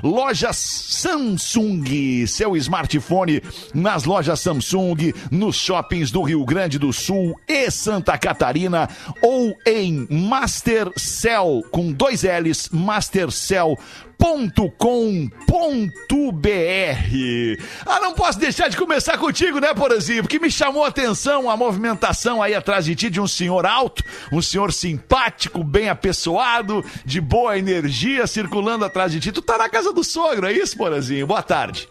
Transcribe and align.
Lojas 0.02 0.56
Samsung, 0.56 2.26
seu 2.26 2.56
smartphone 2.56 3.42
nas 3.74 4.04
lojas 4.04 4.40
Samsung, 4.40 5.12
nos 5.30 5.56
shoppings 5.56 6.10
do 6.10 6.22
Rio 6.22 6.44
Grande 6.44 6.78
do 6.78 6.92
Sul 6.92 7.38
e 7.48 7.70
Santa 7.70 8.16
Catarina 8.18 8.88
ou 9.22 9.56
em 9.66 10.06
Mastercell 10.10 11.45
com 11.70 11.92
dois 11.92 12.22
L's, 12.22 12.68
Mastercell 12.70 13.76
.com.br 14.78 15.30
Ah, 17.84 18.00
não 18.00 18.14
posso 18.14 18.38
deixar 18.38 18.68
de 18.68 18.76
começar 18.76 19.18
contigo, 19.18 19.60
né, 19.60 19.74
Porazinho? 19.74 20.22
Porque 20.22 20.38
me 20.38 20.50
chamou 20.50 20.84
a 20.84 20.88
atenção 20.88 21.50
a 21.50 21.56
movimentação 21.56 22.42
aí 22.42 22.54
atrás 22.54 22.86
de 22.86 22.94
ti 22.94 23.10
de 23.10 23.20
um 23.20 23.26
senhor 23.26 23.66
alto, 23.66 24.02
um 24.32 24.40
senhor 24.40 24.72
simpático, 24.72 25.62
bem 25.62 25.88
apessoado, 25.88 26.84
de 27.04 27.20
boa 27.20 27.58
energia 27.58 28.26
circulando 28.26 28.84
atrás 28.84 29.12
de 29.12 29.20
ti. 29.20 29.32
Tu 29.32 29.42
tá 29.42 29.58
na 29.58 29.68
casa 29.68 29.92
do 29.92 30.02
sogro, 30.02 30.46
é 30.46 30.52
isso, 30.52 30.76
Porazinho? 30.76 31.26
Boa 31.26 31.42
tarde. 31.42 31.88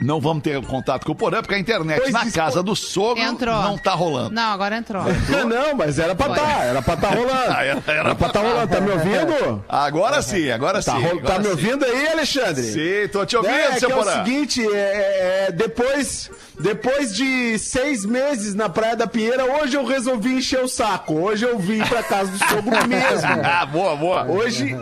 Não 0.00 0.18
vamos 0.20 0.42
ter 0.42 0.60
contato 0.64 1.04
com 1.04 1.12
o 1.12 1.14
Porã, 1.14 1.42
porque 1.42 1.54
a 1.54 1.58
internet 1.58 2.00
Pois 2.00 2.12
na 2.12 2.24
isso, 2.24 2.34
casa 2.34 2.62
do 2.62 2.74
sogro 2.74 3.22
Entrou. 3.22 3.54
não 3.62 3.76
tá 3.76 3.92
rolando. 3.92 4.30
Não, 4.30 4.50
agora 4.52 4.76
entrou. 4.76 5.02
Não, 5.46 5.74
mas 5.76 5.98
era 5.98 6.14
pra 6.14 6.26
Foi. 6.26 6.36
tá, 6.36 6.64
era 6.64 6.80
pra 6.82 6.96
tá 6.96 7.08
rolando. 7.08 7.30
Ah, 7.54 7.64
era- 7.64 7.82
era 7.86 7.98
Era 8.00 8.14
pra 8.14 8.28
tá 8.30 8.40
rolando, 8.40 8.68
tá 8.68 8.80
me 8.80 8.90
ouvindo? 8.92 9.64
Agora 9.68 10.22
sim, 10.22 10.50
agora 10.50 10.82
Tá, 10.82 10.92
sim. 10.96 11.04
agora 11.06 11.20
tá 11.20 11.38
me 11.38 11.44
sim. 11.44 11.50
ouvindo 11.50 11.84
aí, 11.84 12.08
Alexandre? 12.08 12.62
Sim, 12.62 13.08
tô 13.12 13.26
te 13.26 13.36
ouvindo, 13.36 13.52
É, 13.54 13.72
que 13.72 13.80
seu 13.80 13.90
é 13.90 13.94
o 13.94 13.96
Porã. 13.98 14.24
seguinte, 14.24 14.66
é, 14.66 14.76
é, 14.76 15.46
é, 15.48 15.52
depois, 15.52 16.30
depois 16.58 17.14
de 17.14 17.58
seis 17.58 18.04
meses 18.06 18.54
na 18.54 18.68
Praia 18.70 18.96
da 18.96 19.06
Pinheira, 19.06 19.44
hoje 19.44 19.76
eu 19.76 19.84
resolvi 19.84 20.34
encher 20.34 20.60
o 20.64 20.68
saco. 20.68 21.14
Hoje 21.14 21.44
eu 21.44 21.58
vim 21.58 21.82
pra 21.84 22.02
casa 22.02 22.30
do 22.30 22.38
sogro 22.38 22.70
mesmo. 22.88 23.28
Ah, 23.44 23.66
boa, 23.66 23.96
boa. 23.96 24.24
Hoje 24.24 24.74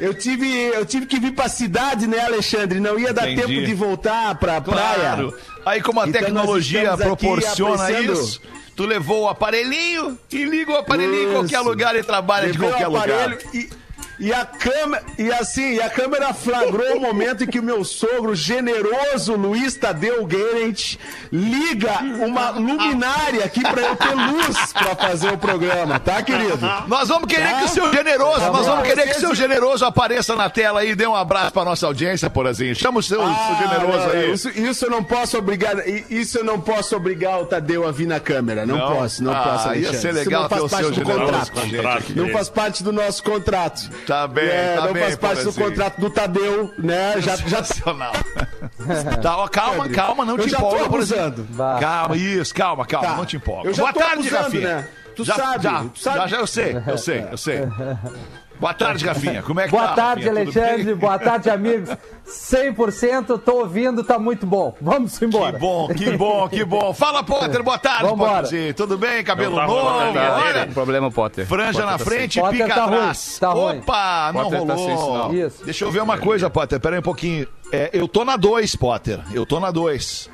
eu 0.00 0.14
tive, 0.14 0.46
eu 0.68 0.84
tive 0.86 1.06
que 1.06 1.18
vir 1.18 1.32
pra 1.32 1.48
cidade, 1.48 2.06
né, 2.06 2.20
Alexandre? 2.20 2.80
Não 2.80 2.98
ia 2.98 3.12
dar 3.12 3.30
Entendi. 3.30 3.54
tempo 3.54 3.66
de 3.66 3.74
voltar 3.74 4.34
pra 4.36 4.60
praia. 4.60 4.94
Claro. 4.94 5.34
Aí 5.66 5.80
como 5.82 6.00
a 6.00 6.08
Então, 6.08 6.20
tecnologia 6.22 6.96
proporciona 6.96 7.82
apreciando- 7.84 8.12
isso, 8.12 8.40
tu 8.76 8.84
levou 8.86 9.22
o 9.24 9.28
aparelhinho 9.28 10.18
e 10.32 10.44
liga 10.44 10.72
o 10.72 10.76
aparelhinho 10.76 11.18
em 11.20 11.24
Isso. 11.24 11.32
qualquer 11.34 11.60
lugar 11.60 11.96
e 11.96 12.02
trabalha 12.02 12.50
de 12.50 12.58
Levei 12.58 12.68
o 12.68 12.70
qualquer 12.70 12.86
lugar. 12.88 13.38
E, 13.54 13.68
e 14.18 14.32
a 14.32 14.44
câmera, 14.44 15.02
e 15.16 15.30
assim, 15.32 15.74
e 15.74 15.80
a 15.82 15.88
câmera 15.88 16.32
flagrou 16.34 16.96
o 16.96 17.00
momento 17.00 17.44
em 17.44 17.46
que 17.46 17.58
o 17.60 17.62
meu 17.62 17.84
sogro 17.84 18.34
generoso 18.34 19.34
Luiz 19.34 19.74
Tadeu 19.76 20.24
Guerent 20.26 20.96
liga 21.32 21.98
uma 22.26 22.50
luminária 22.50 23.44
aqui 23.44 23.60
pra 23.60 23.80
eu 23.82 23.96
ter 23.96 24.14
luz 24.14 24.72
pra 24.72 24.96
fazer 24.96 25.32
o 25.32 25.38
programa, 25.38 25.98
tá, 26.00 26.22
querido? 26.22 26.58
Nós 26.86 27.08
vamos 27.08 27.28
querer 27.28 27.58
que 27.58 27.64
o 27.64 27.68
seu 27.68 27.92
generoso, 27.92 28.40
nós 28.52 28.66
vamos 28.66 28.86
querer 28.88 29.10
que 29.10 29.16
o 29.18 29.20
seu 29.20 29.34
generoso 29.34 29.84
apareça 29.84 30.34
na 30.34 30.48
tela 30.50 30.80
aí 30.80 30.90
e 30.90 30.94
dê 30.94 31.06
um 31.06 31.14
abraço 31.14 31.52
pra 31.52 31.64
nossa 31.64 31.86
audiência, 31.86 32.28
Porazinho. 32.30 32.74
Chama 32.74 32.98
o 33.00 33.02
seu, 33.02 33.18
seu 33.20 33.28
Ah, 33.28 33.58
generoso 33.60 33.98
não, 34.06 34.10
aí. 34.12 34.32
Isso, 34.32 34.48
isso 34.50 34.84
eu 34.86 34.90
não 34.90 35.04
posso 35.04 35.38
obrigar, 35.38 35.76
isso 36.10 36.38
eu 36.38 36.44
não 36.44 36.60
posso 36.60 36.96
obrigar 36.96 37.40
o 37.40 37.46
Tadeu 37.46 37.86
a 37.86 37.92
vir 37.92 38.06
na 38.06 38.18
câmera. 38.20 38.66
Não, 38.66 38.76
Não? 38.76 38.96
posso, 38.96 39.22
não 39.22 39.32
Ah, 39.32 39.42
posso. 39.42 39.74
ia 39.74 39.92
ser 39.92 40.08
Isso 40.08 40.18
legal 40.18 40.42
não 40.42 40.48
ter 40.48 40.54
faz 40.56 40.64
o 40.64 40.68
seu 40.68 40.78
parte 40.78 40.90
do 40.90 41.06
generoso 41.06 41.52
contrato. 41.52 41.98
aqui. 41.98 42.12
Não 42.14 42.28
faz 42.30 42.48
parte 42.48 42.82
do 42.82 42.92
nosso 42.92 43.22
contrato. 43.22 43.90
Tá 44.08 44.26
bem, 44.26 44.48
É, 44.48 44.74
tá 44.76 44.86
não 44.86 44.92
bem, 44.94 45.02
faz 45.02 45.16
parte 45.16 45.44
do 45.44 45.52
contrato 45.52 46.00
do 46.00 46.08
Tadeu, 46.08 46.72
né? 46.78 47.20
Já, 47.20 47.36
já 47.36 47.60
tá, 49.22 49.36
ó, 49.36 49.46
calma, 49.48 49.86
calma, 49.90 50.24
não 50.24 50.38
Eu 50.38 50.46
te 50.48 50.54
empolga, 50.54 50.88
Porazinho. 50.88 51.20
abusando. 51.26 51.46
Calma, 51.78 52.16
isso, 52.16 52.54
calma, 52.54 52.86
calma, 52.86 53.08
Tá. 53.08 53.16
não 53.16 53.26
te 53.26 53.36
empolga. 53.36 53.70
Boa 53.70 53.92
tô 53.92 54.00
tarde, 54.00 54.14
abusando, 54.28 54.42
Rafinha. 54.44 54.76
né? 54.76 54.88
Tu 55.14 55.24
já, 55.24 55.34
sabe, 55.34 55.62
já, 55.62 55.84
tu 55.84 55.98
sabe. 56.00 56.16
já, 56.16 56.26
já, 56.26 56.36
eu 56.38 56.46
sei, 56.46 56.82
eu 56.86 56.96
sei, 56.98 57.26
eu 57.30 57.36
sei. 57.36 57.58
Boa 58.60 58.74
tarde, 58.74 59.06
Rafinha. 59.06 59.42
Como 59.42 59.60
é 59.60 59.64
que 59.66 59.70
Boa 59.70 59.88
tá? 59.88 59.94
tarde, 59.94 60.28
Rafinha? 60.28 60.42
Alexandre. 60.42 60.94
Boa 60.94 61.18
tarde, 61.18 61.48
amigos. 61.50 61.90
100% 62.26 63.38
tô 63.38 63.58
ouvindo, 63.60 64.02
tá 64.02 64.18
muito 64.18 64.46
bom. 64.46 64.76
Vamos 64.80 65.20
embora. 65.22 65.52
Que 65.52 65.58
bom, 65.58 65.88
que 65.88 66.16
bom, 66.16 66.48
que 66.48 66.64
bom. 66.64 66.92
Fala, 66.92 67.22
Potter, 67.22 67.62
boa 67.62 67.78
tarde. 67.78 68.08
Potterzinho. 68.08 68.74
Tudo 68.74 68.98
bem? 68.98 69.22
Cabelo 69.22 69.52
Não 69.56 69.60
tá 69.60 69.66
novo, 69.66 70.18
olha. 70.18 70.64
Tem 70.64 70.72
problema, 70.74 71.10
Potter. 71.10 71.46
Franja 71.46 71.72
Potter 71.72 71.86
na 71.86 71.98
tá 71.98 72.04
frente, 72.04 72.40
Potter 72.40 72.62
pica 72.62 72.74
tá 72.74 72.84
ruim, 72.86 72.96
atrás. 72.96 73.38
tá 73.38 73.48
ruim. 73.50 73.78
Opa, 73.78 74.32
não 74.34 74.42
Potter 74.44 74.66
tá 74.66 74.76
sem 74.76 74.94
rolou. 74.94 75.12
sinal. 75.30 75.34
Isso. 75.34 75.64
Deixa 75.64 75.84
eu 75.84 75.90
ver 75.92 76.02
uma 76.02 76.18
coisa, 76.18 76.50
Potter. 76.50 76.80
Pera 76.80 76.96
aí 76.96 77.00
um 77.00 77.02
pouquinho. 77.02 77.46
É, 77.72 77.90
eu 77.92 78.08
tô 78.08 78.24
na 78.24 78.36
2, 78.36 78.74
Potter. 78.76 79.20
Eu 79.32 79.46
tô 79.46 79.60
na 79.60 79.70
2. 79.70 80.28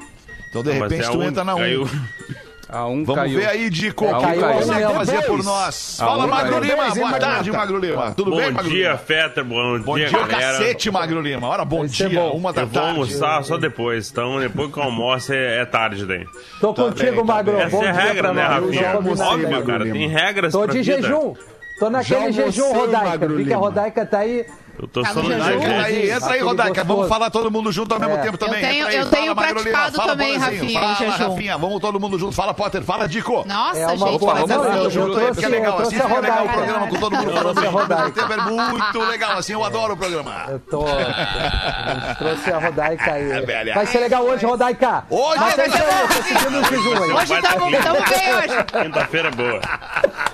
Então, 0.49 0.63
de 0.63 0.71
Mas 0.71 0.91
repente, 0.91 1.09
é 1.09 1.11
tu 1.11 1.19
um- 1.19 1.23
entra 1.25 1.45
na 1.45 1.55
1. 1.57 1.83
Um. 1.83 1.89
A 2.75 2.87
um 2.89 3.05
Vamos 3.05 3.23
caiu. 3.23 3.39
ver 3.39 3.47
aí, 3.47 3.71
Dico, 3.71 4.05
o 4.05 4.09
que 4.09 4.21
caiu, 4.21 4.41
você 4.59 4.73
caiu. 4.73 4.91
fazer 4.91 5.13
Dois. 5.13 5.27
por 5.27 5.45
nós. 5.45 5.99
Ah, 6.01 6.05
Fala, 6.07 6.25
um 6.25 6.29
Magro 6.29 6.61
caiu. 6.61 6.65
Lima. 6.65 6.95
Boa 6.95 7.19
tarde, 7.21 7.53
Magro 7.53 7.79
Lima. 7.79 8.13
Tudo 8.17 8.31
Bom 8.33 8.37
bem, 8.37 8.51
Magro 8.51 8.71
dia, 8.71 8.87
Lima? 8.89 8.99
Fetter. 8.99 9.45
Bom, 9.45 9.79
Bom 9.79 9.95
dia, 9.95 10.09
dia, 10.09 10.19
galera. 10.27 10.59
cacete, 10.59 10.91
Magro 10.91 11.21
Lima. 11.21 11.47
Ora, 11.47 11.65
bom 11.65 11.87
ser 11.87 12.09
dia. 12.09 12.19
bom. 12.21 12.31
Uma 12.33 12.53
da 12.53 12.63
Eu 12.63 12.67
vou 12.67 12.75
tarde. 12.75 12.91
almoçar 12.99 13.45
só 13.45 13.57
depois. 13.59 14.11
Então, 14.11 14.41
depois 14.41 14.73
que 14.73 14.79
eu 14.79 14.83
almoço 14.83 15.33
é, 15.33 15.61
é 15.61 15.65
tarde 15.65 16.05
daí. 16.05 16.27
Tô 16.61 16.75
Tá 16.75 16.83
contigo, 16.83 17.11
bem, 17.13 17.27
tá 17.27 17.33
Magro. 17.35 17.53
bem. 17.53 17.63
Essa 17.63 17.77
Bom 17.77 17.85
é 17.85 17.89
a 17.89 17.93
dia 17.93 18.03
regra, 18.03 18.33
né. 18.35 18.43
Rafinha? 18.43 18.97
Óbvio, 18.97 19.17
Magro 19.51 19.67
cara. 19.67 19.85
Tem 19.85 20.09
regras 20.09 20.53
Tô 20.53 20.67
de 20.67 20.83
jejum. 20.83 21.35
Tô 21.79 21.91
naquele 21.91 22.33
jejum, 22.33 22.73
Rodaica. 22.73 23.05
Magro 23.09 23.35
a 23.35 23.39
Lima. 23.39 23.57
Rodaica 23.57 24.05
tá 24.05 24.19
aí. 24.19 24.45
Eu 24.81 24.89
tô 24.89 25.03
Tá 25.03 25.13
jejum. 25.13 25.29
tá 25.39 25.45
aí, 25.47 26.11
entra 26.11 26.27
aí, 26.27 26.35
Aquele 26.35 26.41
Rodaica. 26.45 26.85
Vamos 26.85 27.09
falar 27.09 27.31
todo 27.31 27.51
mundo 27.51 27.71
junto 27.71 27.95
ao 27.95 28.01
mesmo 28.01 28.15
É. 28.17 28.19
tempo 28.19 28.37
também. 28.39 28.61
Eu 28.63 28.69
tenho- 28.69 28.81
Entra 28.83 28.91
aí, 28.91 28.97
eu 28.97 29.05
fala, 29.07 29.17
tenho 29.17 29.29
Lima. 29.33 29.43
praticado 29.55 29.97
Fala, 29.97 30.11
também. 30.13 30.37
Rafinha, 30.37 30.81
Fala. 30.81 31.17
Rafinha. 31.17 31.59
Vamos 31.59 31.81
todo 31.81 32.01
mundo 32.01 32.19
junto. 32.19 32.35
Fala, 32.35 32.53
Potter. 32.55 32.83
Fala, 32.83 33.09
Dico. 33.09 33.45
Nossa, 33.47 33.79
É 33.79 33.87
uma 33.87 33.97
gente, 33.97 34.19
boa. 34.21 34.35
mas 34.35 34.49
Vamos 34.49 34.67
assim, 34.67 34.75
todo 34.75 34.85
eu 34.85 34.91
junto 34.91 35.19
aí, 35.19 35.27
porque 35.27 35.45
é 35.45 35.49
legal. 35.49 35.79
Assim 35.79 35.97
fica 36.01 36.21
legal 36.21 36.45
o 36.45 36.49
programa 36.49 36.87
com 36.89 36.97
todo 36.97 37.17
mundo 37.17 37.33
falando 37.33 37.47
ao 37.59 37.63
mesmo 37.65 37.79
Rodaica. 37.79 38.11
tempo. 38.13 38.33
É 38.33 38.37
muito 38.37 38.99
legal 39.09 39.39
assim. 39.39 39.53
Eu 39.53 39.65
adoro 39.65 39.95
o 39.95 39.97
programa. 39.97 40.45
Eu 40.49 40.59
tô. 40.61 40.87
eu 40.89 42.15
trouxe 42.19 42.51
a 42.53 42.59
Rodaica 42.59 43.13
aí. 43.13 43.31
É, 43.33 43.41
velha. 43.43 43.75
Vai 43.75 43.87
ser 43.87 43.99
legal 44.01 44.23
hoje, 44.25 44.45
Rodaica. 44.45 45.05
Hoje 45.09 45.39
Mas 45.41 45.55
vai 45.57 45.65
é 45.65 45.69
isso 45.69 45.77
aí, 45.79 46.01
eu 46.01 46.09
tô 46.09 46.23
seguindo 46.23 46.61
o 46.61 46.65
jejum 46.65 47.03
aí. 47.03 47.13
Hoje 47.13 47.43
tá 47.43 47.57
bom, 47.59 47.71
tamo 47.71 48.05
bem 48.09 48.35
hoje. 48.35 48.65
Quinta-feira 48.85 49.29
é 49.29 49.31
boa. 49.31 49.61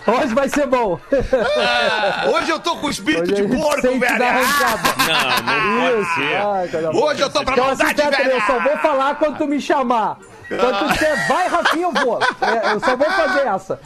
Hoje 0.07 0.35
vai 0.35 0.49
ser 0.49 0.67
bom. 0.67 0.99
Ah, 1.13 2.25
Hoje 2.31 2.51
eu 2.51 2.59
tô 2.59 2.77
com 2.77 2.89
espírito 2.91 3.33
Hoje 3.33 3.43
a 3.43 3.47
de 3.47 3.57
porco, 3.57 3.83
velho. 3.83 4.19
Arrancada. 4.31 4.95
Não, 4.99 5.43
não 5.43 5.91
pode 5.91 6.03
Isso. 6.03 6.15
ser. 6.15 6.37
Ai. 6.37 6.87
Hoje 6.97 7.21
eu 7.23 7.31
tô 7.31 7.45
pra 7.45 7.53
Então 7.55 7.69
assim, 7.71 7.85
maldade, 7.85 8.17
Peter, 8.17 8.27
eu 8.31 8.41
só 8.43 8.61
vou 8.61 8.77
falar 8.79 9.15
quando 9.17 9.39
tu 9.39 9.47
me 9.47 9.61
chamar. 9.61 10.19
Quando 10.49 10.79
tu 10.81 10.89
disser 10.93 11.29
vai, 11.29 11.47
Rafinha, 11.49 11.85
eu 11.87 11.93
vou. 11.93 12.19
É, 12.41 12.73
eu 12.75 12.81
só 12.81 12.97
vou 12.97 13.09
fazer 13.11 13.47
essa. 13.47 13.81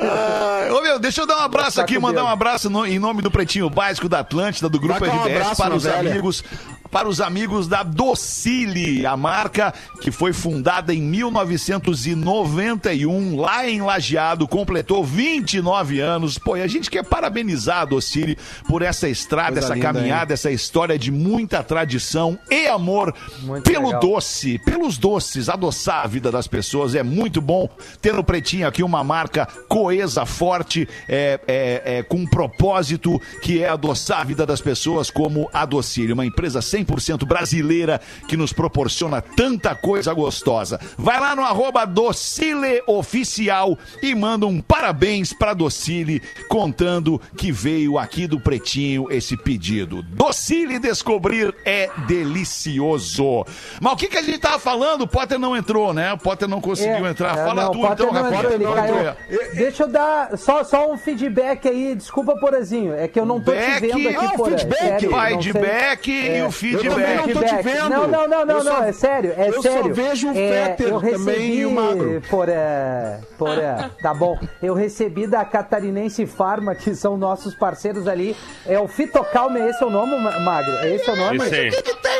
Ah, 0.00 0.68
Ô 0.74 0.82
meu, 0.82 0.98
deixa 0.98 1.22
eu 1.22 1.26
dar 1.26 1.38
um 1.38 1.42
abraço 1.44 1.80
aqui, 1.80 1.98
mandar 1.98 2.24
um 2.24 2.28
abraço 2.28 2.68
no- 2.68 2.86
em 2.86 2.98
nome 2.98 3.22
do 3.22 3.30
Pretinho 3.30 3.70
Básico 3.70 4.08
da 4.08 4.18
Atlântida, 4.20 4.68
do 4.68 4.78
Grupo 4.78 5.00
Vai 5.00 5.08
um 5.08 5.22
RBS, 5.22 5.36
abraço, 5.40 5.62
para 5.62 5.74
os 5.74 5.84
velho. 5.84 6.10
amigos. 6.10 6.44
Para 6.92 7.08
os 7.08 7.20
amigos 7.22 7.66
da 7.66 7.82
Docile, 7.82 9.06
a 9.06 9.16
marca 9.16 9.72
que 10.02 10.10
foi 10.10 10.34
fundada 10.34 10.92
em 10.92 11.00
1991, 11.00 13.40
lá 13.40 13.66
em 13.66 13.80
Lajeado, 13.80 14.46
completou 14.46 15.02
29 15.02 16.00
anos. 16.00 16.36
Pô, 16.36 16.54
e 16.54 16.60
a 16.60 16.66
gente 16.66 16.90
quer 16.90 17.02
parabenizar 17.02 17.78
a 17.78 17.86
Docile 17.86 18.36
por 18.68 18.82
essa 18.82 19.08
estrada, 19.08 19.52
Coisa 19.52 19.68
essa 19.68 19.74
linda, 19.74 19.86
caminhada, 19.86 20.34
essa 20.34 20.50
história 20.50 20.98
de 20.98 21.10
muita 21.10 21.62
tradição 21.62 22.38
e 22.50 22.66
amor 22.66 23.14
Muito 23.40 23.64
pelo 23.64 23.86
legal. 23.86 24.00
doce, 24.00 24.58
pelos 24.58 24.98
doces, 24.98 25.48
adoçar 25.48 26.04
a 26.04 26.06
vida 26.06 26.30
das 26.30 26.46
pessoas. 26.46 26.94
É 26.94 27.02
muito 27.02 27.40
bom 27.40 27.70
ter 28.02 28.12
no 28.12 28.22
Pretinho 28.22 28.68
aqui 28.68 28.82
uma 28.82 29.02
marca 29.02 29.48
coesa, 29.66 30.26
forte, 30.26 30.86
é, 31.08 31.40
é, 31.48 31.82
é, 31.84 32.02
com 32.02 32.18
um 32.18 32.26
propósito 32.26 33.18
que 33.40 33.62
é 33.62 33.70
adoçar 33.70 34.20
a 34.20 34.24
vida 34.24 34.44
das 34.44 34.60
pessoas, 34.60 35.10
como 35.10 35.48
a 35.54 35.64
Docile, 35.64 36.12
uma 36.12 36.26
empresa 36.26 36.60
100% 36.84 37.24
brasileira 37.26 38.00
que 38.28 38.36
nos 38.36 38.52
proporciona 38.52 39.20
tanta 39.20 39.74
coisa 39.74 40.12
gostosa. 40.12 40.80
Vai 40.96 41.18
lá 41.20 41.34
no 41.36 41.42
arroba 41.42 41.84
Docile 41.84 42.82
Oficial 42.86 43.78
e 44.02 44.14
manda 44.14 44.46
um 44.46 44.60
parabéns 44.60 45.32
pra 45.32 45.54
Docile, 45.54 46.22
contando 46.48 47.20
que 47.36 47.50
veio 47.52 47.98
aqui 47.98 48.26
do 48.26 48.40
Pretinho 48.40 49.06
esse 49.10 49.36
pedido. 49.36 50.02
Docile 50.02 50.78
Descobrir 50.78 51.54
é 51.64 51.88
delicioso. 52.06 53.44
Mas 53.80 53.92
o 53.92 53.96
que, 53.96 54.08
que 54.08 54.16
a 54.18 54.22
gente 54.22 54.38
tava 54.38 54.58
falando? 54.58 55.02
O 55.02 55.06
Potter 55.08 55.38
não 55.38 55.56
entrou, 55.56 55.92
né? 55.94 56.12
O 56.12 56.18
Potter 56.18 56.48
não 56.48 56.60
conseguiu 56.60 57.06
É, 57.06 57.10
entrar. 57.10 57.32
é, 57.38 57.44
Fala 57.44 57.64
não, 57.64 57.72
tu 57.72 57.80
Potter 57.80 58.06
então, 58.06 58.26
entrou. 58.26 59.16
Deixa 59.54 59.82
eu 59.84 59.88
dar 59.88 60.36
só, 60.38 60.64
só 60.64 60.90
um 60.90 60.96
feedback 60.96 61.68
aí. 61.68 61.94
Desculpa, 61.94 62.34
Porazinho. 62.38 62.94
É 62.94 63.06
que 63.08 63.18
eu 63.18 63.24
não 63.26 63.40
tô 63.40 63.52
Back. 63.52 63.74
te 63.74 63.80
vendo 63.80 64.08
aqui, 64.08 64.16
Ah, 64.16 64.32
o 64.32 64.36
Porã. 64.36 64.56
feedback. 64.58 64.78
Sério, 64.78 65.10
Vai 65.10 65.32
não 65.32 65.38
de 65.38 65.52
sei. 65.52 65.60
back 65.60 66.10
e 66.10 66.42
É. 66.72 66.76
o 66.76 66.84
Eu 66.84 66.90
também 66.90 67.16
não 67.16 67.28
tô 67.28 67.40
te 67.44 67.62
vendo. 67.62 67.88
Não, 67.90 68.06
não, 68.08 68.28
não, 68.28 68.44
não, 68.46 68.56
Eu 68.56 68.62
só- 68.64 68.70
não, 68.80 68.84
é 68.84 68.92
sério, 68.92 69.34
é 69.36 69.48
eu 69.48 69.54
só 69.54 69.62
sério. 69.62 69.94
vejo 69.94 70.28
o 70.28 70.30
é, 70.30 70.34
Fetter 70.34 70.88
eu 70.88 71.00
também 71.00 71.12
recebi, 71.18 71.58
e 71.58 71.66
o 71.66 71.70
Magro. 71.70 72.22
Porã, 72.30 73.18
Porã, 73.38 73.90
tá 74.02 74.14
bom. 74.14 74.38
Eu 74.62 74.74
recebi 74.74 75.26
da 75.26 75.44
Catarinense 75.44 76.26
Farma, 76.26 76.74
que 76.74 76.94
são 76.94 77.16
nossos 77.16 77.54
parceiros 77.54 78.06
ali. 78.08 78.36
É 78.66 78.78
o 78.78 78.86
Fitocalme, 78.88 79.60
esse 79.60 79.82
é 79.82 79.86
o 79.86 79.90
nome, 79.90 80.16
Ma- 80.18 80.38
Magro? 80.40 80.72
Esse 80.86 81.08
é 81.08 81.12
o 81.12 81.16
nome? 81.16 81.36
Isso 81.38 81.54
aí. 81.54 81.70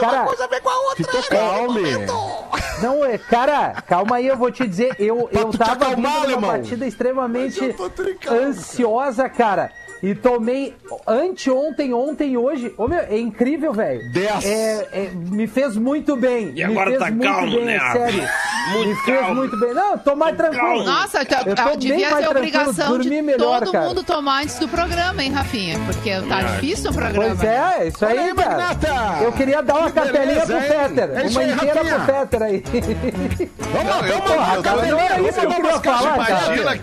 Cara, 0.00 0.26
Fitocalme. 0.96 1.82
não, 2.82 3.04
é, 3.04 3.18
cara, 3.18 3.82
calma 3.86 4.16
aí, 4.16 4.26
eu 4.26 4.36
vou 4.36 4.50
te 4.50 4.66
dizer, 4.66 4.94
eu, 4.98 5.28
Pra 5.30 5.40
eu 5.40 5.50
tava 5.52 5.74
vindo 5.94 6.06
acalmar, 6.06 6.28
numa 6.28 6.46
partida 6.48 6.86
extremamente 6.86 7.58
eu 7.62 8.32
ansiosa, 8.32 9.28
cara. 9.28 9.70
E 10.02 10.16
tomei 10.16 10.74
anteontem, 11.06 11.94
ontem 11.94 12.32
e 12.32 12.36
hoje. 12.36 12.74
Ô, 12.76 12.88
meu, 12.88 12.98
é 12.98 13.16
incrível, 13.16 13.72
velho. 13.72 14.00
Dez. 14.12 14.44
É, 14.44 14.88
é, 14.92 15.10
me 15.14 15.46
fez 15.46 15.76
muito 15.76 16.16
bem. 16.16 16.48
E 16.48 16.54
me 16.54 16.64
agora 16.64 16.90
fez 16.90 16.98
tá 16.98 17.10
muito 17.10 17.22
calmo, 17.22 17.56
bem, 17.56 17.64
né? 17.64 17.76
é 17.76 17.92
sério. 17.92 18.28
Muito 18.72 18.88
me 18.88 18.94
fez 19.04 19.20
calmo. 19.20 19.34
muito 19.36 19.56
bem. 19.60 19.74
Não, 19.74 19.98
tô 19.98 20.16
mais 20.16 20.36
tranquilo. 20.36 20.82
Nossa, 20.82 21.24
tá- 21.24 21.42
Eu 21.46 21.54
tô 21.54 21.62
ah, 21.62 21.74
devia 21.76 22.10
mais 22.10 22.24
ser 22.24 22.30
obrigação 22.30 22.98
de 22.98 23.22
melhor, 23.22 23.60
todo 23.60 23.70
cara. 23.72 23.84
mundo 23.86 24.02
tomar 24.02 24.42
antes 24.42 24.58
do 24.58 24.66
programa, 24.66 25.22
hein, 25.22 25.30
Rafinha? 25.30 25.78
Porque 25.86 26.10
tá 26.28 26.42
difícil 26.42 26.90
o 26.90 26.94
programa. 26.94 27.36
Pois 27.36 27.44
é, 27.44 27.86
isso 27.86 28.04
aí, 28.04 28.18
Olha 28.18 28.24
aí, 28.24 28.34
cara. 28.34 28.50
Magnata! 28.50 29.22
Eu 29.22 29.32
queria 29.32 29.62
dar 29.62 29.74
uma 29.74 29.88
Que 29.88 29.92
cartelinha 30.00 30.46
beleza, 30.46 30.46
pro? 30.46 30.62
Fetter. 30.62 31.10
É 31.14 31.28
uma 31.28 31.44
inteira 31.44 31.84
pro 31.84 32.00
Fetter 32.00 32.42
aí. 32.42 32.64
Vamos 33.72 33.88
lá, 33.88 34.08
eu 34.08 34.18
vamos 34.20 34.64
lá. 34.64 34.86
não 34.90 34.98
era 34.98 35.20
isso 35.20 35.38
que 35.40 35.46
eu 35.46 35.50
queria 35.50 35.80
falar, 35.80 36.26
cara. 36.26 36.56
Imagina. 36.56 36.80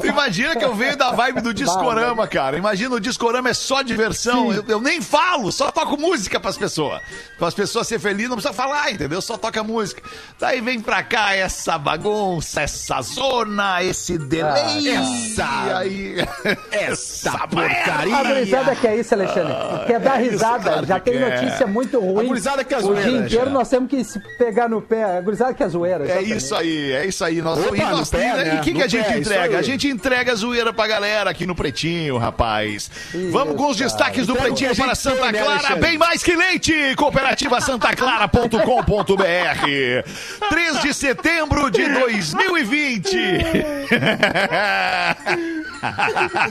Tu 0.00 0.06
imagina 0.06 0.54
que 0.56 0.64
eu 0.64 0.74
venho 0.74 0.96
da 0.96 1.10
vibe 1.12 1.40
do 1.40 1.54
Discorama, 1.54 2.26
cara. 2.26 2.56
Imagina, 2.56 2.94
o 2.96 3.00
Discorama 3.00 3.48
é 3.50 3.54
só 3.54 3.82
diversão. 3.82 4.52
Eu, 4.52 4.64
eu 4.68 4.80
nem 4.80 5.00
falo, 5.00 5.50
só 5.50 5.70
toco 5.70 5.96
música 5.98 6.38
pras 6.38 6.56
pessoas. 6.56 7.00
Para 7.38 7.48
as 7.48 7.54
pessoas 7.54 7.86
ser 7.86 7.98
felizes, 7.98 8.28
não 8.28 8.36
precisa 8.36 8.54
falar, 8.54 8.90
entendeu? 8.92 9.20
Só 9.20 9.36
toca 9.36 9.62
música. 9.62 10.02
Daí 10.38 10.60
vem 10.60 10.80
pra 10.80 11.02
cá 11.02 11.34
essa 11.34 11.78
bagunça, 11.78 12.62
essa 12.62 13.00
zona, 13.02 13.82
esse 13.82 14.18
delay. 14.18 14.88
essa- 14.88 15.42
E 15.66 15.72
aí... 15.72 16.16
Essa 16.72 17.30
A 17.32 17.46
porcaria. 17.48 18.24
gurizada 18.24 18.74
que 18.74 18.86
é 18.86 18.96
isso, 18.96 19.14
Alexandre. 19.14 19.52
Quer 19.86 20.00
dar 20.00 20.18
é 20.20 20.22
isso, 20.22 20.32
risada. 20.32 20.62
claro 20.70 20.86
Já 20.86 21.00
que 21.00 21.10
tem 21.10 21.18
quer. 21.20 21.42
notícia 21.42 21.66
muito 21.66 22.00
ruim. 22.00 22.24
A 22.24 22.28
gurizada 22.28 22.64
que 22.64 22.74
é 22.74 22.78
O 22.78 22.80
zoeira, 22.82 23.02
dia 23.02 23.18
inteiro 23.20 23.44
já. 23.46 23.50
nós 23.50 23.68
temos 23.68 23.88
que 23.90 24.02
se 24.04 24.18
pegar 24.38 24.68
no 24.68 24.80
pé. 24.82 25.04
A 25.18 25.20
gurizada 25.20 25.54
que 25.54 25.62
é 25.62 25.68
zoeira. 25.68 26.04
É 26.04 26.06
exatamente. 26.06 26.36
isso 26.36 26.54
aí, 26.54 26.92
é 26.92 27.06
isso 27.06 27.24
aí. 27.24 27.42
Nós, 27.42 27.58
Opa, 27.58 27.76
e 27.76 27.80
nós 27.80 28.12
e 28.12 28.16
né? 28.16 28.54
o 28.58 28.60
que, 28.62 28.72
que 28.72 28.78
No 28.78 28.84
a 28.84 28.88
gente 28.88 29.18
entrega? 29.18 29.61
A 29.62 29.64
gente 29.64 29.86
entrega 29.86 30.32
a 30.32 30.34
zoeira 30.34 30.72
pra 30.72 30.88
galera 30.88 31.30
aqui 31.30 31.46
no 31.46 31.54
Pretinho, 31.54 32.18
rapaz. 32.18 32.90
Vamos 33.30 33.54
com 33.56 33.70
os 33.70 33.76
cara. 33.76 33.88
destaques 33.88 34.26
do 34.26 34.34
Pretinho 34.34 34.74
para 34.74 34.96
Santa 34.96 35.22
tem, 35.22 35.32
né, 35.32 35.38
Clara. 35.38 35.52
Alexandre? 35.52 35.80
Bem 35.80 35.96
mais 35.96 36.20
que 36.22 36.34
leite! 36.34 36.96
Cooperativa 36.96 37.60
santaclara.com.br 37.60 40.48
3 40.50 40.80
de 40.80 40.94
setembro 40.94 41.70
de 41.70 41.88
2020. 41.88 43.16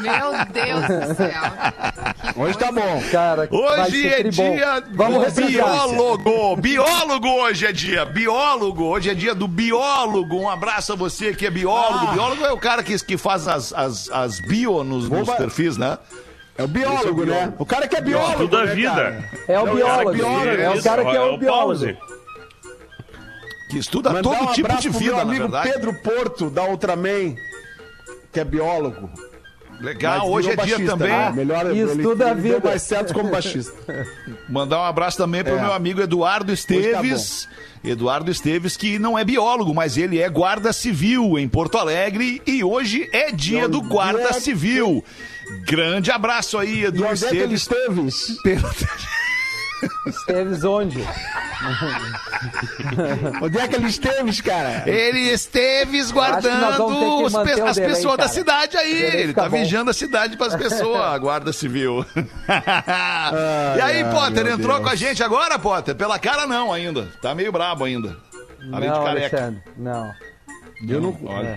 Meu 0.01 0.31
Deus 0.51 0.87
do 0.87 1.15
céu. 1.15 1.41
Hoje 2.35 2.57
tá 2.57 2.71
bom. 2.71 3.01
Cara, 3.11 3.47
Hoje 3.51 4.07
é 4.07 4.23
dia 4.23 4.83
Vamos 4.93 5.33
do 5.33 5.45
biólogo. 5.45 6.55
Biólogo 6.57 7.27
hoje 7.27 7.65
é 7.65 7.71
dia. 7.71 8.05
Biólogo. 8.05 8.85
Hoje 8.85 9.09
é 9.09 9.13
dia 9.13 9.33
do 9.33 9.47
biólogo. 9.47 10.37
Um 10.37 10.49
abraço 10.49 10.93
a 10.93 10.95
você 10.95 11.33
que 11.33 11.45
é 11.45 11.49
biólogo. 11.49 12.07
Ah. 12.09 12.13
Biólogo 12.13 12.45
é 12.45 12.51
o 12.51 12.57
cara 12.57 12.83
que, 12.83 12.97
que 13.01 13.17
faz 13.17 13.47
as, 13.47 13.73
as, 13.73 14.09
as 14.11 14.39
bio 14.41 14.83
nos, 14.83 15.09
nos 15.09 15.29
perfis, 15.29 15.77
né? 15.77 15.97
É 16.57 16.63
o 16.63 16.67
biólogo, 16.67 17.25
né? 17.25 17.53
O 17.57 17.65
cara 17.65 17.87
que 17.87 17.95
é 17.95 18.01
biólogo. 18.01 18.37
Tudo 18.37 18.57
a 18.57 18.65
né, 18.65 18.75
vida. 18.75 18.91
cara? 18.93 19.29
É 19.47 19.59
o 19.59 19.73
biólogo. 19.73 20.11
é 20.11 20.13
biólogo, 20.13 20.61
É 20.61 20.69
o 20.69 20.73
Isso, 20.75 20.83
cara 20.83 21.05
que 21.05 21.15
é 21.15 21.21
o 21.21 21.37
biólogo. 21.37 21.97
Que 23.69 23.77
estuda 23.77 24.09
Mandar 24.09 24.23
todo 24.23 24.49
um 24.49 24.51
tipo 24.51 24.75
de 24.77 24.89
vida, 24.89 25.03
meu 25.05 25.15
na 25.15 25.21
amigo 25.21 25.39
verdade. 25.43 25.71
Pedro 25.71 25.93
Porto, 26.01 26.49
da 26.49 26.63
Ultraman, 26.65 27.35
que 28.31 28.39
é 28.39 28.43
biólogo. 28.43 29.09
Legal, 29.79 30.19
Mas 30.19 30.29
hoje 30.29 30.47
é 30.49 30.51
virou 30.51 30.65
dia 30.65 30.75
baixista, 30.77 30.97
também. 30.97 31.09
né? 31.11 31.31
Melhor, 31.33 31.65
E 31.73 31.79
ele, 31.79 31.91
estuda 32.01 32.25
a 32.27 32.31
ele 32.31 32.41
deu 32.41 32.53
vida. 32.57 32.69
mais 32.69 32.81
certo 32.83 33.13
como 33.13 33.29
baixista. 33.31 33.73
Mandar 34.47 34.79
um 34.79 34.83
abraço 34.83 35.17
também 35.17 35.43
pro 35.43 35.55
É. 35.57 35.61
meu 35.61 35.73
amigo 35.73 36.01
Eduardo 36.01 36.51
Esteves. 36.51 37.47
Eduardo 37.83 38.29
Esteves, 38.29 38.77
que 38.77 38.99
não 38.99 39.17
é 39.17 39.23
biólogo, 39.23 39.73
mas 39.73 39.97
ele 39.97 40.19
é 40.19 40.29
guarda 40.29 40.71
civil 40.71 41.37
em 41.39 41.47
Porto 41.49 41.77
Alegre 41.77 42.41
e 42.45 42.63
hoje 42.63 43.09
é 43.11 43.31
dia 43.31 43.67
do 43.67 43.81
guarda 43.81 44.33
civil. 44.33 45.03
Grande 45.65 46.11
abraço 46.11 46.57
aí, 46.57 46.81
E 46.81 46.85
Edu 46.85 47.05
onde 47.05 47.25
é 47.25 47.29
que 47.29 47.37
ele 47.37 47.55
Esteves. 47.55 48.37
Esteves 50.05 50.63
onde? 50.63 50.99
Onde 53.41 53.57
é 53.59 53.67
que 53.67 53.75
ele 53.75 53.87
esteve, 53.87 54.41
cara? 54.41 54.83
Ele 54.89 55.29
Esteves 55.29 56.11
guardando 56.11 57.29
manter 57.31 57.55
pe- 57.55 57.61
as 57.61 57.77
pessoas 57.77 58.17
da 58.17 58.23
cara. 58.23 58.29
cidade 58.29 58.77
aí. 58.77 59.01
Ele 59.01 59.33
tá 59.33 59.47
bom. 59.47 59.57
vigiando 59.57 59.89
a 59.91 59.93
cidade 59.93 60.37
pras 60.37 60.55
pessoas, 60.55 61.01
a 61.01 61.17
guarda 61.19 61.53
civil. 61.53 62.05
e 63.77 63.81
aí, 63.81 64.03
Potter, 64.05 64.47
entrou 64.47 64.75
Deus. 64.77 64.79
com 64.83 64.89
a 64.89 64.95
gente 64.95 65.23
agora, 65.23 65.57
Potter? 65.59 65.95
Pela 65.95 66.17
cara 66.19 66.45
não 66.47 66.71
ainda. 66.73 67.07
Tá 67.21 67.33
meio 67.35 67.51
brabo 67.51 67.83
ainda. 67.85 68.17
Além 68.71 68.89
de 68.91 68.95
Não, 68.97 69.03
careca. 69.05 69.37
Alexandre. 69.37 69.63
Não. 69.77 70.13
Eu 70.87 71.01
não... 71.01 71.17
Olha. 71.25 71.55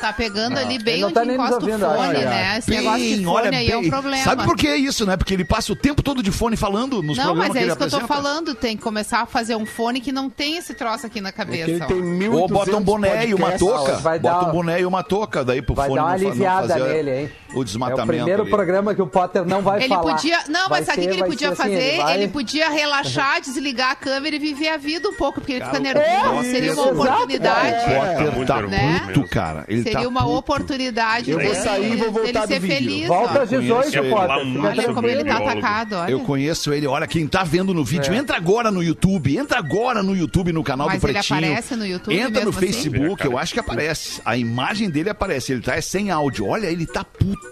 Tá 0.00 0.12
pegando 0.12 0.58
ali 0.58 0.78
bem 0.78 0.94
Ele 0.94 1.02
não 1.02 1.08
onde 1.08 1.14
tá 1.14 1.24
encosta 1.24 1.56
o 1.56 1.60
fone, 1.60 1.84
olha. 1.84 2.30
né? 2.30 2.58
Esse 2.58 2.70
negócio 2.70 2.98
de 3.00 3.14
Bem, 3.16 3.24
fone 3.24 3.36
olha 3.48 3.58
aí 3.58 3.70
é 3.70 3.76
um 3.76 3.80
bem. 3.80 3.90
problema. 3.90 4.24
Sabe 4.24 4.44
por 4.44 4.56
que 4.56 4.68
é 4.68 4.76
isso, 4.76 5.06
né? 5.06 5.16
Porque 5.16 5.34
ele 5.34 5.44
passa 5.44 5.72
o 5.72 5.76
tempo 5.76 6.02
todo 6.02 6.22
de 6.22 6.30
fone 6.30 6.56
falando 6.56 7.02
nos 7.02 7.16
Não, 7.16 7.24
programas 7.24 7.48
mas 7.48 7.56
é 7.56 7.58
que 7.58 7.64
ele 7.64 7.66
isso 7.72 7.76
que 7.76 7.82
eu 7.84 8.00
tô 8.00 8.06
falando. 8.06 8.54
Tem 8.54 8.76
que 8.76 8.82
começar 8.82 9.20
a 9.20 9.26
fazer 9.26 9.56
um 9.56 9.66
fone 9.66 10.00
que 10.00 10.12
não 10.12 10.28
tem 10.30 10.56
esse 10.56 10.74
troço 10.74 11.06
aqui 11.06 11.20
na 11.20 11.32
cabeça. 11.32 11.70
Ele 11.70 11.82
ó. 11.82 11.86
tem 11.86 12.02
mil 12.02 12.32
Ou 12.34 12.48
bota 12.48 12.76
um 12.76 12.82
boné 12.82 13.26
e 13.26 13.34
uma 13.34 13.52
touca. 13.52 13.96
Vai 13.96 14.18
bota 14.18 14.48
um 14.48 14.52
boné 14.52 14.80
e 14.80 14.86
uma 14.86 15.02
touca, 15.02 15.44
daí 15.44 15.62
pro 15.62 15.74
Vai 15.74 15.88
fone 15.88 16.00
dar 16.00 16.04
uma 16.06 16.12
não 16.16 16.18
não 16.22 16.30
aliviada 16.30 16.68
fazer 16.68 16.84
nele, 16.92 17.20
hein? 17.20 17.32
O 17.56 17.62
É 17.62 17.64
desmatamento. 17.64 18.02
o 18.02 18.06
primeiro 18.06 18.42
ali. 18.42 18.50
programa 18.50 18.94
que 18.94 19.02
o 19.02 19.06
Potter 19.06 19.44
não 19.44 19.62
vai 19.62 19.80
Ele 19.80 19.88
falar. 19.88 20.14
podia. 20.14 20.38
Não, 20.48 20.68
Vai 20.68 20.80
mas 20.80 20.86
sabe 20.86 20.98
o 20.98 21.02
que 21.02 21.14
ele 21.14 21.24
podia 21.24 21.48
assim, 21.48 21.56
fazer? 21.56 21.74
ele 21.74 21.96
vai- 22.02 22.14
Ele 22.14 22.28
podia 22.28 22.68
relaxar, 22.70 23.40
desligar 23.40 23.90
a 23.92 23.94
câmera 23.96 24.36
e 24.36 24.38
viver 24.38 24.68
a 24.68 24.76
vida 24.76 25.08
um 25.08 25.14
pouco, 25.14 25.40
porque 25.40 25.54
ele 25.54 25.64
fica 25.64 25.78
o 25.78 25.82
nervoso. 25.82 26.06
Potter- 26.34 26.50
Seria 26.50 26.72
uma 26.74 26.82
oportunidade. 26.90 27.68
O 27.68 27.94
Potter 28.00 28.46
tá 28.46 28.62
nervoso 28.62 29.04
puto, 29.14 29.28
cara. 29.28 29.64
Ele 29.68 29.82
Seria 29.82 30.00
tá 30.02 30.08
uma 30.08 30.22
puto. 30.22 30.34
oportunidade 30.36 31.30
Eu 31.30 31.38
vou 31.38 31.48
dele, 31.48 31.60
sair 31.62 31.92
e 31.92 31.96
vou 31.96 32.10
voltar 32.12 32.46
dele 32.46 32.46
ser 32.46 32.60
vídeo. 32.60 32.76
feliz. 32.76 33.06
Volta 33.08 33.42
às 33.42 33.48
18, 33.50 33.90
Quer 33.90 34.10
Potter. 34.10 34.64
Olha 34.64 34.94
como 34.94 35.06
ele 35.08 35.24
tá 35.24 35.36
atacado, 35.38 35.96
olha. 35.96 36.10
Eu 36.10 36.20
conheço 36.20 36.72
ele. 36.72 36.86
Olha, 36.86 37.06
quem 37.06 37.26
tá 37.26 37.42
vendo 37.44 37.72
no 37.74 37.84
vídeo, 37.84 38.12
entra 38.14 38.36
agora 38.36 38.70
no 38.70 38.82
YouTube. 38.82 39.36
Entra 39.36 39.58
agora 39.58 40.02
no 40.02 40.16
YouTube, 40.16 40.52
no 40.52 40.62
canal 40.62 40.86
Mas 40.86 41.00
do 41.00 41.06
ele 41.06 41.12
Pretinho. 41.14 41.38
aparece 41.38 41.76
no 41.76 41.86
YouTube 41.86 42.14
Entra 42.18 42.44
no 42.44 42.50
assim? 42.50 42.58
Facebook, 42.60 43.24
eu 43.24 43.38
acho 43.38 43.52
que 43.52 43.60
aparece. 43.60 44.20
A 44.24 44.36
imagem 44.36 44.90
dele 44.90 45.10
aparece. 45.10 45.52
Ele 45.52 45.60
tá 45.62 45.74
é 45.76 45.80
sem 45.80 46.10
áudio. 46.10 46.46
Olha, 46.46 46.66
ele 46.66 46.86
tá 46.86 47.04
puto. 47.04 47.43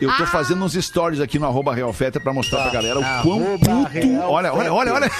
Eu 0.00 0.16
tô 0.16 0.26
fazendo 0.26 0.64
uns 0.64 0.74
stories 0.74 1.20
aqui 1.20 1.38
no 1.38 1.46
arroba 1.46 1.74
Real 1.74 1.92
Feta 1.92 2.20
pra 2.20 2.32
mostrar 2.32 2.62
pra 2.62 2.72
galera 2.72 2.98
o 2.98 3.22
quão 3.22 3.58
puto. 3.58 3.70
Olha, 4.28 4.52
olha, 4.52 4.72
olha, 4.72 4.92
olha. 4.94 5.10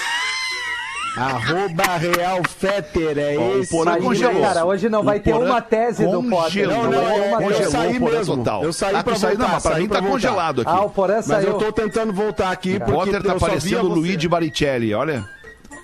Arroba 1.16 1.96
Real 1.96 2.40
Fetter, 2.58 3.16
é 3.16 3.36
Ó, 3.38 3.40
o 3.40 3.60
esse. 3.60 3.70
Porã 3.70 3.96
congelou. 4.00 4.42
cara, 4.42 4.64
hoje 4.64 4.88
não 4.88 5.04
vai 5.04 5.20
ter 5.20 5.32
uma 5.32 5.60
tese 5.62 6.04
do 6.04 6.20
Potter. 6.24 6.66
congelou. 6.68 6.84
Não, 6.84 6.90
não, 6.90 7.08
é, 7.08 7.28
uma 7.28 7.36
eu 7.40 7.48
congelou 7.48 7.70
saí 7.70 7.96
o 7.96 8.00
Porã 8.00 8.18
mesmo. 8.18 8.36
total. 8.38 8.64
Eu 8.64 8.72
saí 8.72 8.96
ah, 8.96 8.98
tu 8.98 9.04
pra 9.04 9.12
não, 9.12 9.20
voltar, 9.20 9.48
mas 9.48 9.62
pra 9.62 9.72
saí 9.72 9.82
mim 9.82 9.88
tá 9.88 9.94
voltar. 10.00 10.10
congelado 10.12 10.60
aqui. 10.62 10.70
Ah, 10.72 10.80
o 10.82 10.90
Porã 10.90 11.14
Mas 11.14 11.26
saiu. 11.26 11.48
eu 11.50 11.54
tô 11.58 11.70
tentando 11.72 12.12
voltar 12.12 12.50
aqui 12.50 12.74
O 12.76 12.80
porque 12.80 12.92
Potter 12.92 13.22
tá 13.22 13.32
eu 13.34 13.38
parecendo 13.38 13.84
o. 13.86 13.94
Luigi 13.94 14.26
Baricelli, 14.26 14.92
olha. 14.92 15.24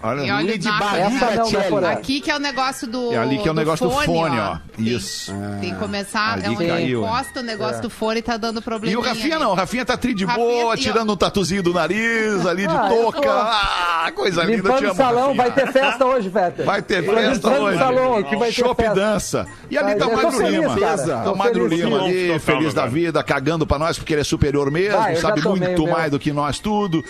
Olha. 0.02 0.23
E 0.23 0.30
olha 0.30 0.59
Napa. 0.59 0.85
Barriga 0.85 1.30
não, 1.37 1.50
né. 1.50 1.61
Porã? 1.69 1.90
Aqui 1.90 2.21
que 2.21 2.30
é 2.30 2.37
o 2.37 2.38
negócio 2.38 2.87
do. 2.87 3.12
É 3.12 3.19
ali 3.19 3.38
que 3.38 3.47
é 3.49 3.50
o 3.50 3.54
do 3.54 3.59
negócio 3.59 3.87
do 3.88 3.95
fone, 3.95 4.38
ó. 4.38 4.57
Tem- 4.76 4.87
Isso. 4.87 5.33
Tem 5.61 5.75
que 5.75 5.78
começar. 5.78 6.33
ali 6.35 6.47
é 6.47 6.49
onde 6.50 6.66
caiu, 6.66 7.00
encosta 7.04 7.40
o 7.40 7.42
negócio 7.42 7.83
do 7.83 7.90
fone 7.90 8.21
e 8.21 8.23
tá 8.23 8.37
dando 8.37 8.62
problema. 8.62 8.95
E 8.95 8.97
o 8.97 9.00
Rafinha 9.00 9.38
não, 9.38 9.50
o 9.50 9.54
Rafinha 9.54 9.85
tá 9.85 9.97
tri 9.97 10.14
de 10.14 10.25
Rafinha- 10.25 10.47
boa, 10.47 10.73
ó- 10.73 10.76
tirando 10.76 11.12
um 11.12 11.16
tatuzinho 11.16 11.62
do 11.62 11.75
nariz 11.75 12.47
ali 12.47 12.66
de 12.66 12.75
Ah, 12.75 12.88
eu 12.90 12.97
touca. 13.02 13.21
tô- 13.21 13.28
Ah, 13.28 14.12
coisa 14.14 14.42
linda, 14.42 14.52
eu 14.52 14.62
te 14.62 14.66
Limpando 14.66 14.85
amo, 14.87 14.95
salão, 14.95 15.21
Rafinha. 15.35 15.37
vai 15.37 15.50
ter 15.52 15.73
festa 15.73 16.07
hoje, 16.07 16.30
Fetter. 16.30 16.64
Vai 16.66 16.83
ter 16.83 17.04
Tô 17.04 17.12
festa 17.12 17.33
limpando 17.35 17.62
hoje. 17.64 17.78
salão 17.78 18.16
aqui, 18.16 18.37
vai 18.37 18.52
ter 18.52 18.75
festa. 18.75 18.95
dança. 18.95 19.47
E 19.71 19.76
ali 19.76 19.95
tá 19.97 20.07
o 20.07 20.11
eu 20.11 20.16
Magro 20.16 20.47
Lima. 20.49 20.76
Tá 20.80 21.23
Tô 21.25 21.33
o 21.33 21.37
Magro. 21.37 21.66
Lima 21.66 22.04
ali, 22.04 22.38
feliz 22.38 22.73
da 22.73 22.87
vida, 22.87 23.23
cagando 23.23 23.66
pra 23.66 23.78
nós 23.78 23.99
porque 23.99 24.14
ele 24.14 24.23
é 24.23 24.25
superior 24.25 24.71
mesmo, 24.71 24.99
eu 25.09 25.16
sabe 25.16 25.42
muito 25.42 25.87
mais 25.87 26.11
do 26.11 26.19
que 26.19 26.33
nós 26.33 26.59
tudo. 26.59 27.04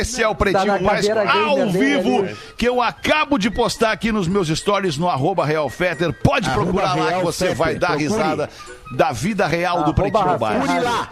Esse 0.00 0.20
é 0.22 0.26
o 0.26 0.30
Tá 0.30 0.36
Pretinho 0.36 0.80
Básico 0.82 1.14
cadeira 1.14 1.30
ao 1.32 1.70
vivo, 1.70 2.23
que 2.56 2.68
eu 2.68 2.80
acabo 2.80 3.38
de 3.38 3.50
postar 3.50 3.92
aqui 3.92 4.12
nos 4.12 4.28
meus 4.28 4.48
stories 4.48 4.96
no 4.96 5.08
arroba 5.08 5.44
Real 5.44 5.68
Fetter. 5.68 6.12
Pode 6.12 6.48
Arroba 6.48 6.64
procurar 6.64 6.94
lá 6.96 7.08
Real 7.08 7.20
que 7.20 7.26
você 7.26 7.46
Fetter, 7.46 7.56
vai 7.56 7.74
dar 7.74 7.88
procure. 7.88 8.04
risada 8.08 8.50
da 8.96 9.12
vida 9.12 9.46
real 9.46 9.84
do 9.84 9.94
Pretinho. 9.94 10.38
Básico. 10.38 10.82
Lá. 10.82 11.10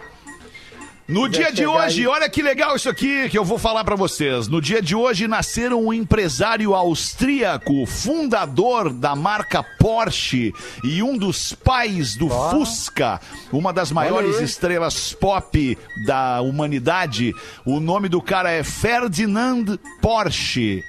No 1.05 1.27
dia 1.27 1.51
de 1.51 1.65
hoje, 1.65 2.01
aí. 2.01 2.07
olha 2.07 2.29
que 2.29 2.41
legal 2.41 2.77
isso 2.77 2.87
aqui 2.87 3.27
que 3.27 3.37
eu 3.37 3.43
vou 3.43 3.57
falar 3.57 3.83
pra 3.83 3.95
vocês. 3.95 4.47
No 4.47 4.61
dia 4.61 4.81
de 4.81 4.95
hoje 4.95 5.27
nasceram 5.27 5.83
um 5.85 5.93
empresário 5.93 6.73
austríaco, 6.73 7.85
fundador 7.85 8.89
da 8.89 9.13
marca 9.13 9.61
Porsche 9.61 10.53
e 10.81 11.03
um 11.03 11.17
dos 11.17 11.51
pais 11.51 12.15
do 12.15 12.29
Fusca, 12.29 13.19
uma 13.51 13.73
das 13.73 13.91
maiores 13.91 14.39
estrelas 14.39 15.11
pop 15.11 15.77
da 16.07 16.39
humanidade. 16.41 17.33
O 17.65 17.81
nome 17.81 18.07
do 18.07 18.21
cara 18.21 18.49
é 18.49 18.63
Ferdinand 18.63 19.77
Porsche. 20.01 20.81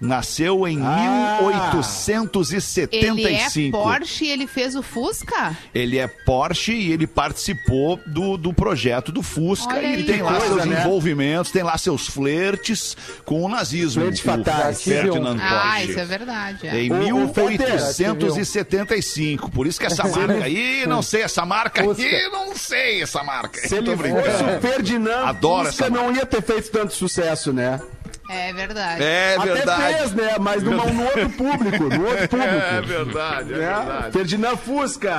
Nasceu 0.00 0.66
em 0.68 0.80
Ah. 0.80 1.38
1875. 1.42 2.96
Ele 2.96 3.26
é 3.26 3.70
Porsche 3.70 4.24
e 4.24 4.30
ele 4.30 4.46
fez 4.46 4.76
o 4.76 4.82
Fusca? 4.82 5.56
Ele 5.74 5.98
é 5.98 6.06
Porsche 6.06 6.72
e 6.72 6.92
ele 6.92 7.06
participou 7.06 7.98
do, 8.06 8.36
do 8.36 8.52
projeto 8.52 9.10
do 9.10 9.22
Fusca 9.22 9.74
Olha 9.74 9.86
e 9.86 9.94
aí. 9.96 10.04
tem 10.04 10.22
lá 10.22 10.34
coisa, 10.34 10.54
seus 10.54 10.66
né? 10.66 10.80
envolvimentos, 10.80 11.50
tem 11.50 11.62
lá 11.62 11.76
seus 11.76 12.06
flertes 12.06 12.96
com 13.24 13.42
o 13.42 13.48
nazismo. 13.48 14.02
Flertes 14.02 14.20
o 14.20 14.24
fatais. 14.24 14.82
Ferdinand 14.82 15.38
Ah, 15.40 15.70
Porsche. 15.72 15.90
isso 15.90 16.00
é 16.00 16.04
verdade. 16.04 16.66
é. 16.68 16.80
Em 16.82 17.12
O- 17.12 17.24
o 17.24 17.34
Fetter, 17.34 17.80
1875. 18.06 19.50
Por 19.50 19.66
isso 19.66 19.78
que 19.80 19.86
essa 19.86 20.04
marca 20.06 20.44
aí, 20.44 20.86
não 20.86 21.02
sei, 21.02 21.22
essa 21.22 21.44
marca 21.44 21.82
Fusca. 21.82 22.02
aí, 22.02 22.28
não 22.30 22.54
sei 22.54 23.02
essa 23.02 23.22
marca. 23.22 23.60
Se 23.66 23.74
ele 23.76 23.96
fosse 23.96 24.44
o 24.44 24.60
Ferdinand, 24.60 25.26
Adoro 25.26 25.66
Fusca 25.66 25.84
essa 25.86 25.92
não 25.94 26.14
ia 26.14 26.24
ter 26.26 26.42
feito 26.42 26.70
tanto 26.70 26.94
sucesso, 26.94 27.52
né? 27.52 27.80
É 28.28 28.52
verdade. 28.52 29.02
É 29.02 29.36
Até 29.38 29.52
verdade. 29.54 29.94
fez, 29.98 30.12
né? 30.14 30.36
Mas 30.38 30.62
numa, 30.62 30.84
no 30.84 31.02
outro 31.04 31.30
público, 31.36 31.84
no 31.84 32.06
outro 32.08 32.28
público. 32.28 32.52
É 32.54 32.80
verdade, 32.82 33.52
é 33.54 33.56
né? 33.56 33.74
verdade. 33.76 34.12
Ferdinand 34.12 34.56
Fusca. 34.56 35.18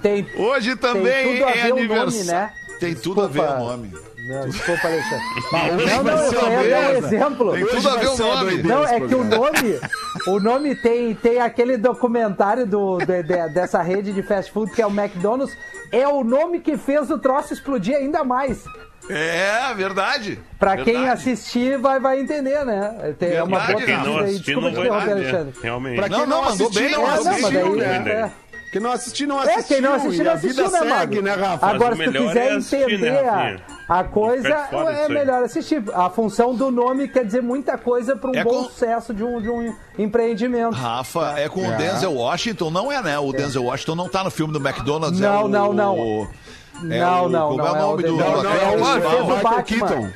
Tem, 0.00 0.26
Hoje 0.36 0.74
também 0.76 1.04
tem 1.04 1.34
tudo 1.36 1.44
a 1.46 1.50
é 1.50 1.54
ver 1.54 1.72
o 1.72 1.76
nome, 1.76 1.94
aniversário. 1.94 2.26
né? 2.26 2.52
Tem 2.80 2.94
tudo 2.94 3.20
a 3.22 3.26
ver 3.28 3.40
Desculpa. 3.40 3.60
o 3.62 3.64
nome. 3.68 3.92
Não, 4.24 4.48
desculpa, 4.48 4.86
Alexandre. 4.86 5.24
Não, 5.52 6.04
vai 6.04 6.30
não, 6.30 6.52
eu 6.52 6.68
ia 6.68 6.78
um 6.78 6.92
exemplo. 7.06 7.52
Tem 7.54 7.66
tudo 7.66 7.88
a 7.88 7.96
ver 7.96 8.06
o 8.08 8.16
nome. 8.16 8.62
Não, 8.62 8.84
é 8.84 9.00
que 9.00 9.14
o 9.16 9.24
nome, 9.24 9.80
o 10.28 10.40
nome 10.40 10.74
tem, 10.76 11.14
tem 11.14 11.40
aquele 11.40 11.76
documentário 11.76 12.64
do, 12.64 12.98
de- 12.98 13.22
de- 13.24 13.48
dessa 13.52 13.82
rede 13.82 14.12
de 14.12 14.22
fast 14.22 14.52
food 14.52 14.70
que 14.72 14.80
é 14.80 14.86
o 14.86 14.90
McDonald's. 14.90 15.56
É 15.90 16.06
o 16.06 16.22
nome 16.24 16.60
que 16.60 16.76
fez 16.76 17.10
o 17.10 17.18
troço 17.18 17.52
explodir 17.52 17.96
ainda 17.96 18.22
mais. 18.24 18.64
É 19.08 19.74
verdade. 19.74 20.38
Pra 20.58 20.76
quem 20.76 20.94
Verdade. 20.94 21.08
assistir 21.10 21.76
vai, 21.78 21.98
vai 22.00 22.20
entender, 22.20 22.64
né? 22.64 23.14
Tem 23.18 23.32
é 23.32 23.42
uma 23.42 23.58
boa 23.58 23.76
quem 23.76 23.86
Quem 23.86 23.96
não 24.04 24.18
assistir 24.18 24.44
Desculpa 24.54 24.70
não 24.70 24.76
vai 24.88 24.98
entender. 25.02 25.12
Alexandre. 25.12 25.54
Realmente. 25.62 25.96
Pra 25.96 26.08
quem 26.08 26.18
Não, 26.18 26.26
não, 26.26 26.36
não, 26.42 26.50
mandou 26.50 26.66
assistiu, 26.68 26.82
bem, 26.88 26.92
não 26.92 27.06
É, 27.10 27.14
assistiu, 27.14 27.76
né? 27.76 27.84
é. 28.10 28.30
Quem 28.72 28.80
não 28.80 28.92
assistiu, 28.92 29.28
não 29.28 29.38
É, 29.42 29.42
assistiu. 29.54 29.64
quem 29.76 29.80
não 29.82 29.92
assistiu, 29.94 30.24
não 30.24 30.32
a 30.32 30.34
vida 30.36 30.62
assistiu, 30.64 30.84
né, 30.86 30.98
segue, 30.98 31.20
né, 31.20 31.34
Rafa? 31.34 31.66
Agora, 31.66 31.94
se 31.94 32.04
tu 32.04 32.12
quiser 32.12 32.46
é 32.46 32.52
assistir, 32.54 32.76
né, 32.76 32.84
entender 32.94 33.18
a, 33.28 33.32
Rafinha? 33.36 33.60
a 33.86 34.04
coisa, 34.04 34.48
é 34.48 35.08
melhor 35.10 35.42
assistir. 35.42 35.82
A 35.92 36.08
função 36.08 36.54
do 36.54 36.70
nome 36.70 37.06
quer 37.08 37.26
dizer 37.26 37.42
muita 37.42 37.76
coisa 37.76 38.16
para 38.16 38.30
um 38.30 38.34
É 38.34 38.42
bom 38.42 38.50
com- 38.50 38.64
sucesso 38.70 39.12
de 39.12 39.22
um, 39.22 39.42
de 39.42 39.50
um 39.50 39.74
empreendimento. 39.98 40.72
Rafa, 40.74 41.34
é 41.38 41.50
com 41.50 41.68
o 41.68 41.72
Denzel 41.76 42.14
Washington, 42.14 42.70
não 42.70 42.90
é, 42.90 43.02
né? 43.02 43.18
O 43.18 43.30
Denzel 43.30 43.64
Washington 43.64 43.94
não 43.94 44.08
tá 44.08 44.24
no 44.24 44.30
filme 44.30 44.54
do 44.54 44.58
McDonald's. 44.66 45.20
é 45.20 45.22
Não, 45.26 45.44
o- 45.44 45.48
não, 45.48 45.72
não. 45.74 46.28
É 46.90 47.00
Não, 47.00 47.24
o- 47.24 47.28
não, 47.28 47.48
como 47.50 47.58
não, 47.58 47.66
é 47.66 47.70
o 47.72 47.76
é 47.76 47.80
nome 47.80 48.02
do 48.02 48.16
Não, 48.16 48.42
não, 48.42 48.50
é 48.50 48.68
o 48.68 48.74
o 48.74 49.36
Michael. 49.36 49.62
Keaton. 49.64 50.08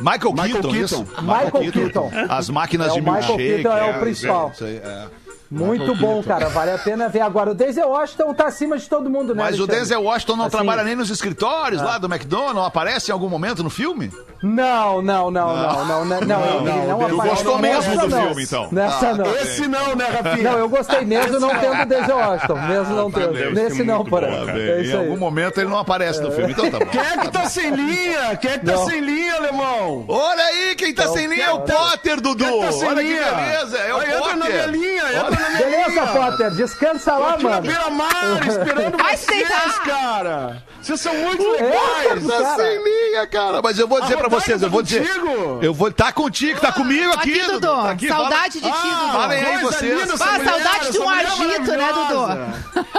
Michael, 0.00 0.34
Keaton. 0.72 1.06
Michael 1.22 1.72
Keaton. 1.72 2.10
As 2.28 2.48
máquinas 2.50 2.88
É, 2.88 2.92
de 2.94 3.00
o 3.00 3.02
Michael 3.02 3.36
milkshake. 3.36 3.62
Keaton 3.62 3.76
é 3.78 3.90
o 3.96 4.00
principal. 4.00 4.50
isso 4.54 4.64
aí, 4.64 4.76
é. 4.76 5.06
Muito 5.52 5.94
bom, 5.96 6.22
cara. 6.22 6.48
Vale 6.48 6.70
a 6.72 6.78
pena 6.78 7.08
ver. 7.08 7.20
Agora, 7.20 7.50
o 7.50 7.54
Denzel 7.54 7.88
Washington 7.88 8.32
tá 8.34 8.46
acima 8.46 8.78
de 8.78 8.88
todo 8.88 9.10
mundo, 9.10 9.34
né, 9.34 9.42
Mas 9.42 9.54
o 9.58 9.62
Alexandre? 9.62 9.76
Denzel 9.80 10.02
Washington 10.02 10.36
não 10.36 10.44
Assim, 10.46 10.56
trabalha 10.56 10.82
nem 10.84 10.96
nos 10.96 11.10
escritórios 11.10 11.82
lá 11.82 11.98
do 11.98 12.06
McDonald's, 12.12 12.54
não 12.54 12.64
aparece 12.64 13.10
em 13.10 13.12
algum 13.12 13.28
momento 13.28 13.62
no 13.62 13.70
filme? 13.70 14.10
Não, 14.42 15.00
não, 15.02 15.30
não, 15.30 15.54
não, 15.56 15.84
não, 15.84 16.04
não, 16.04 16.20
não, 16.20 16.44
ele 16.66 16.86
não, 16.86 16.98
Tu 16.98 17.04
aparece. 17.04 17.28
gostou 17.28 17.58
mesmo 17.58 17.96
do 18.00 18.08
não. 18.08 18.26
filme, 18.26 18.42
então? 18.42 18.68
Nessa 18.72 19.08
Ah, 19.10 19.14
não. 19.14 19.36
Esse 19.36 19.68
não, 19.68 19.94
né, 19.94 20.04
Rafinha? 20.22 20.50
Não, 20.50 20.58
eu 20.58 20.68
gostei 20.68 21.04
mesmo 21.04 21.38
não 21.38 21.48
tendo 21.50 21.82
o 21.82 21.86
Denzel 21.86 22.16
Washington. 22.16 22.54
Mesmo 22.66 22.94
não 22.96 23.10
tendo. 23.10 23.32
deve 23.32 23.50
Nesse 23.52 23.76
ser 23.76 23.84
não, 23.84 24.02
bom, 24.04 24.10
cara. 24.20 24.26
É 24.58 24.82
em 24.82 24.92
algum 24.96 25.16
momento 25.16 25.58
ele 25.60 25.68
não 25.70 25.78
aparece 25.78 26.20
no 26.22 26.32
filme, 26.32 26.52
então 26.52 26.70
tá 26.70 26.78
bom. 26.78 26.86
Quem 26.86 27.00
é 27.00 27.16
que 27.18 27.28
tá 27.30 27.44
sem 27.46 27.70
linha? 27.70 28.36
Quem 28.36 28.50
é 28.50 28.58
que 28.58 28.66
tá 28.66 28.72
Não. 28.72 28.86
sem 28.86 29.00
linha, 29.00 29.34
alemão? 29.36 30.04
Olha 30.08 30.42
aí, 30.44 30.74
quem 30.76 30.92
tá 30.94 31.06
sem 31.08 31.26
linha 31.26 31.44
é 31.44 31.50
o 31.52 31.60
Potter, 31.60 32.20
Dudu. 32.20 32.44
Quem 32.44 32.62
é 32.62 32.66
tá 32.66 32.72
sem 32.72 32.88
Olha 32.88 33.02
linha? 33.02 33.22
que 33.22 33.30
beleza, 33.34 33.78
é 33.78 33.94
o 33.94 33.98
Aí, 33.98 34.10
Entra 34.12 34.36
na 34.36 34.46
minha 34.46 34.62
Potter. 34.62 34.70
linha, 34.70 35.02
entra 35.12 35.30
na 35.30 35.30
minha 35.36 35.41
Beleza. 35.58 36.06
Potter. 36.06 36.50
Descansa 36.52 37.12
lá, 37.16 37.34
Aqui 37.34 37.44
na 37.44 37.50
mano. 37.50 37.62
beira-mar, 37.62 38.48
esperando 38.48 38.96
Vai 38.96 39.16
vocês, 39.16 39.48
deitar. 39.48 39.82
cara. 39.84 40.62
Vocês 40.80 41.00
são 41.00 41.14
muito 41.14 41.48
legais. 41.52 42.26
Tá 42.26 42.42
Cara. 42.42 42.56
sem 42.56 42.84
linha, 42.84 43.26
cara. 43.28 43.62
Mas 43.62 43.78
eu 43.78 43.86
vou 43.86 44.00
dizer 44.00 44.14
A 44.14 44.18
pra 44.18 44.28
vocês, 44.28 44.62
eu 44.62 44.70
vou 44.70 44.82
dizer. 44.82 45.06
contigo? 45.06 45.58
Eu 45.62 45.72
vou 45.74 45.92
tá 45.92 46.12
contigo, 46.12 46.60
tá 46.60 46.72
comigo 46.72 47.12
aqui, 47.12 47.40
Aqui, 47.40 47.52
Dudu. 47.52 47.66
Tá 47.82 47.90
aqui, 47.90 48.08
fala- 48.08 48.20
Saudade 48.30 48.52
de 48.54 48.60
ti, 48.60 48.70
Dudu. 48.70 49.12
falem 49.12 49.44
aí 49.44 49.58
vocês. 49.62 50.10
Ah, 50.12 50.16
saudade 50.44 50.90
de 50.92 50.98
um 50.98 51.08
agito, 51.08 51.70
né, 51.70 51.76
maravilhosa. 51.76 52.48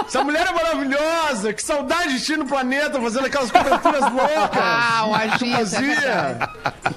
Essa 0.06 0.24
mulher 0.24 0.46
é 0.46 0.52
maravilhosa. 0.52 1.52
Que 1.52 1.62
saudade 1.62 2.14
de 2.18 2.24
ti 2.24 2.36
no 2.36 2.46
planeta, 2.46 3.00
fazendo 3.00 3.26
aquelas 3.26 3.50
coberturas 3.50 4.00
loucas. 4.00 4.62
Ah, 4.62 5.04
o 5.06 5.14
agito, 5.14 5.44
é 5.44 5.56
Fazia. 5.64 6.38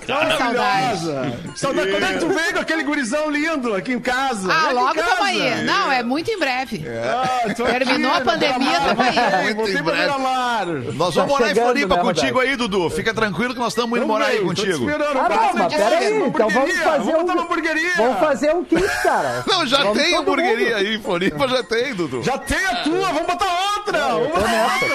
Maravilhosa. 0.08 1.34
Saudade. 1.56 1.92
Quando 1.92 2.04
é 2.06 2.14
que 2.14 2.20
tu 2.20 2.28
veio 2.30 2.54
com 2.54 2.60
aquele 2.60 2.84
gurizão 2.84 3.30
lindo 3.30 3.76
aqui 3.76 3.94
em 3.94 4.00
casa? 4.00 4.52
Ah, 4.52 4.72
logo 4.72 4.94
tamo 4.94 5.24
aí. 5.24 5.37
Não, 5.64 5.92
é 5.92 6.04
muito 6.04 6.30
em 6.32 6.38
breve. 6.40 6.84
Ah, 6.88 7.54
tô 7.56 7.64
aqui, 7.66 7.86
Terminou 7.86 8.12
a 8.14 8.22
pandemia, 8.22 8.80
tamo 8.82 9.02
aí. 9.02 9.54
Muito 9.54 9.78
em 9.78 9.82
breve. 9.82 10.08
Nós 10.94 11.14
Tá 11.16 11.22
vamos 11.22 11.28
morar 11.40 11.52
em 11.52 11.56
Floripa 11.56 11.96
né, 11.96 12.02
contigo 12.02 12.40
aí, 12.40 12.56
Dudu. 12.56 12.90
Fica 12.90 13.14
tranquilo 13.14 13.54
que 13.54 13.60
nós 13.60 13.74
estamos 13.74 13.98
indo 13.98 14.08
morar 14.08 14.28
aí 14.28 14.40
contigo. 14.42 14.88
Ah, 14.90 15.30
não, 15.30 15.54
mas 15.54 15.74
fazer 15.74 15.78
peraí, 15.78 16.20
então 16.28 16.50
vamos 16.50 16.78
fazer 16.80 17.16
um-. 17.16 17.28
Vamos 17.98 18.20
fazer 18.20 18.54
um 18.56 18.64
kit, 18.64 18.88
cara. 19.04 19.44
Não, 19.48 19.66
já 19.66 19.78
Vamos 19.84 19.98
tem 19.98 20.16
hamburgueria 20.16 20.76
mundo. 20.76 20.78
aí 20.78 20.96
em 20.96 21.02
Floripa, 21.02 21.48
já 21.48 21.64
tem, 21.64 21.94
Dudu. 21.94 22.24
Já 22.24 22.38
tem 22.38 22.66
a 22.66 22.76
tua, 22.84 23.12
vamos 23.12 23.28
botar 23.28 23.74
outra. 23.78 24.00
Vamos 24.00 24.28
botar 24.30 24.48
nessa. 24.48 24.74
outra. 24.86 24.88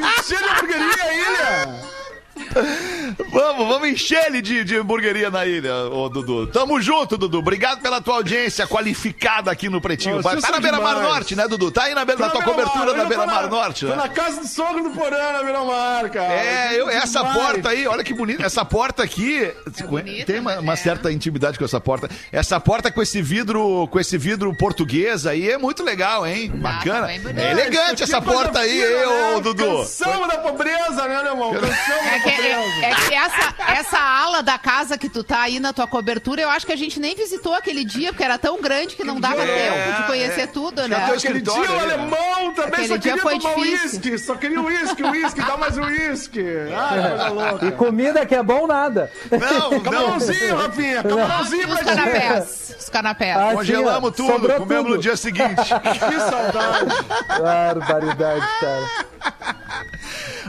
Vamos 0.00 0.18
encher 0.18 0.38
de 0.38 0.44
hamburgueria 0.44 1.04
a 1.04 1.12
ilha. 1.14 1.92
Vamos, 3.30 3.68
vamos 3.68 3.88
encher 3.88 4.26
ele 4.26 4.40
de, 4.42 4.64
de 4.64 4.76
hamburgueria 4.76 5.30
na 5.30 5.44
ilha, 5.46 5.74
ô 5.90 6.08
Dudu. 6.08 6.46
Tamo 6.48 6.80
junto, 6.80 7.16
Dudu. 7.16 7.38
Obrigado 7.38 7.80
pela 7.80 8.00
tua 8.00 8.16
audiência 8.16 8.66
qualificada 8.66 9.50
aqui 9.50 9.68
no 9.68 9.80
Pretinho. 9.80 10.16
Não, 10.16 10.22
Tá 10.22 10.50
na 10.50 10.60
Beira-Mar 10.60 10.94
demais. 10.94 11.12
Norte, 11.12 11.36
né, 11.36 11.46
Dudu? 11.48 11.70
Tá 11.70 11.84
aí 11.84 11.94
na, 11.94 12.04
beira, 12.04 12.20
na 12.20 12.30
Tô 12.30 12.38
tua 12.38 12.44
cobertura 12.44 12.92
da 12.92 12.98
eu 12.98 13.02
tô 13.02 13.08
Beira-Mar 13.08 13.42
na- 13.44 13.48
Norte, 13.48 13.80
Tô 13.86 13.90
né? 13.90 13.96
na 13.96 14.08
casa 14.08 14.40
do 14.40 14.46
sogro 14.48 14.82
do 14.82 14.90
Porã, 14.90 15.32
na 15.32 15.42
Beira-Mar, 15.42 16.10
cara. 16.10 16.32
É, 16.32 16.80
eu, 16.80 16.88
essa 16.88 17.20
Demais. 17.20 17.36
porta 17.38 17.68
aí, 17.70 17.86
olha 17.86 18.02
que 18.04 18.14
bonita. 18.14 18.42
Essa 18.44 18.64
porta 18.64 19.02
aqui 19.02 19.52
bonita, 19.88 20.26
tem 20.32 20.40
uma, 20.40 20.52
né? 20.54 20.58
uma 20.60 20.72
É. 20.72 20.76
certa 20.76 21.10
intimidade 21.12 21.58
com 21.58 21.64
essa 21.64 21.80
porta. 21.80 22.08
Essa 22.30 22.58
porta 22.60 22.90
com 22.90 23.02
esse 23.02 23.20
vidro, 23.22 23.86
com 23.88 23.98
esse 24.00 24.16
vidro 24.18 24.54
português 24.56 25.26
aí 25.26 25.50
é 25.50 25.58
muito 25.58 25.82
legal, 25.82 26.26
hein? 26.26 26.50
Bacana. 26.54 27.00
tá 27.02 27.06
bem 27.08 27.20
bonito. 27.20 27.38
É 27.40 27.50
elegante 27.52 28.02
essa 28.02 28.16
é 28.16 28.20
coisa 28.20 28.38
porta 28.42 28.58
aí, 28.60 28.80
hein, 28.82 28.88
né? 28.96 29.06
ô 29.36 29.40
Dudu. 29.40 29.64
Cansamos 29.78 30.28
da 30.28 30.38
pobreza, 30.38 31.08
né, 31.08 31.22
meu 31.22 31.32
irmão? 31.32 31.52
Cansamos 31.52 31.72
É 32.06 32.18
da 32.18 32.20
que, 32.24 32.30
é, 32.42 32.90
é 32.90 32.94
que 32.94 33.01
essa, 33.10 33.54
essa 33.72 33.98
ala 33.98 34.42
da 34.42 34.58
casa 34.58 34.96
que 34.98 35.08
tu 35.08 35.22
tá 35.24 35.42
aí 35.42 35.58
na 35.58 35.72
tua 35.72 35.86
cobertura, 35.86 36.42
eu 36.42 36.50
acho 36.50 36.66
que 36.66 36.72
a 36.72 36.76
gente 36.76 37.00
nem 37.00 37.14
visitou 37.14 37.54
aquele 37.54 37.84
dia, 37.84 38.08
porque 38.12 38.24
era 38.24 38.38
tão 38.38 38.60
grande 38.60 38.94
que 38.96 39.04
não 39.04 39.18
dava 39.20 39.42
é? 39.42 39.46
tempo 39.46 39.96
de 40.00 40.06
conhecer 40.06 40.46
tudo, 40.48 40.86
né? 40.88 41.06
teu 41.06 41.14
Aquele 41.16 41.40
dia 41.40 41.52
o 41.52 41.60
né? 41.62 41.80
alemão 41.82 42.52
também 42.54 42.72
Aquele 42.72 42.88
só 42.88 42.96
dia 42.96 43.12
queria 43.12 43.22
foi 43.22 43.38
tomar 43.38 43.56
uísque. 43.58 44.18
Só 44.18 44.34
queria 44.34 44.60
uísque, 44.60 45.02
uísque, 45.02 45.40
dá 45.42 45.56
mais 45.56 45.76
uísque. 45.78 46.42
Ai, 46.76 47.00
coisa 47.10 47.28
louca. 47.28 47.66
E 47.66 47.72
comida 47.72 48.26
que 48.26 48.34
é 48.34 48.42
bom, 48.42 48.66
nada. 48.66 49.10
Não, 49.30 49.70
não. 49.72 49.80
Camarãozinho, 49.80 50.56
Rafinha, 50.56 51.02
camarãozinho 51.02 51.68
os 51.68 51.74
pra 51.74 51.82
gente. 51.84 51.96
canapés. 51.96 52.76
Os 52.78 52.88
canapés. 52.88 53.36
Ah, 53.36 53.50
Congelamos 53.54 54.10
ó, 54.10 54.12
tudo, 54.12 54.48
comemos 54.54 54.84
tudo. 54.84 54.88
no 54.96 54.98
dia 54.98 55.16
seguinte. 55.16 55.42
Que 55.82 56.20
saudade. 56.20 57.06
Barbaridade, 57.40 58.46
cara. 58.60 58.88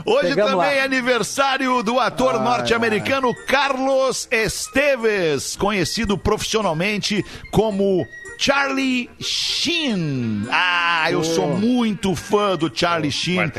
Hoje 0.06 0.28
Chegamos 0.28 0.52
também 0.52 0.66
lá. 0.68 0.74
é 0.74 0.82
aniversário 0.82 1.82
do 1.82 1.98
ator 1.98 2.38
norte-americano 2.40 3.34
Carlos 3.46 4.28
Esteves, 4.30 5.56
conhecido 5.56 6.18
profissionalmente 6.18 7.24
como 7.50 8.06
Charlie 8.36 9.08
Sheen. 9.20 10.46
Ah, 10.50 10.73
eu 11.10 11.24
sou 11.24 11.48
muito 11.56 12.14
fã 12.14 12.56
do 12.56 12.70
Charlie 12.72 13.10
Sheen. 13.10 13.50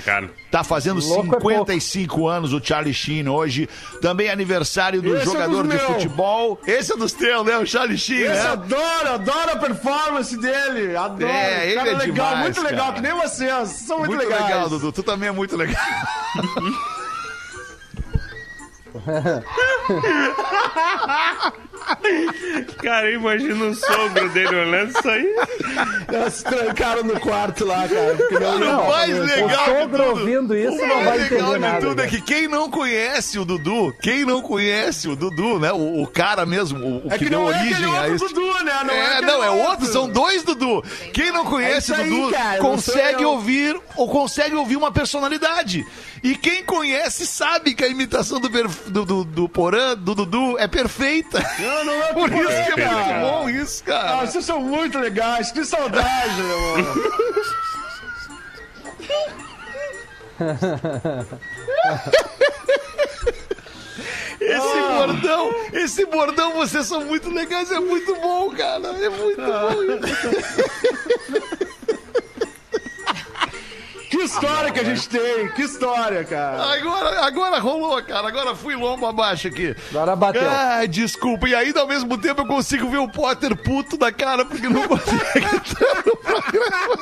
Tá 0.52 0.64
fazendo 0.64 1.06
Louco 1.06 1.52
é 1.52 1.56
55 1.56 2.28
anos 2.28 2.54
o 2.54 2.64
Charlie 2.64 2.94
Sheen 2.94 3.28
hoje. 3.28 3.68
Também 4.02 4.28
é 4.28 4.32
aniversário 4.32 5.02
do 5.02 5.16
Esse 5.16 5.22
é 5.22 5.26
jogador 5.26 5.64
dos 5.64 5.72
de 5.72 5.78
meu. 5.78 5.94
futebol. 5.94 6.60
Esse 6.66 6.94
é 6.94 6.98
dos 6.98 7.14
teus, 7.14 7.46
né? 7.46 7.58
O 7.58 7.66
Charlie 7.66 7.98
Sheen, 7.98 8.22
Esse 8.22 8.44
né? 8.44 8.48
adoro, 8.48 9.10
adoro 9.10 9.52
a 9.52 9.56
performance 9.58 10.38
dele. 10.38 10.96
Adoro. 10.96 11.32
É, 11.32 11.66
ele 11.68 11.76
cara 11.76 11.90
é 11.90 11.94
legal, 11.94 12.28
demais, 12.30 12.40
muito 12.42 12.62
legal, 12.62 12.86
cara. 12.88 12.94
que 12.96 13.02
nem 13.02 13.14
vocês. 13.14 13.70
São 13.70 14.00
muito, 14.00 14.16
Muito 14.16 14.30
legais. 14.30 14.46
legal, 14.46 14.70
Dudu. 14.70 14.92
Tu 14.92 15.04
também 15.04 15.30
é 15.30 15.32
muito 15.32 15.56
legal. 15.58 15.76
Cara, 22.82 23.12
imagina 23.12 23.66
o 23.66 23.76
sogro 23.76 24.30
dele 24.30 24.56
olhando 24.56 24.90
isso 24.98 25.10
aí. 25.10 25.36
Elas 26.08 26.34
se 26.36 26.44
trancaram 26.44 27.04
no 27.04 27.20
quarto 27.20 27.66
lá, 27.66 27.88
cara. 27.88 28.18
não 28.40 28.64
iam 28.64 28.82
O 28.82 28.90
mais 28.90 29.18
fazer. 29.18 29.22
O 29.44 29.48
legal 29.48 29.66
de 29.66 29.72
sogro 29.80 30.04
tudo. 30.04 30.20
ouvindo 30.20 30.56
isso 30.58 30.72
O 30.84 30.88
não 30.88 30.96
mais 30.96 31.06
vai 31.06 31.18
legal 31.18 31.40
entender 31.40 31.54
de 31.54 31.60
nada. 31.60 31.80
tudo 31.88 32.02
é 32.02 32.04
né? 32.06 32.10
que 32.10 32.22
quem 32.22 32.48
não 32.48 32.70
conhece 32.70 33.40
o 33.40 33.46
Dudu, 33.46 33.96
quem 34.02 34.26
não 34.26 34.42
conhece 34.42 35.08
o 35.08 35.16
Dudu, 35.16 35.60
né? 35.60 35.72
O, 35.72 36.04
o 36.04 36.08
cara 36.08 36.46
mesmo, 36.46 36.80
o, 36.80 37.08
o 37.08 37.14
É 37.14 37.18
que, 37.18 37.26
que 37.26 37.30
deu 37.30 37.40
não 37.42 37.52
é 37.52 37.56
origem 37.58 37.74
aquele 37.96 37.98
a 37.98 38.16
isso. 38.16 38.28
Dudu, 38.30 38.64
né? 38.64 38.74
Não 38.86 38.94
é, 38.94 39.18
é, 39.18 39.22
não, 39.22 39.44
é 39.44 39.50
outro, 39.50 39.86
são 39.88 40.10
dois 40.10 40.44
Dudu. 40.44 40.84
Quem 41.14 41.32
não 41.32 41.46
conhece 41.46 41.92
É 41.94 41.96
o 41.96 42.00
aí, 42.02 42.10
Dudu 42.10 42.32
cara, 42.32 42.58
não 42.58 42.70
consegue 42.72 43.26
ouvir 43.26 43.80
ou 43.96 44.10
consegue 44.10 44.56
ouvir 44.56 44.76
uma 44.76 44.92
personalidade. 44.92 45.86
E 46.26 46.36
quem 46.36 46.64
conhece 46.66 47.28
sabe 47.28 47.76
que 47.76 47.84
a 47.84 47.88
imitação 47.88 48.40
do, 48.40 48.50
perf- 48.50 48.90
do, 48.90 49.06
do, 49.06 49.24
do 49.24 49.48
Porã, 49.48 49.96
do 49.96 50.16
Dudu, 50.16 50.58
é 50.58 50.68
perfeita. 50.68 51.40
Não, 51.60 51.84
não 51.86 51.94
é 52.04 52.14
Por 52.14 52.32
isso 52.32 52.74
que 52.74 52.82
é 52.82 52.90
muito 52.90 53.20
bom 53.22 53.48
isso, 53.50 53.84
Ah, 53.84 53.86
cara. 53.92 54.26
vocês 54.26 54.44
são 54.44 54.60
muito 54.60 54.98
legais. 54.98 55.52
Que 55.52 55.64
saudade, 55.64 56.34
meu 56.42 56.78
irmão. 56.80 56.96
Esse 64.40 64.82
bordão, 64.82 65.56
esse 65.74 66.06
bordão, 66.06 66.54
vocês 66.54 66.86
são 66.86 67.06
muito 67.06 67.30
legais, 67.30 67.72
é 67.72 67.80
muito 67.80 68.14
bom, 68.16 68.52
cara. 68.52 68.88
É 68.90 69.10
muito 69.10 69.42
bom 69.42 69.84
isso. 70.06 71.66
Que 74.18 74.24
história 74.24 74.72
que 74.72 74.80
a 74.80 74.84
gente 74.84 75.10
tem. 75.10 75.48
Que 75.50 75.64
história, 75.64 76.24
cara. 76.24 76.64
Agora, 76.74 77.26
agora 77.26 77.60
rolou, 77.60 78.02
cara. 78.04 78.28
Agora 78.28 78.56
fui 78.56 78.76
lombo 78.76 79.06
abaixo 79.06 79.48
aqui. 79.48 79.76
Agora 79.92 80.16
bateu. 80.16 80.50
Ai, 80.50 80.88
desculpa. 80.88 81.48
E 81.50 81.56
ainda 81.56 81.82
ao 81.82 81.88
mesmo 81.88 82.18
tempo 82.18 82.42
eu 82.42 82.46
consigo 82.48 82.90
ver 82.90 82.98
o 82.98 83.08
Potter 83.10 83.56
puto 83.56 83.98
da 83.98 84.12
cara 84.12 84.46
porque 84.46 84.70
não 84.70 84.84
consegue 84.88 85.46
entrar 85.56 86.04
no 86.06 86.16
programa. 86.18 86.98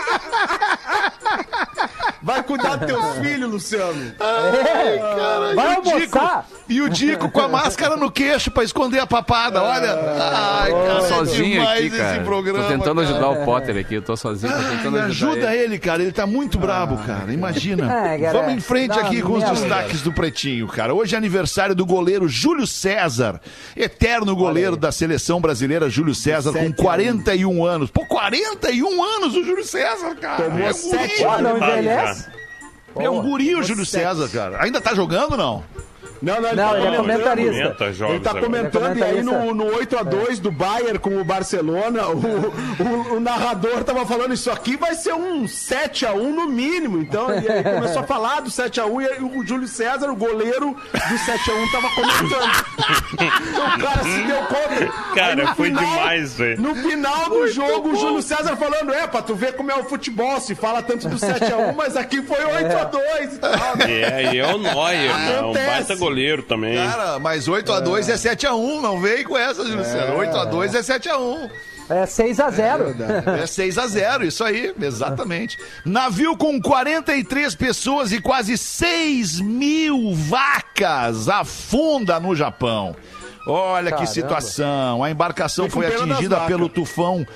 Vai 2.21 2.41
cuidar 2.43 2.77
do 2.77 2.85
teu 2.87 3.01
filho, 3.21 3.47
Luciano. 3.49 4.13
Ai, 4.19 4.97
cara. 4.99 5.55
Vai 5.55 5.73
e 5.73 5.77
o 5.77 5.81
Dico- 5.81 6.17
almoçar. 6.19 6.45
E 6.69 6.81
o 6.81 6.89
Dico 6.89 7.29
com 7.29 7.41
a 7.41 7.47
máscara 7.49 7.97
no 7.97 8.09
queixo 8.09 8.49
pra 8.49 8.63
esconder 8.63 8.99
a 8.99 9.05
papada, 9.07 9.61
olha. 9.61 9.91
Ai, 9.93 10.71
cara, 10.71 10.99
Tô 10.99 11.05
é 11.05 11.09
sozinho 11.09 11.59
demais 11.59 11.79
aqui, 11.85 11.89
cara. 11.97 12.15
esse 12.15 12.23
programa. 12.23 12.59
tô 12.63 12.69
tentando 12.69 13.01
cara. 13.01 13.13
ajudar 13.13 13.29
o 13.29 13.45
Potter 13.45 13.77
aqui, 13.77 13.95
eu 13.95 14.01
tô 14.01 14.15
sozinho, 14.15 14.51
tô 14.53 14.59
tentando 14.69 14.91
Me 14.91 14.99
ajudar 15.01 15.31
ajuda 15.33 15.53
ele. 15.53 15.63
ele, 15.63 15.79
cara. 15.79 16.01
Ele 16.01 16.11
tá 16.13 16.25
muito 16.25 16.57
brabo, 16.57 16.97
cara. 17.05 17.33
Imagina. 17.33 17.83
É, 18.03 18.31
Vamos 18.31 18.53
em 18.53 18.59
frente 18.59 18.97
aqui 18.97 19.21
com 19.21 19.33
os 19.33 19.43
destaques 19.43 20.01
do 20.01 20.11
Pretinho, 20.11 20.67
cara. 20.67 20.93
Hoje 20.93 21.15
é 21.15 21.17
aniversário 21.17 21.73
do 21.75 21.85
goleiro 21.85 22.27
Júlio 22.27 22.67
César. 22.67 23.39
Eterno 23.75 24.35
goleiro 24.35 24.75
da 24.75 24.91
seleção 24.91 25.39
brasileira, 25.39 25.89
Júlio 25.89 26.13
César, 26.13 26.51
com 26.51 26.71
41 26.71 27.65
anos. 27.65 27.89
Pô, 27.91 28.05
41 28.05 29.03
anos 29.03 29.35
o 29.35 29.43
Júlio 29.43 29.63
César, 29.63 30.15
cara. 30.15 30.43
Tomou 30.43 30.59
é 30.59 30.69
um 30.69 30.73
sete 30.73 31.23
não 31.23 31.57
envelhece? 31.57 32.27
É 32.99 33.09
um 33.09 33.21
guri 33.21 33.55
o 33.55 33.63
Júlio 33.63 33.85
César, 33.85 34.27
cara. 34.29 34.61
Ainda 34.63 34.79
tá 34.79 34.93
jogando, 34.93 35.35
não? 35.35 35.63
Não, 36.21 36.39
não, 36.41 36.49
ele 36.49 36.55
Não, 36.61 36.69
tá 36.69 36.77
ele 36.77 36.87
é 36.87 36.89
comentando. 36.97 37.01
comentarista. 37.23 37.61
Comenta 37.63 37.93
jogos 37.93 38.15
Ele 38.15 38.23
tá 38.23 38.29
agora. 38.29 38.45
comentando, 38.45 38.91
Ele 38.91 38.99
e 38.99 39.03
é 39.03 39.05
aí 39.07 39.23
no, 39.23 39.53
no 39.53 39.65
8x2 39.77 40.39
do 40.39 40.51
Bayern 40.51 40.99
com 40.99 41.17
o 41.19 41.23
Barcelona, 41.25 42.07
o, 42.07 42.17
o- 42.17 43.15
o 43.15 43.19
narrador 43.19 43.83
tava 43.83 44.05
falando 44.05 44.33
isso 44.33 44.49
aqui 44.49 44.77
vai 44.77 44.95
ser 44.95 45.13
um 45.13 45.43
7x1 45.45 46.15
no 46.33 46.47
mínimo. 46.47 46.97
Então, 46.99 47.27
e 47.29 47.49
aí 47.51 47.63
começou 47.63 48.01
a 48.01 48.05
falar 48.05 48.41
do 48.41 48.49
7x1 48.49 49.01
e 49.01 49.07
aí 49.07 49.19
o 49.21 49.45
Júlio 49.45 49.67
César, 49.67 50.09
o 50.09 50.15
goleiro 50.15 50.71
do 50.93 51.15
7x1, 51.15 51.71
tava 51.71 51.89
comentando. 51.89 52.65
Então 53.13 53.65
o 53.75 53.79
cara 53.79 54.03
se 54.03 54.23
deu 54.23 54.37
conta. 54.45 54.93
Cara, 55.15 55.49
Aí 55.49 55.55
foi 55.55 55.69
demais, 55.71 56.33
velho. 56.37 56.61
No 56.61 56.75
final 56.75 57.29
do 57.29 57.47
jogo, 57.47 57.89
o 57.89 57.95
Júlio 57.95 58.21
César 58.21 58.55
falando, 58.55 58.93
é, 58.93 59.07
pra 59.07 59.21
tu 59.21 59.35
ver 59.35 59.53
como 59.55 59.71
é 59.71 59.75
o 59.75 59.83
futebol, 59.83 60.39
se 60.39 60.55
fala 60.55 60.81
tanto 60.81 61.07
do 61.09 61.17
7x1, 61.17 61.75
mas 61.75 61.97
aqui 61.97 62.21
foi 62.21 62.37
8x2 62.37 63.33
e 63.33 63.37
tal. 63.39 63.77
né? 63.77 63.85
É, 63.91 64.33
e 64.33 64.39
é 64.39 64.47
o 64.47 64.57
Neuer, 64.57 65.17
né? 65.17 65.41
Um 65.41 65.51
Acontece. 65.51 65.92
Baita 65.93 65.99
goleiro 65.99 66.43
também. 66.43 66.75
Cara, 66.75 67.19
mas 67.19 67.47
8x2 67.47 68.09
é 68.09 68.15
7x1. 68.15 68.81
Não 68.81 68.99
vem 68.99 69.23
com 69.23 69.37
essa, 69.37 69.65
Júlio 69.65 69.83
César. 69.83 70.13
8x2 70.15 70.73
é 70.75 70.81
7x1. 70.81 71.49
É 71.89 72.03
6x0. 72.05 73.39
É 73.41 73.45
6 73.45 73.77
a 73.77 73.87
0 73.87 74.25
isso 74.25 74.43
aí, 74.43 74.73
exatamente. 74.81 75.57
Navio 75.85 76.37
com 76.37 76.61
43 76.61 77.55
pessoas 77.55 78.11
e 78.11 78.21
quase 78.21 78.57
6 78.57 79.41
mil 79.41 80.13
vacas 80.13 81.27
afunda 81.27 82.19
no 82.19 82.35
Japão. 82.35 82.95
Olha 83.45 83.85
que 83.85 83.91
Caramba. 83.91 84.11
situação. 84.11 85.03
A 85.03 85.11
embarcação 85.11 85.65
Fico 85.65 85.81
foi 85.81 85.87
atingida 85.87 86.39
pelo 86.41 86.69
tufão. 86.69 87.27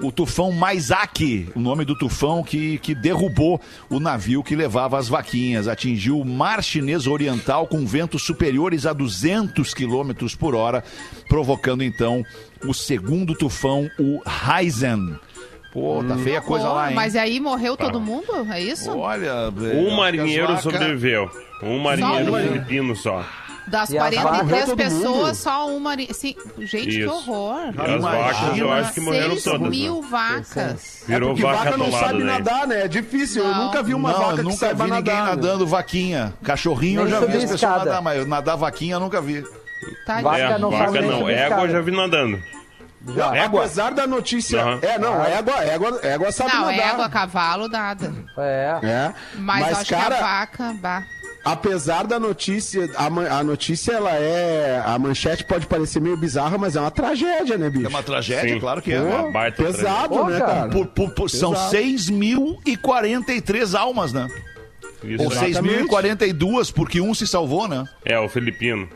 O 0.00 0.10
tufão 0.10 0.50
Maizaki, 0.50 1.48
o 1.54 1.60
nome 1.60 1.84
do 1.84 1.96
tufão 1.96 2.42
que, 2.42 2.78
que 2.78 2.94
derrubou 2.94 3.60
o 3.88 4.00
navio 4.00 4.42
que 4.42 4.56
levava 4.56 4.98
as 4.98 5.08
vaquinhas. 5.08 5.68
Atingiu 5.68 6.18
o 6.18 6.24
mar 6.24 6.62
chinês 6.64 7.06
oriental 7.06 7.66
com 7.66 7.86
ventos 7.86 8.22
superiores 8.22 8.86
a 8.86 8.92
200 8.92 9.72
quilômetros 9.72 10.34
por 10.34 10.54
hora, 10.54 10.82
provocando 11.28 11.82
então 11.84 12.24
o 12.64 12.74
segundo 12.74 13.34
tufão, 13.34 13.88
o 13.98 14.20
Haizen. 14.26 15.16
Pô, 15.72 16.04
tá 16.06 16.16
feia 16.16 16.38
a 16.38 16.42
coisa 16.42 16.68
lá, 16.68 16.88
hein? 16.90 16.94
Mas 16.94 17.16
aí 17.16 17.40
morreu 17.40 17.76
todo 17.76 18.00
mundo? 18.00 18.32
É 18.52 18.60
isso? 18.60 18.96
Olha, 18.96 19.50
velho, 19.50 19.78
Um 19.80 19.96
marinheiro 19.96 20.56
sobreviveu. 20.60 21.30
Um 21.62 21.78
marinheiro 21.78 22.34
filipino 22.36 22.94
só. 22.94 23.24
Das 23.66 23.88
E 23.90 23.96
as 23.96 24.14
vacas? 24.14 24.20
43 24.22 24.50
Morreu 24.50 24.66
todo 24.66 24.76
pessoas, 24.76 25.38
só 25.38 25.68
uma. 25.68 25.96
Sim, 26.12 26.34
gente, 26.58 26.84
que 26.88 27.00
Isso. 27.00 27.10
horror. 27.10 27.58
E 27.74 27.94
as 27.94 28.02
vacas 28.02 28.58
eu 28.58 28.72
acho 28.72 28.92
que 28.92 29.00
morreram 29.00 29.30
6 29.30 29.42
todas. 29.44 29.68
mil 29.70 30.02
né? 30.02 30.08
vacas. 30.10 31.02
Virou 31.06 31.28
Porque 31.30 31.42
vaca 31.42 31.64
vaca 31.64 31.76
não 31.76 31.90
sabe 31.92 32.18
né? 32.18 32.24
nadar, 32.24 32.66
né? 32.66 32.82
É 32.84 32.88
difícil. 32.88 33.42
Eu 33.42 33.48
Não. 33.54 33.64
nunca 33.66 33.82
vi 33.82 33.94
uma 33.94 34.12
não, 34.12 34.18
vaca 34.18 34.30
eu 34.32 34.36
que 34.36 34.42
nunca 34.42 34.56
saiba 34.56 34.84
vi 34.84 34.90
ninguém 34.90 35.14
nadar. 35.14 35.36
né? 35.36 35.42
nadando 35.42 35.66
vaquinha. 35.66 36.34
Cachorrinho 36.42 37.00
eu 37.00 37.04
Nem 37.04 37.12
já 37.14 37.20
vi 37.20 37.26
as 37.26 37.32
pessoas 37.40 37.54
escada. 37.62 37.84
nadar, 37.86 38.02
mas 38.02 38.26
nadar 38.26 38.56
vaquinha 38.56 38.96
eu 38.96 39.00
nunca 39.00 39.20
vi. 39.20 39.42
Tá 40.06 40.20
Vaca 40.20 40.38
É, 40.38 40.58
não 40.58 40.70
vaca 40.70 41.00
não. 41.02 41.28
Égua 41.28 41.60
eu 41.64 41.70
já 41.70 41.80
vi 41.80 41.90
nadando. 41.90 42.42
Não, 43.06 43.34
Égua? 43.34 43.60
Apesar 43.64 43.92
da 43.92 44.06
notícia. 44.06 44.62
Aham. 44.62 44.78
É, 44.80 44.98
não, 44.98 45.22
égua, 45.24 45.62
égua, 45.62 46.00
égua 46.02 46.32
sabe 46.32 46.54
Não, 46.54 46.60
nadar. 46.66 46.78
égua, 46.94 47.08
cavalo, 47.10 47.68
nada. 47.68 48.10
É. 48.38 48.78
É. 48.82 49.12
Mas, 49.36 49.60
Mas, 49.60 49.70
eu 49.72 49.76
acho 49.78 49.90
cara, 49.90 50.14
que 50.16 50.22
a 50.22 50.26
vaca. 50.26 50.74
Bah. 50.80 51.02
Apesar 51.44 52.06
da 52.06 52.18
notícia, 52.18 52.90
a, 52.96 53.06
a 53.38 53.44
notícia, 53.44 53.92
ela 53.92 54.12
é. 54.14 54.82
A 54.84 54.98
manchete 54.98 55.44
pode 55.44 55.66
parecer 55.66 56.00
meio 56.00 56.16
bizarra, 56.16 56.56
mas 56.56 56.74
é 56.76 56.80
uma 56.80 56.90
tragédia, 56.90 57.58
né, 57.58 57.68
bicho? 57.70 57.86
É 57.86 57.88
uma 57.88 58.02
tragédia, 58.02 58.54
Sim. 58.54 58.60
claro 58.60 58.80
que 58.80 58.92
é. 58.92 59.00
Uma 59.00 59.30
baita 59.30 59.62
Pesado, 59.62 60.08
Pô, 60.08 60.24
né, 60.28 60.38
cara. 60.38 60.68
Por- 60.70 60.86
por- 60.86 61.10
por- 61.10 61.30
são 61.30 61.52
Exato. 61.52 61.76
6.043 61.76 63.74
almas, 63.78 64.12
né? 64.12 64.28
Isso. 65.02 65.22
Ou 65.22 65.30
Exatamente. 65.32 65.84
6.042, 65.88 66.72
porque 66.72 67.00
um 67.00 67.12
se 67.14 67.26
salvou, 67.26 67.68
né? 67.68 67.84
É, 68.04 68.18
o 68.18 68.28
filipino. 68.28 68.88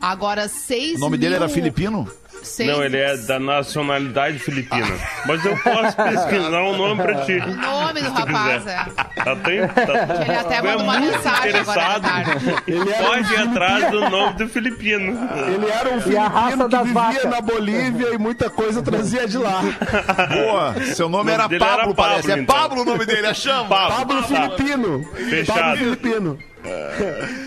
Agora, 0.00 0.48
6 0.48 0.96
O 0.96 1.00
nome 1.00 1.16
dele 1.16 1.36
era 1.36 1.46
mil- 1.46 1.54
Filipino? 1.54 2.08
Seis 2.42 2.68
Não, 2.68 2.82
ele 2.84 2.96
é 2.98 3.16
da 3.16 3.38
nacionalidade 3.38 4.38
filipina. 4.38 4.86
Mas 5.26 5.44
eu 5.44 5.56
posso 5.58 5.96
pesquisar 5.96 6.62
um 6.62 6.76
nome 6.76 7.02
pra 7.02 7.14
ti. 7.24 7.38
O 7.38 7.54
nome 7.56 8.02
do 8.02 8.10
rapaz, 8.12 8.58
quiser. 8.62 8.72
é. 8.88 9.22
Tá, 9.22 9.36
tem, 9.36 9.68
tá, 9.68 10.22
Ele 10.24 10.34
até 10.36 10.60
tu 10.60 10.66
é 10.66 10.76
uma 10.76 10.98
muito 10.98 11.12
mensagem 11.16 11.54
agora 11.54 11.80
interessado. 11.96 12.02
tarde. 12.02 12.54
Ele 12.66 12.90
era 12.90 13.04
Pode 13.06 13.32
ir 13.32 13.38
atrás 13.38 13.90
do 13.90 14.10
nome 14.10 14.32
do 14.38 14.48
filipino. 14.48 15.28
Ele 15.46 15.66
era 15.70 15.90
um 15.90 16.10
E 16.12 16.16
a 16.16 16.28
raça 16.28 16.56
filipino 16.56 16.68
que 16.68 16.76
vivia 16.84 16.92
vacas. 17.02 17.24
na 17.30 17.40
Bolívia 17.40 18.14
e 18.14 18.18
muita 18.18 18.50
coisa 18.50 18.82
trazia 18.82 19.26
de 19.28 19.38
lá. 19.38 19.60
Boa, 20.32 20.74
seu 20.94 21.08
nome 21.08 21.22
O 21.22 21.24
nome 21.24 21.32
era 21.32 21.42
Pablo, 21.48 21.64
era 21.64 21.76
Pablo, 21.76 21.94
parece. 21.94 22.30
É 22.32 22.38
então. 22.38 22.56
Pablo 22.56 22.82
o 22.82 22.84
nome 22.84 23.06
dele, 23.06 23.26
é 23.28 23.34
chama. 23.34 23.68
Pablo 23.68 24.22
Filipino. 24.24 25.04
Fechado. 25.30 25.58
Pablo 25.58 25.76
Filipino. 25.78 26.38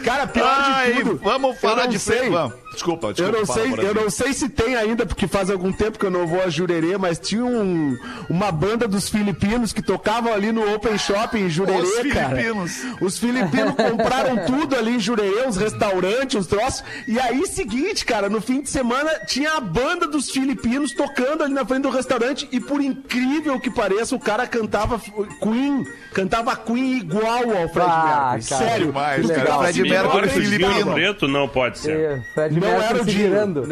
Cara, 0.04 0.28
pior 0.28 0.46
Ai, 0.58 0.94
de 0.94 1.04
tudo. 1.04 1.22
vamos 1.24 1.60
falar 1.60 1.86
de 1.88 1.98
sei. 2.00 2.30
Vamos. 2.30 2.54
Desculpa, 2.76 3.08
Eu 3.08 3.14
desculpa. 3.14 3.40
não, 3.40 3.46
fala, 3.46 3.62
sei, 3.62 3.90
eu 3.90 3.94
não 3.96 4.10
sei 4.10 4.34
se 4.34 4.50
tem 4.50 4.76
ainda, 4.76 5.06
porque 5.06 5.28
faz 5.28 5.50
algum 5.50 5.72
tempo 5.72 5.98
que 5.98 6.06
eu 6.06 6.12
não 6.12 6.28
vou 6.28 6.42
a 6.44 6.50
Jurerê, 6.50 6.98
mas 6.98 7.18
tinha 7.20 7.44
um- 7.46 7.98
uma 8.30 8.52
banda 8.52 8.88
dos 8.88 9.10
filipinos 9.10 9.74
que 9.74 9.82
tocavam 9.82 10.34
ali 10.34 10.52
no 10.52 10.74
Open 10.76 10.98
Shop 10.98 11.38
em 11.38 11.50
Jurerê, 11.50 11.80
Os 11.82 12.14
cara. 12.14 12.30
filipinos. 12.36 12.72
Os 13.02 13.18
filipinos 13.18 13.74
compraram 13.76 14.46
tudo 14.46 14.76
ali 14.76 14.96
em 14.96 15.00
Jurerê, 15.00 15.48
os 15.48 15.58
restaurantes, 15.58 16.36
os 16.42 16.48
troços. 16.48 16.84
E 17.08 17.20
aí, 17.20 17.46
seguinte, 17.48 18.06
cara, 18.06 18.30
no 18.30 18.42
fim 18.42 18.62
de 18.62 18.70
semana 18.70 19.10
tinha 19.26 19.54
a 19.54 19.60
banda 19.60 20.08
dos 20.08 20.30
filipinos 20.30 20.92
tocando 20.92 21.44
ali 21.44 21.54
na 21.54 21.66
frente 21.66 21.84
do 21.84 21.90
restaurante 21.90 22.48
e 22.52 22.60
por 22.60 22.82
incrível 22.82 23.60
que 23.60 23.70
pareça, 23.70 24.16
o 24.16 24.20
cara 24.20 24.46
cantava 24.48 25.00
Queen, 25.42 25.86
cantava 26.14 26.56
Queen 26.56 26.98
igual 26.98 27.44
ao 27.56 27.70
Fred 27.70 27.88
Ah, 27.90 28.30
Mercury. 28.34 28.44
Sério. 28.44 28.88
demais, 28.88 29.28
cara. 29.28 29.58
Fred 29.60 29.82
Mercury 29.84 30.22
não 30.26 30.30
filipino. 30.34 30.94
preto 30.94 31.28
não 31.28 31.48
pode 31.48 31.80
ser. 31.80 31.96
É, 31.98 32.22
Fred 32.34 32.60
Não 32.66 32.82
era 32.82 33.02
o 33.02 33.04
virando. 33.04 33.62
Não, 33.62 33.68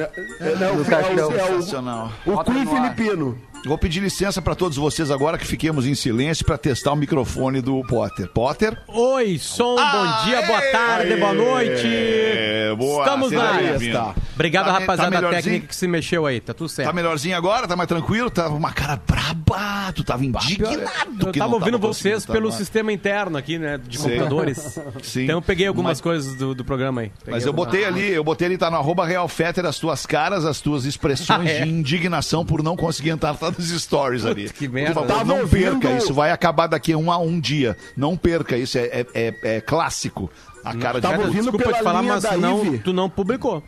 não, 0.59 0.67
é 0.67 0.71
o- 0.71 0.85
caixão. 0.85 1.31
é 1.31 1.43
o- 1.43 1.47
Sensacional. 1.47 2.11
o 2.25 2.43
Queen 2.43 2.65
filipino. 2.65 3.37
Vou 3.65 3.77
pedir 3.77 4.01
licença 4.01 4.41
para 4.41 4.55
todos 4.55 4.77
vocês 4.77 5.09
agora 5.09 5.37
que 5.37 5.47
fiquemos 5.47 5.85
em 5.87 5.95
silêncio 5.95 6.43
para 6.45 6.57
testar 6.57 6.91
o 6.91 6.97
microfone 6.97 7.61
do 7.61 7.81
Potter. 7.87 8.27
Potter? 8.27 8.77
Oi, 8.89 9.37
som, 9.39 9.75
bom 9.77 10.25
dia, 10.25 10.41
boa 10.41 10.61
tarde, 10.69 11.15
boa 11.15 11.33
noite. 11.33 11.87
É, 11.87 12.75
boa, 12.77 13.05
Estamos 13.05 13.31
área. 13.31 13.69
bem-vindo. 13.77 14.13
Obrigado, 14.35 14.65
Tá 14.65 14.71
rapaziada 14.73 15.21
tá 15.21 15.29
técnica 15.29 15.67
que 15.67 15.75
se 15.75 15.87
mexeu 15.87 16.25
aí, 16.25 16.41
tá 16.41 16.53
tudo 16.53 16.67
certo. 16.67 16.89
Tá 16.89 16.93
melhorzinho 16.93 17.37
agora? 17.37 17.65
Tá 17.65 17.75
mais 17.77 17.87
tranquilo? 17.87 18.29
Tava 18.29 18.53
uma 18.53 18.73
cara 18.73 18.99
braba. 19.07 19.93
Tu 19.95 20.03
tava 20.03 20.25
indignado. 20.25 21.27
Eu 21.27 21.31
que 21.31 21.39
tava 21.39 21.53
ouvindo 21.53 21.79
conseguindo 21.79 22.19
vocês 22.19 22.25
pelo 22.25 22.51
sistema 22.51 22.91
interno 22.91 23.37
aqui, 23.37 23.57
né, 23.57 23.77
de 23.87 23.97
Sim. 23.97 24.03
computadores. 24.09 24.77
Sim. 25.03 25.23
Então 25.23 25.37
eu 25.37 25.41
peguei 25.41 25.67
algumas 25.67 25.91
Mas- 25.91 26.01
coisas 26.01 26.35
do, 26.35 26.53
do 26.53 26.65
programa 26.65 27.01
aí. 27.01 27.11
Peguei 27.19 27.33
Mas 27.35 27.43
eu 27.43 27.51
algumas- 27.51 27.67
botei 27.71 27.85
ali, 27.85 28.09
eu 28.11 28.23
botei 28.25 28.47
ali, 28.47 28.57
tá 28.57 28.69
no 28.69 28.75
arroba 28.75 29.05
Real 29.05 29.27
Fetter, 29.29 29.65
as 29.65 29.79
tuas 29.79 30.05
caras, 30.05 30.43
as 30.43 30.59
tuas 30.59 30.83
expressões 30.83 31.29
Ah, 31.29 31.45
é? 31.49 31.61
de 31.63 31.69
indignação 31.69 32.45
por 32.45 32.61
não 32.61 32.75
conseguir 32.75 33.11
entrar 33.11 33.33
nos 33.57 33.81
stories 33.81 34.25
ali. 34.25 34.49
que 34.49 34.67
merda. 34.67 35.01
Por 35.01 35.07
favor, 35.07 35.25
não 35.25 35.47
perca, 35.47 35.91
isso 35.91 36.13
vai 36.13 36.31
acabar 36.31 36.67
daqui 36.67 36.93
a 36.93 36.97
um 36.97 37.11
a 37.11 37.17
um 37.17 37.39
dia. 37.39 37.77
Não 37.95 38.15
perca, 38.17 38.57
isso 38.57 38.77
é, 38.77 38.81
é, 38.83 39.05
é- 39.13 39.35
é 39.57 39.61
clássico. 39.61 40.29
A 40.63 40.73
cara 40.75 41.01
de 41.01 41.01
Tava 41.01 41.23
ouvindo 41.23 41.51
Desculpa 41.51 41.65
pela 41.65 41.77
te 41.77 41.83
falar, 41.83 42.01
mas 42.01 42.23
não, 42.39 42.77
tu 42.77 42.93
não 42.93 43.09
publicou. 43.09 43.61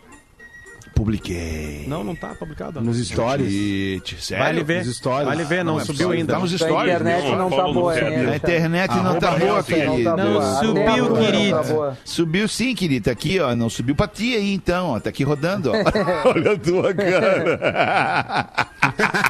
Publiquei. 0.96 1.84
Não, 1.88 2.04
não 2.06 2.16
tá 2.16 2.30
publicado. 2.30 2.80
Nos 2.80 2.98
stories. 3.06 4.02
Sério? 4.18 4.44
Vai 4.44 4.52
ali 4.54 4.64
ver. 4.64 4.82
Os 4.82 4.96
stories. 4.96 5.26
Vai 5.26 5.36
ali 5.36 5.44
ver, 5.44 5.64
não, 5.64 5.78
é 5.80 5.84
subiu 5.84 6.12
ainda. 6.12 6.34
Tá 6.34 6.40
nos 6.40 6.54
A 6.54 6.58
stories. 6.58 6.94
internet 6.96 7.24
não, 7.28 7.38
não 7.38 7.50
tá 7.50 7.64
boa, 7.64 7.94
não. 7.96 8.32
A 8.32 8.36
internet 8.38 8.90
não 8.96 9.00
Arroba 9.02 9.20
tá 9.20 9.32
boa, 9.38 9.64
Fetter. 9.64 9.86
Não 9.88 10.04
tá 10.04 10.16
querido. 10.16 10.34
Não 10.40 10.60
subiu, 10.60 11.16
querido. 11.16 11.56
não 11.58 11.90
tá. 11.92 11.98
Subiu 12.06 12.48
sim, 12.48 12.74
querido. 12.74 13.10
Aqui, 13.12 13.40
ó. 13.42 13.54
Não 13.56 13.70
subiu 13.70 13.94
pra 13.94 14.08
ti 14.08 14.36
aí, 14.36 14.54
então. 14.54 14.88
Ó. 14.92 15.00
Tá 15.00 15.10
aqui 15.10 15.24
rodando, 15.26 15.72
ó. 15.72 15.76
Olha 16.32 16.54
a 16.54 16.58
tua 16.58 16.94
cara. 16.94 18.48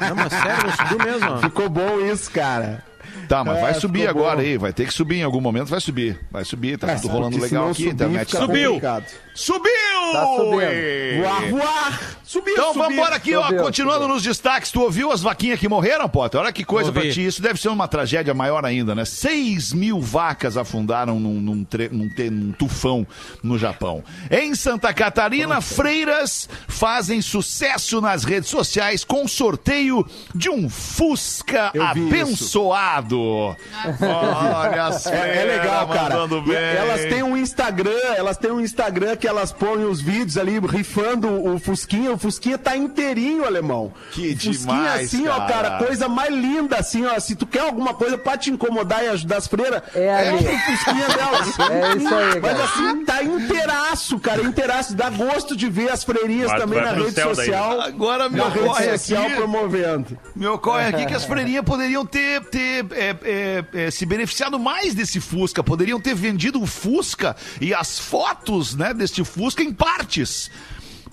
Não, 0.08 0.16
mas 0.16 0.32
sério, 0.32 0.66
não 0.66 0.72
subiu 0.88 0.98
mesmo. 1.12 1.30
ó. 1.32 1.38
Ficou 1.38 1.68
bom 1.68 2.00
isso, 2.00 2.30
cara. 2.30 2.82
Tá, 3.28 3.42
mas 3.42 3.58
É, 3.58 3.60
vai 3.60 3.74
subir 3.74 4.06
agora 4.06 4.36
bom. 4.36 4.42
aí. 4.42 4.56
Vai 4.56 4.72
ter 4.72 4.86
que 4.86 4.94
subir 4.94 5.16
em 5.16 5.22
algum 5.24 5.40
momento, 5.40 5.66
vai 5.66 5.80
subir. 5.80 6.18
Vai 6.30 6.44
subir, 6.44 6.78
tá 6.78 6.92
É, 6.92 6.94
tudo 6.94 7.08
rolando 7.08 7.36
legal 7.40 7.64
não 7.64 7.70
aqui. 7.72 7.82
subir, 7.82 7.92
internet 7.94 8.30
Subiu. 8.36 8.68
complicado. 8.74 9.04
Subiu! 9.36 9.70
Tá 10.12 10.24
subindo. 10.36 11.22
Voar, 11.22 11.50
voar. 11.50 12.16
Subiu, 12.24 12.54
Então 12.54 12.66
subiu. 12.68 12.82
vamos 12.82 12.94
embora 12.98 13.16
aqui, 13.16 13.34
ó. 13.36 13.44
Subiu, 13.46 13.62
Continuando 13.62 14.00
subiu. 14.02 14.14
nos 14.14 14.22
destaques. 14.22 14.70
Tu 14.72 14.80
ouviu 14.80 15.12
as 15.12 15.20
vaquinhas 15.22 15.60
que 15.60 15.68
morreram, 15.68 16.08
Potter? 16.08 16.40
Olha 16.40 16.50
que 16.52 16.64
coisa 16.64 16.88
Ouvi. 16.90 17.00
pra 17.02 17.10
ti. 17.12 17.24
Isso 17.24 17.40
deve 17.40 17.60
ser 17.60 17.68
uma 17.68 17.86
tragédia 17.86 18.34
maior 18.34 18.64
ainda, 18.64 18.94
né? 18.94 19.04
6 19.04 19.72
mil 19.72 20.00
vacas 20.00 20.56
afundaram 20.56 21.20
num, 21.20 21.34
num, 21.40 21.62
tre- 21.64 21.88
num 21.90 22.08
te- 22.08 22.28
num 22.30 22.50
tufão 22.52 23.06
no 23.44 23.56
Japão. 23.58 24.02
Em 24.30 24.54
Santa 24.56 24.92
Catarina, 24.92 25.60
freiras 25.60 26.48
fazem 26.66 27.20
sucesso 27.22 28.00
nas 28.00 28.24
redes 28.24 28.50
sociais 28.50 29.04
com 29.04 29.28
sorteio 29.28 30.04
de 30.34 30.50
um 30.50 30.68
Fusca 30.68 31.70
abençoado. 31.80 33.20
Olha 34.00 34.84
as 34.86 35.06
É, 35.06 35.10
é 35.14 35.18
freiras 35.18 35.56
legal, 35.58 35.88
cara. 35.88 36.14
Elas 36.76 37.00
têm 37.02 37.22
um 37.22 37.36
Instagram, 37.36 38.14
elas 38.16 38.36
têm 38.36 38.50
um 38.50 38.60
Instagram 38.60 39.16
que 39.16 39.25
elas 39.26 39.52
põem 39.52 39.84
os 39.84 40.00
vídeos 40.00 40.36
ali 40.38 40.58
rifando 40.58 41.28
o 41.28 41.58
Fusquinha. 41.58 42.12
O 42.12 42.18
Fusquinha 42.18 42.58
tá 42.58 42.76
inteirinho, 42.76 43.44
alemão. 43.44 43.92
Que 44.12 44.28
o 44.28 44.32
Fusquinha 44.34 44.52
demais, 44.58 45.06
assim, 45.06 45.26
ó, 45.28 45.36
cara. 45.46 45.52
cara, 45.70 45.84
coisa 45.84 46.08
mais 46.08 46.30
linda 46.32 46.76
assim, 46.76 47.04
ó. 47.06 47.18
Se 47.18 47.34
tu 47.36 47.46
quer 47.46 47.60
alguma 47.60 47.94
coisa 47.94 48.16
pra 48.18 48.36
te 48.36 48.50
incomodar 48.50 49.04
e 49.04 49.08
ajudar 49.08 49.36
as 49.38 49.46
freiras, 49.46 49.82
É 49.94 50.14
ali. 50.14 50.44
o 50.46 50.58
Fusquinha 50.58 51.06
delas. 51.16 51.58
É 51.70 51.96
isso 51.96 52.14
aí, 52.14 52.40
Mas 52.40 52.52
cara. 52.52 52.64
assim, 52.64 53.04
tá 53.04 53.22
inteiraço, 53.22 54.18
cara, 54.18 54.42
inteiraço. 54.42 54.94
Dá 54.94 55.10
gosto 55.10 55.56
de 55.56 55.68
ver 55.68 55.90
as 55.90 56.04
freirinhas 56.04 56.50
Mas 56.50 56.60
também 56.60 56.80
vai 56.80 56.92
na 56.92 56.98
rede 56.98 57.12
céu 57.12 57.26
daí. 57.26 57.34
social. 57.46 57.80
Agora 57.80 58.28
me 58.28 58.36
na 58.38 58.48
rede 58.48 58.64
ocorre 58.66 58.90
social 58.98 59.24
aqui. 59.26 59.34
promovendo. 59.36 60.18
Me 60.34 60.46
ocorre 60.46 60.86
aqui 60.86 61.06
que 61.06 61.14
as 61.14 61.24
freirinhas 61.24 61.64
poderiam 61.64 62.04
ter, 62.04 62.40
ter 62.46 62.86
é, 62.92 63.16
é, 63.22 63.64
é, 63.86 63.90
se 63.90 64.04
beneficiado 64.06 64.58
mais 64.58 64.94
desse 64.94 65.20
Fusca, 65.20 65.62
poderiam 65.62 66.00
ter 66.00 66.14
vendido 66.14 66.60
o 66.62 66.66
Fusca 66.66 67.34
e 67.60 67.72
as 67.74 67.98
fotos 67.98 68.74
né, 68.74 68.92
deste 69.16 69.24
Fusca 69.24 69.62
em 69.62 69.72
partes. 69.72 70.50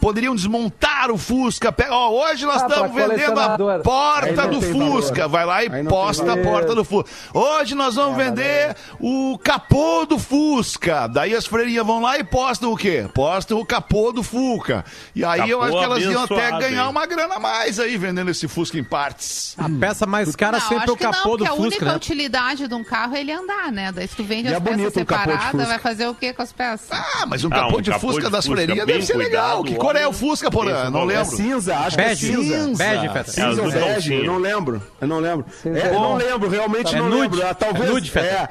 Poderiam 0.04 0.36
desmontar 0.36 1.10
o 1.10 1.18
Fusca. 1.18 1.72
Pega, 1.72 1.94
ó, 1.94 2.10
hoje 2.30 2.46
nós 2.46 2.62
Ah, 2.62 2.68
estamos 2.68 2.94
vendendo 2.94 3.40
a 3.40 3.58
porta 3.80 4.48
do 4.50 4.62
Fusca. 4.62 5.16
valor. 5.28 5.30
Vai 5.30 5.46
lá 5.46 5.64
e 5.64 5.84
posta 5.86 6.34
a 6.34 6.38
porta 6.38 6.76
do 6.76 6.84
Fusca. 6.84 7.10
Hoje 7.34 7.74
nós 7.74 7.96
vamos 7.96 8.18
vender 8.18 8.76
o 9.00 9.40
capô 9.42 10.06
do 10.06 10.20
Fusca. 10.20 11.08
Daí 11.08 11.34
as 11.34 11.46
freirinhas 11.46 11.86
vão 11.88 12.02
lá 12.02 12.20
e 12.20 12.24
postam 12.26 12.74
o 12.74 12.76
quê? 12.78 13.08
Postam 13.14 13.58
o 13.60 13.66
capô 13.66 14.12
do 14.12 14.22
Fusca. 14.22 14.84
E 15.16 15.24
aí 15.24 15.50
eu 15.50 15.60
Capô 15.62 15.70
acho 15.70 15.78
que 15.80 15.84
elas 15.86 16.04
iam 16.04 16.24
até 16.24 16.52
ganhar 16.60 16.90
uma 16.90 17.06
grana 17.06 17.36
a 17.36 17.40
mais 17.40 17.80
aí 17.80 17.96
vendendo 17.96 18.30
esse 18.30 18.46
Fusca 18.46 18.78
em 18.78 18.84
partes. 18.84 19.56
A 19.58 19.70
peça 19.70 20.06
mais 20.06 20.36
cara 20.36 20.60
Não, 20.60 20.68
sempre 20.68 20.90
é 20.90 20.92
o 20.92 20.98
que 20.98 21.04
não, 21.06 21.12
capô 21.14 21.38
do 21.38 21.46
porque 21.46 21.48
a 21.48 21.52
Fusca, 21.56 21.62
única 21.70 21.86
né? 21.86 21.96
utilidade 21.96 22.68
de 22.68 22.74
um 22.76 22.84
carro 22.84 23.16
é 23.16 23.22
ele 23.22 23.32
andar, 23.32 23.72
né? 23.72 23.90
Daí 23.94 24.06
se 24.06 24.18
tu 24.18 24.24
vende 24.26 24.50
E 24.50 24.54
as 24.54 24.58
é 24.58 24.60
peças 24.60 24.84
capô 24.84 25.00
separadas, 25.00 25.52
Fusca. 25.52 25.66
vai 25.66 25.80
fazer 25.80 26.08
o 26.10 26.14
quê 26.14 26.34
com 26.34 26.42
as 26.42 26.52
peças? 26.52 26.90
Ah, 26.92 27.26
mas 27.26 27.46
um 27.46 27.48
Ah, 27.48 27.56
capô 27.56 27.78
um 27.78 27.82
de 27.82 27.90
capô 27.90 28.08
Fusca 28.08 28.26
de 28.26 28.30
das 28.32 28.46
Fusca 28.46 28.56
freirinhas 28.58 28.86
deve 28.86 29.02
ser 29.06 29.16
legal. 29.16 29.64
Que 29.64 29.76
cor 29.76 29.93
é 30.00 30.08
o. 30.08 30.14
Fusca, 30.14 30.50
Porã? 30.50 30.90
Não. 30.90 31.04
É 31.10 31.18
lembro. 31.18 31.36
cinza, 31.36 31.76
acho 31.78 31.98
Bege. 31.98 32.28
que 32.28 32.32
é 32.34 32.36
cinza. 32.36 32.84
Bege, 32.84 33.10
Feta. 33.10 33.20
É 33.20 33.34
Cinza 33.34 33.62
ou 33.62 33.68
azul 33.68 33.82
bege, 33.82 34.14
eu 34.14 34.26
não 34.26 34.38
lembro. 34.38 34.82
Eu 35.02 35.08
não 35.08 35.20
lembro. 35.20 35.46
É, 35.66 35.70
é 35.70 35.88
eu 35.90 35.94
não 35.94 36.16
lembro, 36.16 36.50
realmente 36.50 36.96
É 36.96 37.00
não 37.00 37.10
nude. 37.10 37.22
lembro. 37.36 37.48
Ah, 37.48 37.54
talvez. 37.54 37.90
É 37.90 37.94
nude, 37.94 38.12
Feta. 38.12 38.28
é. 38.28 38.50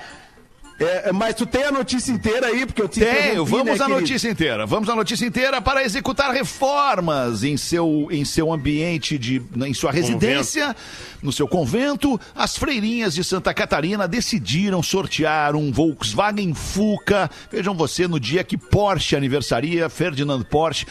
É, 0.83 1.13
mas 1.13 1.35
tu 1.35 1.47
tem 1.47 1.63
a 1.65 1.71
notícia 1.71 2.11
inteira 2.11 2.49
aí, 2.49 2.67
porque 2.67 2.83
eu 2.83 2.89
te 2.89 2.99
Tenho, 3.01 3.45
vamos 3.45 3.79
né, 3.79 3.85
à 3.85 3.89
notícia 3.89 4.29
inteira. 4.29 4.67
Vamos 4.67 4.89
à 4.89 4.97
notícia 4.97 5.25
inteira 5.25 5.61
para 5.63 5.85
executar 5.85 6.33
reformas 6.33 7.45
em 7.45 7.57
seu, 7.57 8.09
em 8.11 8.25
seu 8.25 8.53
ambiente 8.53 9.17
de, 9.17 9.41
em 9.65 9.73
sua 9.75 9.93
residência, 9.93 10.75
no 11.23 11.31
seu 11.33 11.47
convento. 11.47 12.21
As 12.35 12.57
freirinhas 12.57 13.15
de 13.15 13.23
Santa 13.23 13.55
Catarina 13.55 14.09
decidiram 14.09 14.83
sortear 14.83 15.55
um 15.55 15.71
Volkswagen 15.71 16.53
Fuca. 16.53 17.31
Vejam 17.51 17.75
você 17.75 18.09
no 18.09 18.19
dia 18.19 18.43
que 18.43 18.57
Porsche 18.57 19.15
aniversaria, 19.15 19.89
Ferdinand 19.89 20.43
Porsche. 20.43 20.87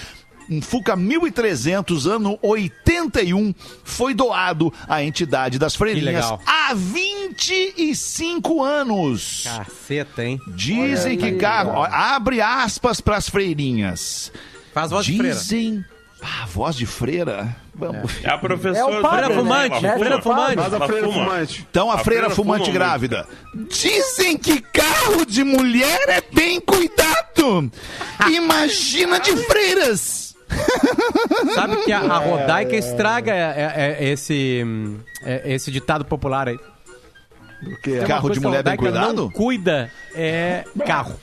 Um 0.52 0.62
Fuca 0.62 0.98
1300, 0.98 2.06
ano 2.08 2.38
81, 2.42 3.56
foi 3.86 4.14
doado 4.14 4.74
à 4.86 5.02
entidade 5.02 5.58
das 5.58 5.76
freirinhas 5.76 6.26
há 6.46 6.74
25 6.74 8.62
anos. 8.62 9.46
Caceta, 9.46 10.26
hein? 10.26 10.38
Dizem 10.50 11.18
que 11.18 11.32
carro. 11.34 11.72
ó, 11.76 11.86
abre 11.86 12.42
aspas 12.42 13.00
para 13.00 13.16
as 13.16 13.30
freirinhas. 13.30 14.30
Faz 14.74 14.92
voz 14.92 15.06
de 15.06 15.18
freira. 15.18 15.36
Dizem. 15.36 15.86
Ah, 16.22 16.46
voz 16.46 16.76
de 16.76 16.86
freira? 16.86 17.56
Vamos. 17.74 18.12
É 18.22 18.30
a 18.30 18.38
professora. 18.38 18.94
É 18.96 19.00
o 19.00 19.02
padre, 19.02 19.26
Freira 19.34 19.42
fumante, 19.42 19.76
fuma. 19.80 19.94
freira 19.94 20.22
fumante. 20.22 20.56
Faz 20.56 20.74
a 20.74 20.86
freira 20.86 21.08
fuma. 21.08 21.26
fumante. 21.26 21.68
Então 21.72 21.90
a, 21.90 21.96
A 21.96 21.98
freira, 22.00 22.24
freira 22.24 22.36
fumante 22.36 22.66
fuma 22.66 22.74
grávida. 22.74 23.28
Dizem 23.70 24.38
que 24.38 24.60
carro 24.62 25.26
de 25.26 25.46
mulher 25.46 26.10
é 26.10 26.22
bem 26.22 26.60
cuidado. 26.60 27.72
Imagina 28.30 29.18
de 29.20 29.36
freiras. 29.46 30.31
Sabe 31.56 31.78
que 31.84 31.92
a, 31.92 32.00
a 32.00 32.18
Rodaica 32.18 32.76
estraga 32.76 33.34
é, 33.34 33.40
é, 33.40 33.98
é, 34.00 34.10
esse, 34.10 34.62
hum, 34.66 35.00
é, 35.24 35.54
esse 35.54 35.72
ditado 35.72 36.06
popular 36.06 36.48
aí. 36.50 36.60
Tem 37.84 38.00
uma 38.00 38.08
Carro 38.08 38.30
de 38.30 38.40
que 38.40 38.46
mulher 38.46 38.64
bem 38.64 38.76
cuidado? 38.76 39.14
Não 39.14 39.30
cuida 39.30 39.92
é 40.16 40.64
carro. 40.86 41.20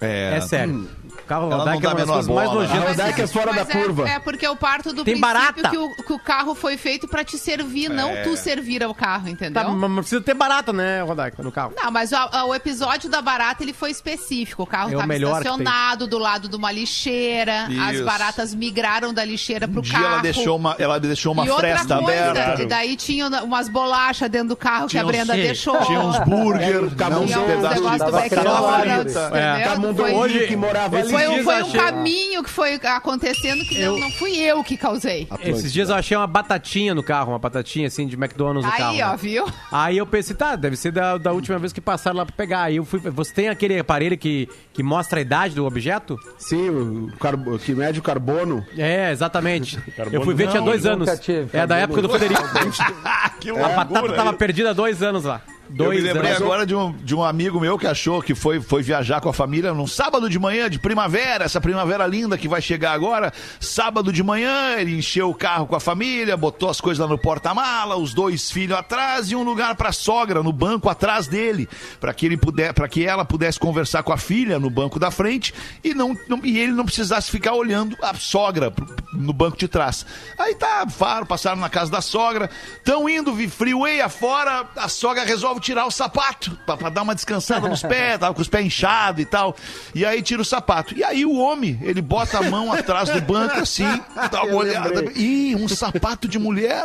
É 0.00 0.40
sério. 0.40 0.88
O 1.01 1.01
carro 1.32 1.52
Ela 1.52 1.64
não 1.64 1.72
é 1.72 1.76
uma 1.76 1.94
das 1.94 2.08
coisas 2.08 2.08
mais 2.08 2.26
bola, 2.26 2.42
né? 2.62 2.68
nojentas. 2.68 2.84
A 2.84 2.88
Rodaica 2.90 3.22
é 3.22 3.26
fora 3.26 3.52
da 3.52 3.60
é- 3.62 3.64
curva. 3.64 4.08
É, 4.08 4.18
porque 4.18 4.46
eu 4.46 4.56
parto 4.56 4.92
do 4.92 5.04
Tem 5.04 5.18
princípio 5.18 5.20
barata. 5.20 5.68
Que, 5.70 5.78
o, 5.78 5.88
que 5.96 6.12
o 6.12 6.18
carro 6.18 6.54
foi 6.54 6.76
feito 6.76 7.08
pra 7.08 7.24
te 7.24 7.38
servir, 7.38 7.88
não 7.88 8.10
É. 8.10 8.22
tu 8.22 8.36
servir 8.36 8.82
ao 8.82 8.94
carro, 8.94 9.28
entendeu? 9.28 9.62
Tá, 9.62 9.68
mas 9.68 9.92
precisa 9.94 10.20
ter 10.20 10.34
barata, 10.34 10.72
né, 10.72 11.02
Rodaica, 11.02 11.42
no 11.42 11.50
carro. 11.52 11.72
Não, 11.80 11.90
mas 11.90 12.12
o, 12.12 12.46
o 12.48 12.54
episódio 12.54 13.08
da 13.08 13.22
barata 13.22 13.62
ele 13.62 13.72
foi 13.72 13.90
específico. 13.90 14.62
O 14.62 14.66
carro 14.66 14.92
É 14.92 14.96
o 14.96 15.06
que 15.06 15.14
estacionado 15.14 16.06
do 16.06 16.18
lado 16.18 16.48
de 16.48 16.56
uma 16.56 16.70
lixeira. 16.70 17.64
As 17.88 17.94
Isso. 17.96 18.04
baratas 18.04 18.54
migraram 18.54 19.12
da 19.12 19.24
lixeira 19.24 19.66
pro 19.66 19.78
Um 19.80 19.82
dia 19.82 19.92
carro. 19.94 20.06
ela 20.06 20.22
deixou 20.22 20.56
uma, 20.56 20.76
ela 20.78 20.98
deixou 21.00 21.32
uma 21.32 21.46
e 21.46 21.50
fresta 21.50 21.98
coisa, 21.98 22.30
aberta. 22.30 22.62
e 22.62 22.66
daí 22.66 22.96
tinha 22.96 23.28
umas 23.42 23.68
bolachas 23.68 24.28
dentro 24.30 24.48
do 24.48 24.56
carro 24.56 24.86
Tinha 24.86 25.02
que 25.02 25.08
a 25.08 25.12
Brenda 25.12 25.34
deixou. 25.34 25.78
Tinha 25.82 26.00
uns 26.00 26.18
burger, 26.20 26.82
não 27.10 27.22
uns 27.24 27.34
pedaços 27.34 27.92
de 28.28 28.42
Tava. 28.42 28.82
É. 28.82 29.00
entendeu? 29.00 29.72
Camundongo 29.72 30.10
Foi, 30.10 30.46
que 30.46 30.56
morava 30.56 30.98
ali. 30.98 31.10
foi, 31.10 31.21
um- 31.28 31.32
dias 31.34 31.44
foi 31.44 31.54
eu 31.54 31.58
um 31.64 31.68
achei- 31.68 31.80
caminho 31.80 32.42
que 32.42 32.50
foi 32.50 32.74
acontecendo 32.74 33.64
que 33.64 33.78
não, 33.84 33.98
não 33.98 34.10
fui 34.12 34.36
eu 34.38 34.62
que 34.64 34.76
causei. 34.76 35.26
Esses 35.42 35.72
dias 35.72 35.88
eu 35.88 35.94
achei 35.96 36.16
uma 36.16 36.26
batatinha 36.26 36.94
no 36.94 37.02
carro, 37.02 37.32
uma 37.32 37.38
batatinha 37.38 37.86
assim 37.86 38.06
de 38.06 38.16
McDonald's 38.16 38.64
no 38.70 38.76
carro. 38.76 38.90
Aí, 38.92 38.98
né? 38.98 39.06
ó, 39.06 39.16
viu? 39.16 39.46
Aí 39.70 39.98
eu 39.98 40.06
pensei, 40.06 40.34
tá, 40.36 40.56
deve 40.56 40.76
ser 40.76 40.92
da, 40.92 41.18
da 41.18 41.32
última 41.32 41.58
vez 41.58 41.72
que 41.72 41.80
passaram 41.80 42.16
lá 42.16 42.26
pra 42.26 42.34
pegar. 42.36 42.62
Aí 42.62 42.76
eu 42.76 42.84
fui. 42.84 42.98
Você 43.00 43.32
tem 43.32 43.48
aquele 43.48 43.78
aparelho 43.78 44.16
que, 44.18 44.48
que 44.72 44.82
mostra 44.82 45.18
a 45.18 45.22
idade 45.22 45.54
do 45.54 45.64
objeto? 45.66 46.16
Sim, 46.38 46.68
o 46.70 47.12
carbo- 47.18 47.58
que 47.58 47.74
mede 47.74 47.98
o 47.98 48.02
carbono. 48.02 48.64
É, 48.76 49.10
exatamente. 49.10 49.76
Carbono 49.96 50.16
eu 50.16 50.24
fui 50.24 50.34
ver, 50.34 50.48
tinha 50.48 50.60
não, 50.60 50.66
dois 50.66 50.84
nunca 50.84 51.10
anos. 51.12 51.20
tive 51.20 51.48
É 51.52 51.66
da 51.66 51.76
época 51.76 52.02
do 52.02 52.08
Federico. 52.08 52.42
que 53.40 53.50
a 53.50 53.68
batata 53.68 54.12
tava 54.12 54.32
perdida 54.32 54.70
há 54.70 54.72
dois 54.72 55.02
anos 55.02 55.24
lá. 55.24 55.40
Eu 55.72 55.86
Dois 55.86 56.02
me 56.02 56.06
lembrei 56.12 56.30
anos. 56.32 56.42
agora 56.42 56.66
de 56.66 56.74
um, 56.74 56.92
de 56.92 57.14
um 57.14 57.22
amigo 57.24 57.58
meu 57.58 57.78
que 57.78 57.86
achou 57.86 58.20
que 58.20 58.34
foi, 58.34 58.60
foi 58.60 58.82
viajar 58.82 59.20
com 59.22 59.28
a 59.30 59.32
família 59.32 59.72
num 59.72 59.86
sábado 59.86 60.28
de 60.28 60.38
manhã 60.38 60.68
de 60.68 60.78
primavera, 60.78 61.44
essa 61.44 61.60
primavera 61.62 62.06
linda 62.06 62.36
que 62.36 62.46
vai 62.46 62.60
chegar 62.60 62.92
agora. 62.92 63.32
Sábado 63.58 64.12
de 64.12 64.22
manhã, 64.22 64.74
ele 64.76 64.96
encheu 64.98 65.30
o 65.30 65.34
carro 65.34 65.66
com 65.66 65.74
a 65.74 65.80
família, 65.80 66.36
botou 66.36 66.68
as 66.68 66.80
coisas 66.80 66.98
lá 67.00 67.08
no 67.10 67.16
porta-mala, 67.16 67.96
os 67.96 68.12
dois 68.12 68.50
filhos 68.50 68.76
atrás 68.76 69.30
e 69.30 69.36
um 69.36 69.42
lugar 69.42 69.74
pra 69.74 69.92
sogra 69.92 70.42
no 70.42 70.52
banco 70.52 70.90
atrás 70.90 71.26
dele, 71.26 71.66
para 71.98 72.12
que 72.12 72.26
ele 72.26 72.36
puder, 72.36 72.74
para 72.74 72.86
que 72.86 73.06
ela 73.06 73.24
pudesse 73.24 73.58
conversar 73.58 74.02
com 74.02 74.12
a 74.12 74.18
filha 74.18 74.58
no 74.58 74.68
banco 74.68 74.98
da 74.98 75.10
frente 75.10 75.54
e 75.82 75.94
não, 75.94 76.14
não- 76.28 76.40
e 76.44 76.58
ele 76.58 76.72
não 76.72 76.84
precisasse 76.84 77.30
ficar 77.30 77.54
olhando 77.54 77.96
a 78.02 78.12
sogra 78.14 78.72
no 79.14 79.32
banco 79.32 79.56
de 79.56 79.68
trás. 79.68 80.04
Aí 80.38 80.54
tá, 80.54 80.86
faro, 80.90 81.24
passaram 81.24 81.60
na 81.60 81.70
casa 81.70 81.90
da 81.90 82.02
sogra, 82.02 82.50
tão 82.84 83.08
indo 83.08 83.32
vi- 83.32 83.48
freeway 83.48 84.00
afora, 84.02 84.66
a 84.76 84.88
sogra 84.88 85.24
resolve 85.24 85.61
tirar 85.62 85.86
o 85.86 85.90
sapato 85.90 86.58
pra, 86.66 86.76
pra 86.76 86.90
dar 86.90 87.02
uma 87.02 87.14
descansada 87.14 87.68
nos 87.68 87.82
pés, 87.82 88.18
tava 88.18 88.34
com 88.34 88.42
os 88.42 88.48
pés 88.48 88.66
inchados 88.66 89.22
e 89.22 89.24
tal. 89.24 89.56
E 89.94 90.04
aí 90.04 90.20
tira 90.22 90.42
o 90.42 90.44
sapato. 90.44 90.96
E 90.96 91.02
aí 91.04 91.24
o 91.24 91.36
homem, 91.38 91.78
ele 91.82 92.02
bota 92.02 92.38
a 92.38 92.42
mão 92.42 92.72
atrás 92.72 93.08
do 93.08 93.20
banco 93.22 93.60
assim, 93.60 93.86
dá 94.30 94.42
uma 94.42 94.56
olhada. 94.56 95.04
Ih, 95.14 95.54
um 95.56 95.68
sapato 95.68 96.26
de 96.28 96.38
mulher, 96.38 96.84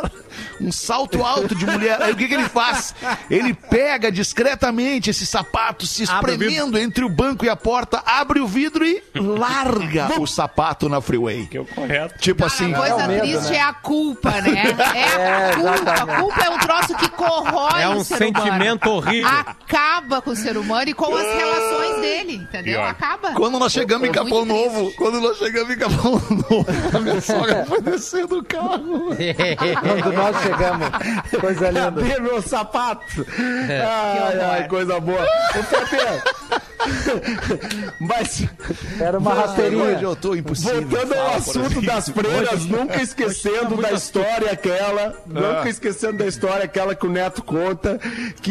um 0.60 0.72
salto 0.72 1.24
alto 1.24 1.54
de 1.54 1.66
mulher. 1.66 2.00
Aí 2.02 2.12
o 2.12 2.16
que, 2.16 2.26
que 2.28 2.34
ele 2.34 2.48
faz? 2.48 2.94
Ele 3.30 3.52
pega 3.52 4.10
discretamente 4.10 5.10
esse 5.10 5.26
sapato, 5.26 5.86
se 5.86 6.02
o 6.02 6.04
espremendo 6.04 6.78
entre 6.78 7.04
o 7.04 7.08
banco 7.08 7.44
e 7.44 7.48
a 7.48 7.56
porta, 7.56 8.02
abre 8.06 8.40
o 8.40 8.46
vidro 8.46 8.84
e 8.84 9.02
larga 9.14 10.20
o 10.20 10.26
sapato 10.26 10.88
na 10.88 11.00
freeway. 11.00 11.46
Que 11.46 11.58
é 11.58 11.60
o 11.60 11.66
correto. 11.66 12.18
Tipo 12.18 12.44
assim, 12.44 12.72
A 12.74 12.78
coisa 12.78 12.94
É 12.94 13.04
o 13.04 13.08
medo, 13.08 13.20
triste 13.22 13.50
né? 13.50 13.56
é 13.56 13.62
a 13.62 13.72
culpa, 13.72 14.30
né? 14.40 14.62
É, 14.94 14.98
É, 14.98 15.50
a 15.50 15.54
culpa. 15.54 15.74
exatamente. 15.74 16.10
A 16.10 16.20
culpa 16.20 16.40
é 16.44 16.50
um 16.50 16.58
troço 16.58 16.94
que 16.96 17.08
corrói 17.10 17.82
É 17.82 17.88
o 17.88 17.92
um 17.92 18.04
ser 18.04 18.18
sentimento 18.18 18.48
humano. 18.52 18.67
Horrível. 18.90 19.28
Acaba 19.28 20.20
com 20.22 20.30
o 20.30 20.36
ser 20.36 20.56
humano 20.56 20.90
e 20.90 20.94
com 20.94 21.14
as 21.14 21.26
relações 21.26 22.00
dele, 22.00 22.34
entendeu? 22.36 22.80
Pior. 22.80 22.88
Acaba. 22.90 23.32
Quando 23.32 23.58
nós 23.58 23.72
chegamos 23.72 24.08
em 24.08 24.12
Capão 24.12 24.44
triste. 24.46 24.48
Novo, 24.48 24.92
quando 24.96 25.20
nós 25.20 25.36
chegamos 25.38 25.70
em 25.74 25.78
Capão 25.78 26.12
Novo, 26.12 26.66
a 26.96 27.00
minha 27.00 27.20
sogra 27.20 27.64
foi 27.66 27.80
descer 27.82 28.26
do 28.26 28.42
carro. 28.44 29.08
Quando 29.16 30.12
nós 30.12 30.36
chegamos. 30.42 30.88
Coisa 31.40 31.70
linda. 31.70 31.92
Cadê 32.02 32.20
meu 32.20 32.42
sapato? 32.42 33.26
Ai, 33.38 34.40
ai, 34.40 34.68
coisa 34.68 34.98
boa. 35.00 35.22
Ô, 35.22 35.62
Pepe. 35.64 35.98
Mas, 38.00 38.44
Era 39.00 39.18
uma 39.18 39.34
rasteirinha. 39.34 40.00
eu 40.00 40.16
tô 40.16 40.34
impossível. 40.34 40.82
voltando 40.86 41.14
ao 41.14 41.34
assunto 41.34 41.82
das 41.82 42.08
freiras, 42.08 42.64
nunca 42.66 43.02
esquecendo 43.02 43.76
da 43.76 43.92
história 43.92 44.52
aquela, 44.52 45.14
nunca 45.26 45.68
esquecendo 45.68 46.18
da 46.18 46.26
história 46.26 46.64
aquela 46.64 46.94
que 46.94 47.06
o 47.06 47.10
Neto 47.10 47.42
conta, 47.42 47.98
que 48.40 48.47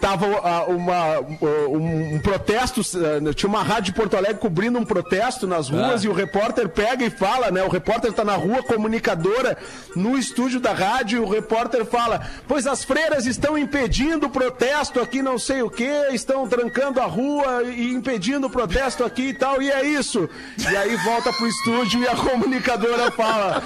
tava 0.00 0.26
ah, 0.26 0.64
uma, 0.64 1.20
um, 1.68 2.14
um 2.14 2.18
protesto, 2.18 2.80
ah, 2.80 3.34
tinha 3.34 3.48
uma 3.48 3.62
rádio 3.62 3.84
de 3.84 3.92
Porto 3.92 4.16
Alegre 4.16 4.38
cobrindo 4.38 4.78
um 4.78 4.84
protesto 4.84 5.46
nas 5.46 5.68
ruas 5.68 6.04
e 6.04 6.08
o 6.08 6.12
repórter 6.12 6.68
pega 6.68 7.04
e 7.04 7.10
fala, 7.10 7.50
né? 7.50 7.62
O 7.62 7.68
repórter 7.68 8.12
tá 8.12 8.24
na 8.24 8.34
rua, 8.34 8.62
comunicadora, 8.62 9.56
no 9.94 10.18
estúdio 10.18 10.60
da 10.60 10.72
rádio, 10.72 11.18
e 11.18 11.20
o 11.20 11.28
repórter 11.28 11.84
fala: 11.84 12.20
Pois 12.46 12.66
as 12.66 12.84
freiras 12.84 13.26
estão 13.26 13.58
impedindo 13.58 14.26
o 14.26 14.30
protesto 14.30 15.00
aqui, 15.00 15.22
não 15.22 15.38
sei 15.38 15.62
o 15.62 15.70
que, 15.70 15.90
estão 16.12 16.48
trancando 16.48 17.00
a 17.00 17.06
rua 17.06 17.62
e 17.64 17.92
impedindo 17.92 18.46
o 18.46 18.50
protesto 18.50 19.04
aqui 19.04 19.28
e 19.28 19.34
tal, 19.34 19.62
e 19.62 19.70
é 19.70 19.84
isso. 19.84 20.28
E 20.58 20.76
aí 20.76 20.96
volta 20.96 21.32
pro 21.32 21.46
estúdio 21.46 22.02
e 22.02 22.08
a 22.08 22.16
comunicadora 22.16 23.10
fala: 23.10 23.62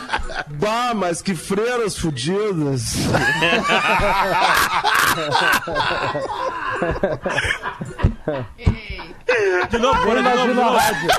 Bah, 0.49 0.93
mas 0.95 1.23
que 1.23 1.35
freiras 1.35 1.97
fudidas. 1.97 2.95
De 9.71 9.79
novo, 9.79 10.05
bora 10.05 10.23
de 10.23 10.55
novo, 10.55 10.77
rádio. 10.77 11.09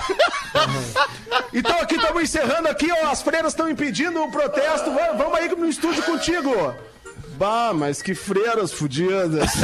Então 1.54 1.80
aqui 1.80 1.96
estamos 1.96 2.24
encerrando 2.24 2.68
aqui, 2.68 2.89
ó, 2.91 3.10
as 3.12 3.22
freiras 3.22 3.54
estão 3.54 3.70
impedindo 3.70 4.22
o 4.22 4.30
protesto. 4.32 4.91
Va- 4.94 5.13
Vamos 5.13 5.38
aí 5.39 5.48
no 5.56 5.68
estúdio 5.70 6.04
contigo. 6.04 6.74
Bah, 7.38 7.71
mas 7.74 8.02
que 8.02 8.13
freiras 8.15 8.71
fudidas. 8.71 9.52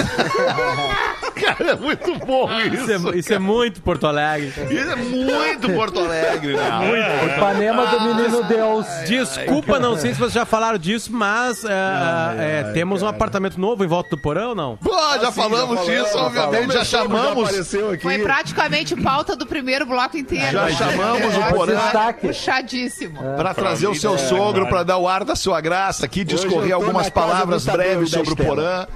Cara, 1.42 1.72
é 1.72 1.76
muito 1.76 2.14
bom 2.26 2.48
Isso 2.60 2.92
isso. 2.92 3.10
é, 3.10 3.18
isso 3.18 3.34
é 3.34 3.40
muito 3.40 3.82
Porto 3.82 4.06
Alegre. 4.06 4.48
Isso 4.70 4.92
é 4.92 4.96
muito 4.96 5.72
Porto 5.74 6.00
Alegre, 6.00 6.56
né? 6.56 7.36
Ipanema 7.36 7.88
do 7.88 8.02
Menino 8.02 8.44
Deus. 8.44 8.86
Desculpa, 9.08 9.80
não 9.80 9.98
sei 9.98 10.14
se 10.14 10.20
vocês 10.20 10.34
já 10.34 10.46
falaram 10.46 10.78
disso, 10.78 11.12
mas 11.12 11.64
é, 11.64 11.72
é, 12.68 12.72
temos 12.74 13.02
um 13.02 13.08
apartamento 13.08 13.60
novo 13.60 13.84
em 13.84 13.88
volta 13.88 14.12
do 14.12 14.22
porão 14.22 14.50
ou 14.50 14.56
não? 14.56 14.78
Pô, 14.78 14.92
já 15.20 15.32
falamos 15.32 15.80
já 15.80 15.92
disso, 15.92 16.12
falamos, 16.12 16.38
obviamente, 16.38 16.52
já 16.52 16.52
falamos, 16.52 16.76
já 16.76 16.86
chamamos. 16.86 17.44
apareceu 17.50 17.90
aqui. 17.92 18.04
Foi 18.04 18.20
praticamente 18.20 18.96
pauta 19.02 19.36
do 19.36 19.46
primeiro 19.48 19.86
bloco 19.86 20.18
inteiro. 20.18 20.52
Já 20.52 20.70
chamamos 20.72 21.36
o 21.38 21.42
É, 21.42 21.52
Porã 21.52 21.76
destaque. 21.76 22.28
Puxadíssimo. 22.28 23.20
pra 23.36 23.54
trazer 23.54 23.88
o 23.88 23.96
seu 23.96 24.18
sogro, 24.18 24.68
pra 24.68 24.84
dar 24.84 24.98
o 24.98 25.08
ar 25.08 25.24
da 25.24 25.36
sua 25.36 25.60
graça 25.60 26.06
aqui, 26.06 26.24
discorrer 26.24 26.74
algumas 26.76 27.10
palavras 27.10 27.61
do 27.65 27.71
breves 27.71 28.10
e 28.10 28.12
da 28.12 28.17
sobre 28.24 28.34
o. 28.34 28.45
Porã. 28.45 28.88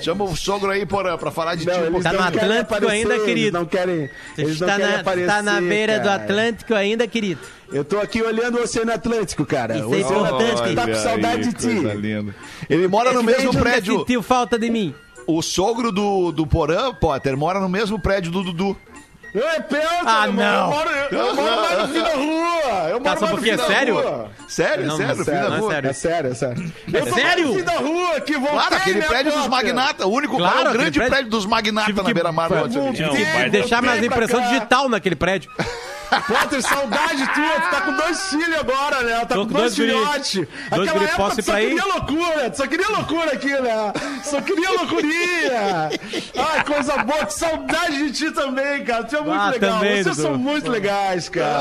Chama 0.00 0.24
o 0.24 0.36
sogro 0.36 0.70
aí, 0.70 0.84
Porã, 0.84 1.16
pra 1.16 1.30
falar 1.30 1.54
de 1.54 1.62
ti 1.62 1.68
Não, 1.68 1.74
um 1.74 1.86
eles 1.86 1.90
pouquinho. 1.92 2.12
Tá 2.12 2.30
no 2.30 2.38
Atlântico 2.38 2.74
aparecer, 2.74 2.92
ainda, 2.92 3.24
querido. 3.24 3.58
Não 3.58 3.64
querem, 3.64 4.10
eles 4.36 4.60
não 4.60 4.68
tá, 4.68 4.76
querem 4.76 4.92
na, 4.92 5.00
aparecer, 5.00 5.26
tá 5.26 5.42
na 5.42 5.60
beira 5.60 5.98
do 5.98 6.04
cara. 6.04 6.22
Atlântico 6.22 6.74
ainda, 6.74 7.08
querido. 7.08 7.40
Eu 7.72 7.84
tô 7.84 7.98
aqui 7.98 8.20
olhando 8.22 8.58
o 8.58 8.62
Oceano 8.62 8.92
Atlântico, 8.92 9.46
cara. 9.46 9.78
Isso 9.78 9.88
o 9.88 9.94
é 9.94 10.00
importante. 10.00 10.34
Atlântico 10.34 10.74
tá 10.74 10.86
com 10.86 10.94
saudade 10.94 11.48
de 11.48 11.52
ti. 11.54 12.28
Ele 12.68 12.86
mora 12.86 13.12
no 13.12 13.22
mesmo 13.22 13.50
prédio. 13.56 14.00
sentiu 14.00 14.22
falta 14.22 14.58
de 14.58 14.68
mim. 14.68 14.94
O 15.26 15.40
sogro 15.40 15.90
do, 15.90 16.32
do 16.32 16.46
Porã, 16.46 16.92
Potter, 16.92 17.36
mora 17.36 17.60
no 17.60 17.68
mesmo 17.68 17.98
prédio 17.98 18.30
do 18.30 18.42
Dudu. 18.42 18.76
É 19.34 19.60
perto, 19.60 20.04
Ah, 20.04 20.26
eu 20.26 20.32
não. 20.34 20.68
moro- 20.70 20.90
Eu 21.10 21.34
moro 21.34 21.60
mais 21.62 21.78
no 21.78 21.88
fim 21.88 22.02
da 22.02 22.14
rua. 22.14 22.88
Eu 22.88 23.00
moro 23.00 23.04
Tá, 23.04 23.14
só 23.16 23.20
mais 23.20 23.20
no 23.20 23.28
porque 23.28 23.44
fim 23.44 23.50
é 23.50 23.56
da 23.56 23.66
sério? 23.66 23.94
rua. 23.94 24.30
Sério, 24.46 24.86
Não, 24.86 24.96
sério, 24.98 25.16
não, 25.16 25.24
da 25.24 25.32
não 25.48 25.56
é 25.56 25.58
rua. 25.58 25.70
sério. 25.72 25.90
É 25.90 25.92
sério, 25.94 26.30
é 26.30 26.34
sério. 26.34 26.72
Eu 26.92 27.06
tô 27.06 27.14
sério? 27.14 27.48
no 27.48 27.54
fim 27.54 27.62
da 27.62 27.72
rua 27.78 28.20
que 28.20 28.32
voltei, 28.34 28.50
Claro, 28.58 28.74
aquele 28.76 29.02
prédio 29.02 29.32
dos 29.32 29.46
magnatas, 29.48 30.06
o 30.06 30.10
único, 30.10 30.36
Claro, 30.36 30.58
é 30.58 30.70
o 30.70 30.72
grande 30.72 30.98
prédio- 30.98 31.06
prédio 31.14 31.30
dos 31.30 31.46
magnatas 31.46 31.94
na 31.96 32.02
beira-mar. 32.12 32.50
Deixar 33.50 33.80
minhas 33.80 34.04
impressões 34.04 34.44
cá. 34.44 34.48
digital 34.50 34.88
naquele 34.90 35.16
prédio. 35.16 35.50
Potter, 36.20 36.62
saudade 36.62 37.26
tua. 37.34 37.60
Tu 37.60 37.70
tá 37.70 37.80
com 37.82 37.92
dois 37.96 38.20
filhos 38.28 38.58
agora, 38.58 39.02
né? 39.02 39.20
Tá 39.24 39.34
com 39.34 39.46
com 39.46 39.52
dois 39.52 39.74
dois 39.74 39.76
filhotes. 39.76 40.46
Dois 40.70 40.88
Aquela 40.88 41.04
época 41.04 41.36
tu 41.36 41.42
só 41.42 41.54
queria 41.56 41.84
loucura. 41.84 42.54
Só 42.54 42.66
queria 42.66 42.88
loucura 42.88 43.32
aqui, 43.32 43.48
né? 43.48 43.92
Só 44.24 44.40
queria 44.40 44.70
loucurinha. 44.70 45.90
Ai, 46.36 46.64
coisa 46.64 46.96
boa. 47.04 47.24
Que 47.26 47.34
saudade 47.34 47.96
de 47.96 48.12
ti 48.12 48.30
também, 48.32 48.84
cara. 48.84 49.04
Tu 49.04 49.16
é 49.16 49.20
muito 49.20 49.40
Ah, 49.40 49.50
legal. 49.50 49.74
também, 49.74 50.02
Vocês 50.02 50.16
Dudu. 50.16 50.28
são 50.28 50.38
muito 50.38 50.70
legais, 50.70 51.28
cara. 51.28 51.60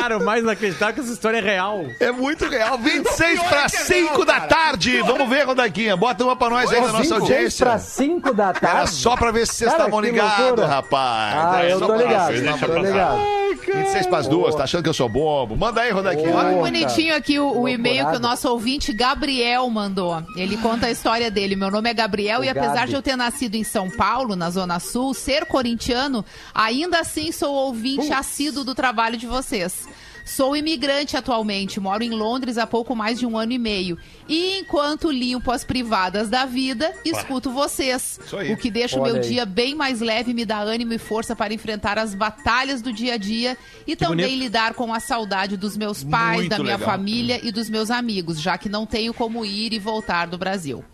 Cara, 0.00 0.18
o 0.18 0.24
mais 0.24 0.42
inacreditável 0.42 0.90
é 0.90 0.92
que 0.94 1.00
essa 1.00 1.12
história 1.12 1.38
é 1.38 1.40
real. 1.40 1.86
É 2.00 2.10
muito 2.12 2.46
real. 2.48 2.78
26 2.78 3.38
pior 3.40 3.48
para 3.48 3.58
é 3.64 3.68
que 3.68 3.76
é 3.76 3.80
5 3.80 4.12
real, 4.12 4.24
da 4.24 4.40
tarde. 4.40 5.02
Vamos 5.02 5.28
ver, 5.28 5.44
Rodaquinha. 5.46 5.96
Bota 5.96 6.24
uma 6.24 6.36
pra 6.36 6.50
nós 6.50 6.70
aí 6.70 6.80
da 6.80 6.88
nossa 6.88 6.98
6 7.04 7.12
audiência. 7.12 7.66
para 7.66 7.78
5 7.78 8.34
da 8.34 8.44
Era 8.48 8.60
tarde. 8.60 8.90
só 8.90 9.16
pra 9.16 9.30
ver 9.30 9.46
se 9.46 9.54
vocês 9.54 9.70
estavam 9.72 10.00
ligados, 10.00 10.64
rapaz. 10.66 11.34
Ah, 11.36 11.60
É 11.64 11.72
eu 11.72 11.78
só 11.78 11.86
tô 11.86 11.96
ligado. 11.96 12.32
deixa 12.32 12.52
Tô 12.58 12.66
passar. 12.66 12.80
ligado. 12.82 13.45
Ai, 13.72 13.82
26 13.82 14.06
pras 14.06 14.26
duas, 14.28 14.54
tá 14.54 14.64
achando 14.64 14.82
que 14.82 14.88
eu 14.88 14.94
sou 14.94 15.08
bobo? 15.08 15.56
Manda 15.56 15.80
aí, 15.80 15.90
Rodaquinha. 15.90 16.34
Olha 16.34 16.56
bonitinho 16.56 17.08
cara. 17.08 17.18
aqui 17.18 17.38
o, 17.38 17.60
o 17.60 17.68
e-mail 17.68 17.96
que 17.96 18.00
o 18.00 18.04
Loucurada. 18.04 18.28
nosso 18.28 18.48
ouvinte 18.50 18.92
Gabriel 18.92 19.68
mandou. 19.70 20.22
Ele 20.36 20.56
conta 20.58 20.86
a 20.86 20.90
história 20.90 21.30
dele. 21.30 21.56
Meu 21.56 21.70
nome 21.70 21.90
é 21.90 21.94
Gabriel 21.94 22.40
O 22.40 22.44
e 22.44 22.48
apesar 22.48 22.74
Gabi. 22.74 22.88
de 22.88 22.94
eu 22.94 23.02
ter 23.02 23.16
nascido 23.16 23.54
em 23.54 23.64
São 23.64 23.90
Paulo, 23.90 24.36
na 24.36 24.50
Zona 24.50 24.78
Sul, 24.80 25.14
ser 25.14 25.46
corintiano, 25.46 26.24
ainda 26.54 27.00
assim 27.00 27.32
sou 27.32 27.54
ouvinte 27.54 28.12
assíduo 28.12 28.64
do 28.64 28.74
trabalho 28.74 29.16
de 29.16 29.26
vocês. 29.26 29.88
Sou 30.26 30.56
imigrante 30.56 31.16
atualmente, 31.16 31.78
moro 31.78 32.02
em 32.02 32.10
Londres 32.10 32.58
há 32.58 32.66
pouco 32.66 32.96
mais 32.96 33.16
de 33.16 33.24
um 33.24 33.38
ano 33.38 33.52
e 33.52 33.58
meio. 33.58 33.96
E 34.28 34.58
enquanto 34.58 35.08
limpo 35.08 35.52
as 35.52 35.62
privadas 35.64 36.28
da 36.28 36.44
vida, 36.44 36.92
escuto 37.04 37.52
vocês. 37.52 38.18
Isso 38.26 38.36
aí. 38.36 38.52
O 38.52 38.56
que 38.56 38.68
deixa 38.68 38.98
o 38.98 39.04
meu 39.04 39.14
aí. 39.14 39.20
dia 39.20 39.46
bem 39.46 39.76
mais 39.76 40.00
leve 40.00 40.34
me 40.34 40.44
dá 40.44 40.58
ânimo 40.58 40.92
e 40.92 40.98
força 40.98 41.36
para 41.36 41.54
enfrentar 41.54 41.96
as 41.96 42.12
batalhas 42.12 42.82
do 42.82 42.92
dia 42.92 43.14
a 43.14 43.16
dia 43.16 43.56
e 43.86 43.94
também 43.94 44.26
bonito. 44.26 44.42
lidar 44.42 44.74
com 44.74 44.92
a 44.92 44.98
saudade 44.98 45.56
dos 45.56 45.76
meus 45.76 46.02
pais, 46.02 46.38
Muito 46.38 46.50
da 46.50 46.58
minha 46.58 46.76
legal. 46.76 46.90
família 46.90 47.40
e 47.42 47.52
dos 47.52 47.70
meus 47.70 47.88
amigos, 47.88 48.40
já 48.40 48.58
que 48.58 48.68
não 48.68 48.84
tenho 48.84 49.14
como 49.14 49.44
ir 49.44 49.72
e 49.72 49.78
voltar 49.78 50.26
do 50.26 50.36
Brasil. 50.36 50.84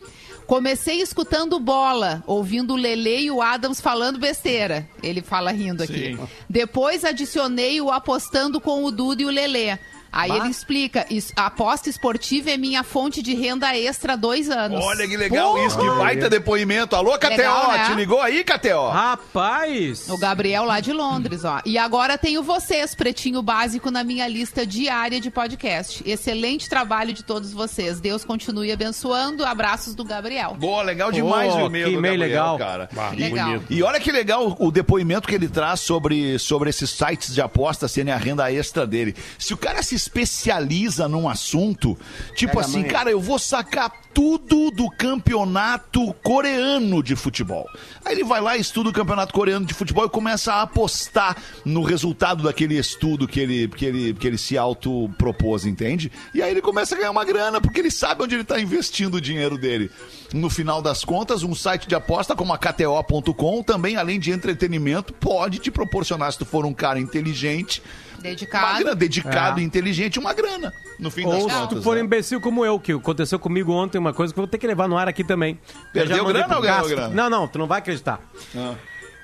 Comecei 0.46 1.00
escutando 1.00 1.58
bola, 1.58 2.22
ouvindo 2.26 2.74
o 2.74 2.76
Lele 2.76 3.22
e 3.22 3.30
o 3.30 3.40
Adams 3.40 3.80
falando 3.80 4.18
besteira. 4.18 4.88
Ele 5.02 5.22
fala 5.22 5.50
rindo 5.50 5.82
aqui. 5.82 6.16
Sim. 6.16 6.28
Depois 6.48 7.04
adicionei 7.04 7.80
o 7.80 7.90
apostando 7.90 8.60
com 8.60 8.84
o 8.84 8.90
Duda 8.90 9.22
e 9.22 9.26
o 9.26 9.30
Lelê. 9.30 9.78
Aí 10.12 10.30
ele 10.30 10.48
explica, 10.48 11.06
a 11.36 11.46
aposta 11.46 11.88
esportiva 11.88 12.50
é 12.50 12.56
minha 12.56 12.82
fonte 12.82 13.22
de 13.22 13.34
renda 13.34 13.74
extra 13.76 14.12
há 14.12 14.16
dois 14.16 14.50
anos. 14.50 14.84
Olha 14.84 15.08
que 15.08 15.16
legal 15.16 15.54
Porra! 15.54 15.66
isso, 15.66 15.78
que 15.78 15.86
baita 15.88 16.28
depoimento. 16.28 16.94
Alô, 16.94 17.16
KTO, 17.18 17.28
Legal, 17.30 17.72
né? 17.72 17.84
te 17.86 17.94
ligou 17.94 18.20
aí, 18.20 18.44
KTO? 18.44 18.88
Rapaz! 18.90 20.08
O 20.10 20.18
Gabriel 20.18 20.64
lá 20.64 20.80
de 20.80 20.92
Londres, 20.92 21.44
ó. 21.44 21.60
E 21.64 21.78
agora 21.78 22.18
tenho 22.18 22.42
vocês, 22.42 22.94
Pretinho 22.94 23.40
Básico, 23.42 23.90
na 23.90 24.04
minha 24.04 24.28
lista 24.28 24.66
diária 24.66 25.20
de 25.20 25.30
podcast. 25.30 26.02
Excelente 26.06 26.68
trabalho 26.68 27.12
de 27.12 27.22
todos 27.24 27.52
vocês. 27.52 28.00
Deus 28.00 28.24
continue 28.24 28.70
abençoando. 28.70 29.44
Abraços 29.46 29.94
do 29.94 30.04
Gabriel. 30.04 30.54
Boa, 30.58 30.82
legal 30.82 31.10
demais 31.10 31.52
Oh, 31.54 31.58
o 31.62 31.66
e-mail 31.66 31.86
que 31.88 31.94
e-mail 31.94 32.18
legal. 32.18 32.58
cara. 32.58 32.88
Ah, 32.96 33.12
E- 33.14 33.20
Legal. 33.22 33.46
bonito. 33.52 33.66
E 33.72 33.82
olha 33.82 33.98
que 34.00 34.12
legal 34.12 34.56
o 34.58 34.70
depoimento 34.70 35.26
que 35.26 35.34
ele 35.34 35.48
traz 35.48 35.80
sobre, 35.80 36.38
sobre 36.38 36.68
esses 36.70 36.90
sites 36.90 37.34
de 37.34 37.40
aposta 37.40 37.88
serem 37.88 38.12
a 38.12 38.16
renda 38.16 38.52
extra 38.52 38.86
dele. 38.86 39.14
Se 39.38 39.54
o 39.54 39.56
cara 39.56 39.82
se 39.82 39.94
especializa 40.02 41.08
num 41.08 41.28
assunto, 41.28 41.96
tipo 42.34 42.54
Pega 42.54 42.66
assim, 42.66 42.82
cara, 42.82 43.10
eu 43.10 43.20
vou 43.20 43.38
sacar 43.38 43.90
tudo 44.12 44.70
do 44.70 44.90
campeonato 44.90 46.12
coreano 46.22 47.02
de 47.02 47.16
futebol. 47.16 47.66
Aí 48.04 48.14
ele 48.14 48.24
vai 48.24 48.40
lá, 48.40 48.56
estuda 48.56 48.90
o 48.90 48.92
campeonato 48.92 49.32
coreano 49.32 49.64
de 49.64 49.72
futebol 49.72 50.04
e 50.04 50.10
começa 50.10 50.52
a 50.52 50.62
apostar 50.62 51.36
no 51.64 51.82
resultado 51.82 52.42
daquele 52.42 52.76
estudo 52.76 53.26
que 53.26 53.40
ele, 53.40 53.68
que 53.68 53.86
ele, 53.86 54.14
que 54.14 54.26
ele 54.26 54.38
se 54.38 54.58
autopropôs, 54.58 55.64
entende? 55.64 56.12
E 56.34 56.42
aí 56.42 56.50
ele 56.50 56.60
começa 56.60 56.94
a 56.94 56.98
ganhar 56.98 57.10
uma 57.10 57.24
grana, 57.24 57.60
porque 57.60 57.80
ele 57.80 57.90
sabe 57.90 58.22
onde 58.22 58.34
ele 58.34 58.42
está 58.42 58.60
investindo 58.60 59.14
o 59.14 59.20
dinheiro 59.20 59.56
dele. 59.56 59.90
No 60.32 60.50
final 60.50 60.82
das 60.82 61.04
contas, 61.04 61.42
um 61.42 61.54
site 61.54 61.86
de 61.86 61.94
aposta 61.94 62.34
como 62.34 62.52
a 62.52 62.58
KTO.com, 62.58 63.62
também 63.62 63.96
além 63.96 64.18
de 64.18 64.30
entretenimento, 64.30 65.12
pode 65.12 65.58
te 65.58 65.70
proporcionar, 65.70 66.32
se 66.32 66.38
tu 66.38 66.44
for 66.44 66.64
um 66.64 66.74
cara 66.74 66.98
inteligente, 66.98 67.82
uma 68.22 68.30
Dedicado. 68.30 68.78
grana, 68.78 68.94
dedicado 68.94 69.60
É. 69.60 69.62
e 69.62 69.66
inteligente, 69.66 70.18
uma 70.18 70.32
grana. 70.32 70.72
No 70.98 71.10
fim 71.10 71.24
das 71.24 71.34
Ou 71.42 71.48
se 71.50 71.54
contas. 71.56 71.78
tu 71.78 71.82
for 71.82 71.96
né? 71.96 72.02
imbecil 72.02 72.40
como 72.40 72.64
eu, 72.64 72.78
que 72.78 72.92
aconteceu 72.92 73.38
comigo 73.38 73.72
ontem, 73.72 73.98
uma 73.98 74.12
coisa 74.12 74.32
que 74.32 74.38
eu 74.38 74.42
vou 74.42 74.48
ter 74.48 74.58
que 74.58 74.66
levar 74.66 74.88
no 74.88 74.96
ar 74.96 75.08
aqui 75.08 75.24
também. 75.24 75.58
Eu 75.86 75.92
Perdeu 75.92 76.24
grana 76.24 76.56
ou 76.56 76.62
ganhou 76.62 76.88
grana? 76.88 77.08
Não, 77.08 77.28
não, 77.30 77.48
tu 77.48 77.58
não 77.58 77.66
vai 77.66 77.78
acreditar. 77.78 78.20
Ah. 78.56 78.74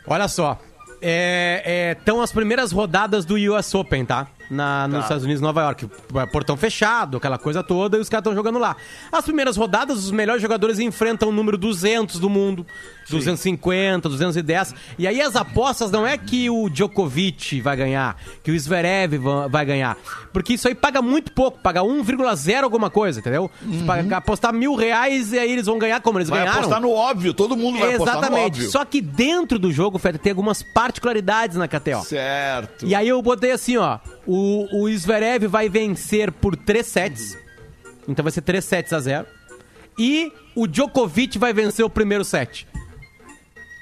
Olha 0.06 0.26
só. 0.28 0.58
Estão 1.00 2.20
as 2.20 2.32
primeiras 2.32 2.72
rodadas 2.72 3.24
do 3.24 3.34
US 3.36 3.74
Open, 3.74 4.04
tá? 4.04 4.26
Na, 4.50 4.88
nos 4.88 5.02
Estados 5.02 5.24
Unidos, 5.24 5.40
Nova 5.42 5.60
York. 5.62 5.86
Portão 6.32 6.56
fechado, 6.56 7.16
aquela 7.18 7.36
coisa 7.38 7.62
toda, 7.62 7.98
e 7.98 8.00
os 8.00 8.08
caras 8.08 8.22
estão 8.22 8.34
jogando 8.34 8.58
lá. 8.58 8.76
As 9.12 9.24
primeiras 9.24 9.56
rodadas, 9.56 9.98
os 9.98 10.10
melhores 10.10 10.40
jogadores 10.40 10.78
enfrentam 10.78 11.28
o 11.28 11.32
número 11.32 11.58
200 11.58 12.18
do 12.18 12.30
mundo. 12.30 12.66
250, 13.10 14.08
210. 14.08 14.74
E 14.98 15.06
aí 15.06 15.20
as 15.20 15.34
apostas 15.34 15.90
não 15.90 16.06
é 16.06 16.16
que 16.18 16.50
o 16.50 16.68
Djokovic 16.68 17.60
vai 17.60 17.76
ganhar, 17.76 18.16
que 18.42 18.50
o 18.50 18.58
Zverev 18.58 19.16
va- 19.18 19.48
vai 19.48 19.64
ganhar. 19.64 19.96
Porque 20.32 20.54
isso 20.54 20.68
aí 20.68 20.74
paga 20.74 21.00
muito 21.00 21.32
pouco, 21.32 21.58
paga 21.58 21.82
1,0 21.82 22.64
alguma 22.64 22.90
coisa, 22.90 23.20
entendeu? 23.20 23.50
Se 23.70 23.82
paga- 23.84 24.16
apostar 24.18 24.52
mil 24.52 24.74
reais 24.74 25.32
e 25.32 25.38
aí 25.38 25.50
eles 25.52 25.66
vão 25.66 25.78
ganhar 25.78 26.00
como 26.02 26.18
eles 26.18 26.28
Vai 26.28 26.40
ganharam. 26.40 26.58
apostar 26.58 26.80
no 26.80 26.90
óbvio, 26.90 27.32
todo 27.32 27.56
mundo 27.56 27.78
vai 27.78 27.94
apostar 27.94 28.16
no 28.16 28.20
Exatamente. 28.22 28.46
óbvio. 28.56 28.70
Só 28.70 28.84
que 28.84 29.00
dentro 29.00 29.58
do 29.58 29.72
jogo, 29.72 29.98
Fred, 29.98 30.18
tem 30.18 30.30
algumas 30.30 30.62
particularidades 30.62 31.56
na 31.56 31.66
KTO. 31.66 32.02
Certo. 32.04 32.84
E 32.86 32.94
aí 32.94 33.08
eu 33.08 33.20
botei 33.22 33.52
assim, 33.52 33.76
ó. 33.78 33.98
O, 34.30 34.82
o 34.84 34.96
Zverev 34.96 35.46
vai 35.48 35.68
vencer 35.70 36.30
por 36.30 36.54
3 36.54 36.84
sets. 36.86 37.38
Então 38.06 38.22
vai 38.22 38.30
ser 38.30 38.42
3 38.42 38.62
sets 38.62 38.92
a 38.92 39.00
0. 39.00 39.26
E 39.98 40.30
o 40.54 40.66
Djokovic 40.66 41.38
vai 41.38 41.52
vencer 41.54 41.82
o 41.84 41.88
primeiro 41.90 42.24
set. 42.24 42.66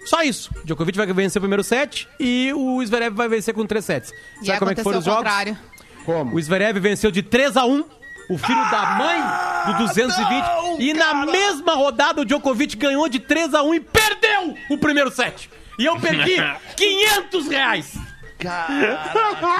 Só 0.05 0.23
isso. 0.23 0.51
O 0.63 0.65
Djokovic 0.65 0.97
vai 0.97 1.07
vencer 1.13 1.41
o 1.41 1.43
primeiro 1.43 1.65
set 1.65 2.09
e 2.21 2.53
o 2.55 2.81
Zverev 2.87 3.15
vai 3.17 3.29
vencer 3.29 3.53
com 3.53 3.67
3 3.67 3.85
sets. 3.85 4.13
E 4.41 4.47
Sabe 4.47 4.59
como 4.61 4.71
é 4.71 4.75
que 4.77 4.83
foram 4.85 4.99
o 4.99 5.01
os 5.01 5.05
jogos? 5.05 5.19
contrário. 5.25 5.59
Como? 6.05 6.37
O 6.37 6.41
Zverev 6.41 6.79
venceu 6.79 7.11
de 7.11 7.23
3 7.23 7.57
a 7.57 7.67
1 7.67 7.85
o 8.31 8.39
filho 8.39 8.71
da 8.71 8.87
mãe 8.97 9.73
do 9.73 9.79
220. 9.87 10.45
não, 10.45 10.81
e 10.81 10.95
na 10.95 11.07
cara! 11.13 11.27
mesma 11.33 11.75
rodada 11.75 12.21
o 12.23 12.25
Djokovic 12.25 12.77
ganhou 12.77 13.09
de 13.09 13.19
3 13.19 13.53
a 13.55 13.63
1 13.65 13.75
e 13.75 13.81
perdeu 13.81 14.55
o 14.71 14.79
primeiro 14.79 15.11
set. 15.11 15.51
E 15.79 15.85
eu 15.85 15.99
perdi 15.99 16.37
500 16.77 17.49
reais. 17.49 17.95
Cara, 18.38 19.11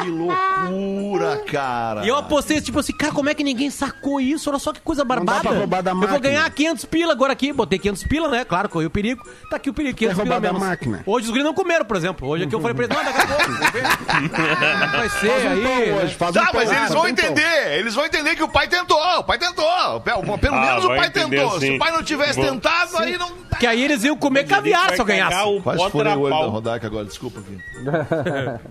que 0.03 0.11
loucura, 0.11 1.37
cara. 1.51 2.05
E 2.05 2.09
eu 2.09 2.17
apostei, 2.17 2.61
tipo 2.61 2.79
assim, 2.79 2.93
cara, 2.93 3.13
como 3.13 3.29
é 3.31 3.35
que 3.35 3.43
ninguém 3.43 3.71
sacou 3.71 4.21
isso? 4.21 4.51
Olha 4.51 4.59
só 4.59 4.73
que 4.73 4.81
coisa 4.81 5.03
barbada. 5.05 5.41
pra 5.41 5.51
roubar 5.53 5.83
da 5.83 5.93
eu 5.93 5.97
vou 6.09 6.21
ganhar 6.21 6.49
500 6.51 6.85
pila 6.85 7.13
agora 7.13 7.33
aqui. 7.33 7.53
Botei 7.53 7.79
500 7.79 8.05
pila, 8.05 8.29
né? 8.29 8.45
Claro, 8.45 8.69
corri 8.69 8.85
o 8.87 8.91
perigo. 8.91 9.23
Tá 9.51 9.57
aqui 9.57 9.71
o 9.71 9.75
perigo, 9.75 9.97
500 9.97 10.17
Vai 10.19 10.27
pila 10.27 10.41
menos. 10.41 10.61
máquina. 10.61 11.03
Hoje 11.07 11.27
os 11.27 11.31
gringos 11.33 11.47
não 11.49 11.55
comeram, 11.55 11.85
por 11.87 11.97
exemplo. 11.97 12.29
Hoje 12.29 12.45
aqui 12.45 12.55
eu 12.55 12.61
falei 12.61 12.75
pra 12.75 12.85
eles, 12.85 12.97
não, 12.97 13.05
daqui 13.05 13.21
a 13.21 13.27
pouco. 13.27 13.47
Vai 14.97 15.09
ser 15.09 15.29
Faz 15.29 15.45
um 15.45 15.49
aí. 15.49 15.63
né? 15.63 16.03
hoje, 16.03 16.15
faz 16.15 16.35
Tá, 16.35 16.43
um 16.43 16.55
mas 16.55 16.71
eles 16.73 16.89
vão 16.91 17.03
um 17.03 17.09
entender. 17.09 17.79
Eles 17.79 17.95
vão 17.95 18.05
entender 18.05 18.37
que 18.37 18.43
o 18.43 18.49
pai 18.49 18.69
tentou. 18.69 18.99
O 19.19 19.25
pai 19.25 19.39
tentou. 19.39 20.01
Pelo 20.01 20.55
Ah, 20.55 20.61
menos 20.61 20.85
o 20.85 20.89
vai 20.89 20.99
pai 20.99 21.07
entender 21.09 21.37
tentou. 21.41 21.59
Se 21.61 21.67
sim. 21.67 21.77
o 21.77 21.79
pai 21.79 21.93
não 21.93 22.03
tivesse 22.03 22.35
Vou- 22.41 22.45
tentado, 22.51 22.97
aí 22.99 23.17
não. 23.19 23.47
Que 23.59 23.67
aí 23.67 23.83
eles 23.83 24.05
iam 24.05 24.17
comer 24.19 24.45
caviar 24.47 24.93
se 24.95 25.01
eu 25.01 25.05
ganhasse. 25.05 25.37
Quase 25.63 25.91
furei 25.91 26.13
o 26.15 26.21
olho 26.21 26.35
da 26.39 26.45
Rodak 26.47 26.85
agora, 26.85 27.05
desculpa 27.07 27.41
aqui. 27.41 27.57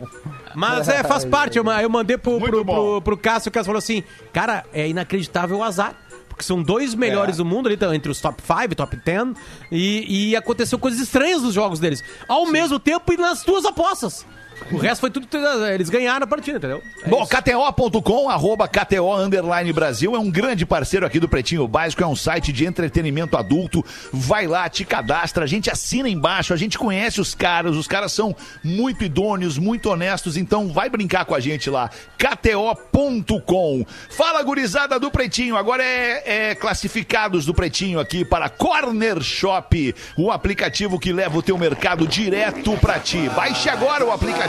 Mas 0.53 0.87
é, 0.87 1.03
faz 1.03 1.25
parte. 1.25 1.57
Eu, 1.57 1.65
eu 1.65 1.89
mandei 1.89 2.17
pro, 2.17 2.39
Muito 2.39 2.51
pro, 2.51 2.65
pro, 2.65 3.01
pro 3.01 3.17
Cássio, 3.17 3.49
o 3.49 3.51
Cássio 3.51 3.65
falou 3.67 3.79
assim: 3.79 4.03
Cara, 4.31 4.65
é 4.73 4.87
inacreditável 4.87 5.57
o 5.57 5.63
azar. 5.63 5.95
Porque 6.27 6.43
são 6.43 6.61
dois 6.61 6.93
melhores 6.93 7.35
É. 7.35 7.37
do 7.37 7.45
mundo 7.45 7.67
ali, 7.67 7.77
tão 7.77 7.93
entre 7.93 8.11
os 8.11 8.19
top 8.19 8.41
5, 8.41 8.75
top 8.75 8.97
10. 8.97 9.27
E, 9.71 10.31
e 10.31 10.35
aconteceu 10.35 10.77
coisas 10.77 10.99
estranhas 10.99 11.41
nos 11.41 11.53
jogos 11.53 11.79
deles. 11.79 12.03
Ao 12.27 12.45
mesmo 12.47 12.77
tempo 12.77 13.13
e 13.13 13.17
nas 13.17 13.43
duas 13.43 13.63
apostas. 13.63 14.25
O 14.71 14.77
resto 14.77 15.01
foi 15.01 15.11
tudo. 15.11 15.27
Eles 15.67 15.89
ganharam 15.89 16.23
a 16.23 16.27
partida, 16.27 16.57
entendeu? 16.57 16.81
É 17.03 17.09
Bom. 17.09 17.25
KTO.com, 17.25 18.29
arroba 18.29 18.67
KTO 18.67 19.13
Underline 19.13 19.71
Brasil, 19.73 20.15
é 20.15 20.19
um 20.19 20.29
grande 20.29 20.65
parceiro 20.65 21.05
aqui 21.05 21.19
do 21.19 21.27
Pretinho 21.27 21.67
Básico, 21.67 22.03
é 22.03 22.07
um 22.07 22.15
site 22.15 22.51
de 22.51 22.65
entretenimento 22.65 23.37
adulto. 23.37 23.83
Vai 24.11 24.47
lá, 24.47 24.67
te 24.69 24.85
cadastra, 24.85 25.43
a 25.43 25.47
gente 25.47 25.69
assina 25.69 26.09
embaixo, 26.09 26.53
a 26.53 26.57
gente 26.57 26.77
conhece 26.77 27.19
os 27.19 27.35
caras, 27.35 27.75
os 27.75 27.87
caras 27.87 28.11
são 28.11 28.35
muito 28.63 29.03
idôneos, 29.03 29.57
muito 29.57 29.89
honestos, 29.89 30.37
então 30.37 30.69
vai 30.69 30.89
brincar 30.89 31.25
com 31.25 31.35
a 31.35 31.39
gente 31.39 31.69
lá. 31.69 31.89
KTO.com. 32.17 33.85
Fala, 34.09 34.41
gurizada 34.41 34.99
do 34.99 35.11
Pretinho, 35.11 35.57
agora 35.57 35.83
é, 35.83 36.51
é 36.51 36.55
classificados 36.55 37.45
do 37.45 37.53
Pretinho 37.53 37.99
aqui 37.99 38.23
para 38.23 38.49
Corner 38.49 39.21
Shop, 39.21 39.95
o 40.17 40.31
aplicativo 40.31 40.99
que 40.99 41.11
leva 41.11 41.37
o 41.37 41.43
teu 41.43 41.57
mercado 41.57 42.07
direto 42.07 42.77
pra 42.77 42.99
ti. 42.99 43.29
Baixe 43.35 43.69
agora 43.69 44.05
o 44.05 44.11
aplicativo 44.11 44.44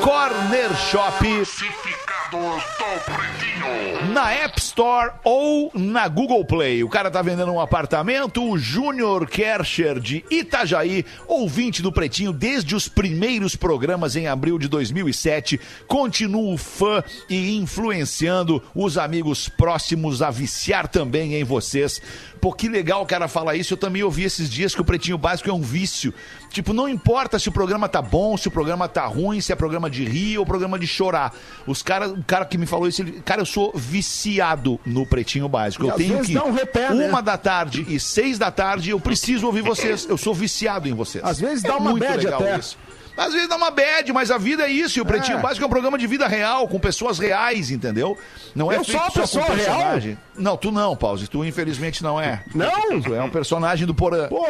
Corner 0.00 0.74
Shop 0.90 1.24
na 4.12 4.32
App 4.32 4.58
Store 4.60 5.12
ou 5.22 5.70
na 5.72 6.08
Google 6.08 6.44
Play. 6.44 6.82
O 6.82 6.88
cara 6.88 7.10
tá 7.10 7.22
vendendo 7.22 7.52
um 7.52 7.60
apartamento, 7.60 8.42
o 8.42 8.58
Júnior 8.58 9.28
Kercher 9.28 10.00
de 10.00 10.24
Itajaí, 10.30 11.04
ouvinte 11.28 11.80
do 11.80 11.92
Pretinho 11.92 12.32
desde 12.32 12.74
os 12.74 12.88
primeiros 12.88 13.54
programas 13.54 14.16
em 14.16 14.26
abril 14.26 14.58
de 14.58 14.66
2007, 14.66 15.60
continuo 15.86 16.56
fã 16.56 17.04
e 17.30 17.56
influenciando 17.56 18.60
os 18.74 18.98
amigos 18.98 19.48
próximos 19.48 20.20
a 20.20 20.30
viciar 20.30 20.88
também 20.88 21.34
em 21.34 21.44
vocês. 21.44 22.02
Pô, 22.44 22.52
que 22.52 22.68
legal 22.68 23.00
o 23.00 23.06
cara 23.06 23.26
falar 23.26 23.56
isso. 23.56 23.72
Eu 23.72 23.78
também 23.78 24.02
ouvi 24.02 24.22
esses 24.22 24.50
dias 24.50 24.74
que 24.74 24.80
o 24.82 24.84
Pretinho 24.84 25.16
Básico 25.16 25.48
é 25.48 25.52
um 25.54 25.62
vício. 25.62 26.12
Tipo, 26.50 26.74
não 26.74 26.86
importa 26.86 27.38
se 27.38 27.48
o 27.48 27.52
programa 27.52 27.88
tá 27.88 28.02
bom, 28.02 28.36
se 28.36 28.48
o 28.48 28.50
programa 28.50 28.86
tá 28.86 29.06
ruim, 29.06 29.40
se 29.40 29.50
é 29.50 29.56
programa 29.56 29.88
de 29.88 30.04
rir 30.04 30.36
ou 30.36 30.44
programa 30.44 30.78
de 30.78 30.86
chorar. 30.86 31.32
Os 31.66 31.82
cara, 31.82 32.06
o 32.10 32.22
cara 32.22 32.44
que 32.44 32.58
me 32.58 32.66
falou 32.66 32.86
isso, 32.86 33.00
ele, 33.00 33.12
cara, 33.24 33.40
eu 33.40 33.46
sou 33.46 33.72
viciado 33.74 34.78
no 34.84 35.06
Pretinho 35.06 35.48
Básico. 35.48 35.86
E 35.86 35.88
Eu 35.88 35.94
tenho 35.94 36.20
que 36.22 36.34
repé, 36.34 36.92
né? 36.92 37.08
uma 37.08 37.22
da 37.22 37.38
tarde 37.38 37.86
e 37.88 37.98
seis 37.98 38.38
da 38.38 38.50
tarde 38.50 38.90
eu 38.90 39.00
preciso 39.00 39.46
ouvir 39.46 39.62
vocês. 39.62 40.06
Eu 40.06 40.18
sou 40.18 40.34
viciado 40.34 40.86
em 40.86 40.92
vocês. 40.92 41.24
Às 41.24 41.40
vezes 41.40 41.62
dá 41.62 41.78
uma 41.78 41.92
muito 41.92 42.06
bad 42.06 42.22
legal 42.22 42.42
até. 42.42 42.58
isso. 42.58 42.76
Às 43.16 43.32
vezes 43.32 43.48
dá 43.48 43.56
uma 43.56 43.70
bad, 43.70 44.12
mas 44.12 44.30
a 44.30 44.38
vida 44.38 44.64
é 44.64 44.70
isso. 44.70 44.98
E 44.98 45.02
o 45.02 45.06
Pretinho 45.06 45.38
É. 45.38 45.40
Básico 45.40 45.62
é 45.64 45.66
um 45.66 45.70
programa 45.70 45.96
de 45.96 46.06
vida 46.06 46.26
real, 46.26 46.66
com 46.66 46.78
pessoas 46.78 47.18
reais, 47.18 47.70
entendeu? 47.70 48.18
Não 48.54 48.70
é 48.72 48.76
Eu 48.76 48.84
sou 48.84 49.00
uma 49.00 49.10
pessoa 49.10 49.46
real? 49.54 50.00
Não, 50.36 50.56
tu 50.56 50.72
não, 50.72 50.96
Pause. 50.96 51.28
Tu 51.28 51.44
infelizmente 51.44 52.02
não 52.02 52.20
é. 52.20 52.42
Não? 52.54 53.00
Tu 53.00 53.14
é 53.14 53.22
um 53.22 53.30
personagem 53.30 53.86
do 53.86 53.94
Porã. 53.94 54.28
Pô, 54.28 54.44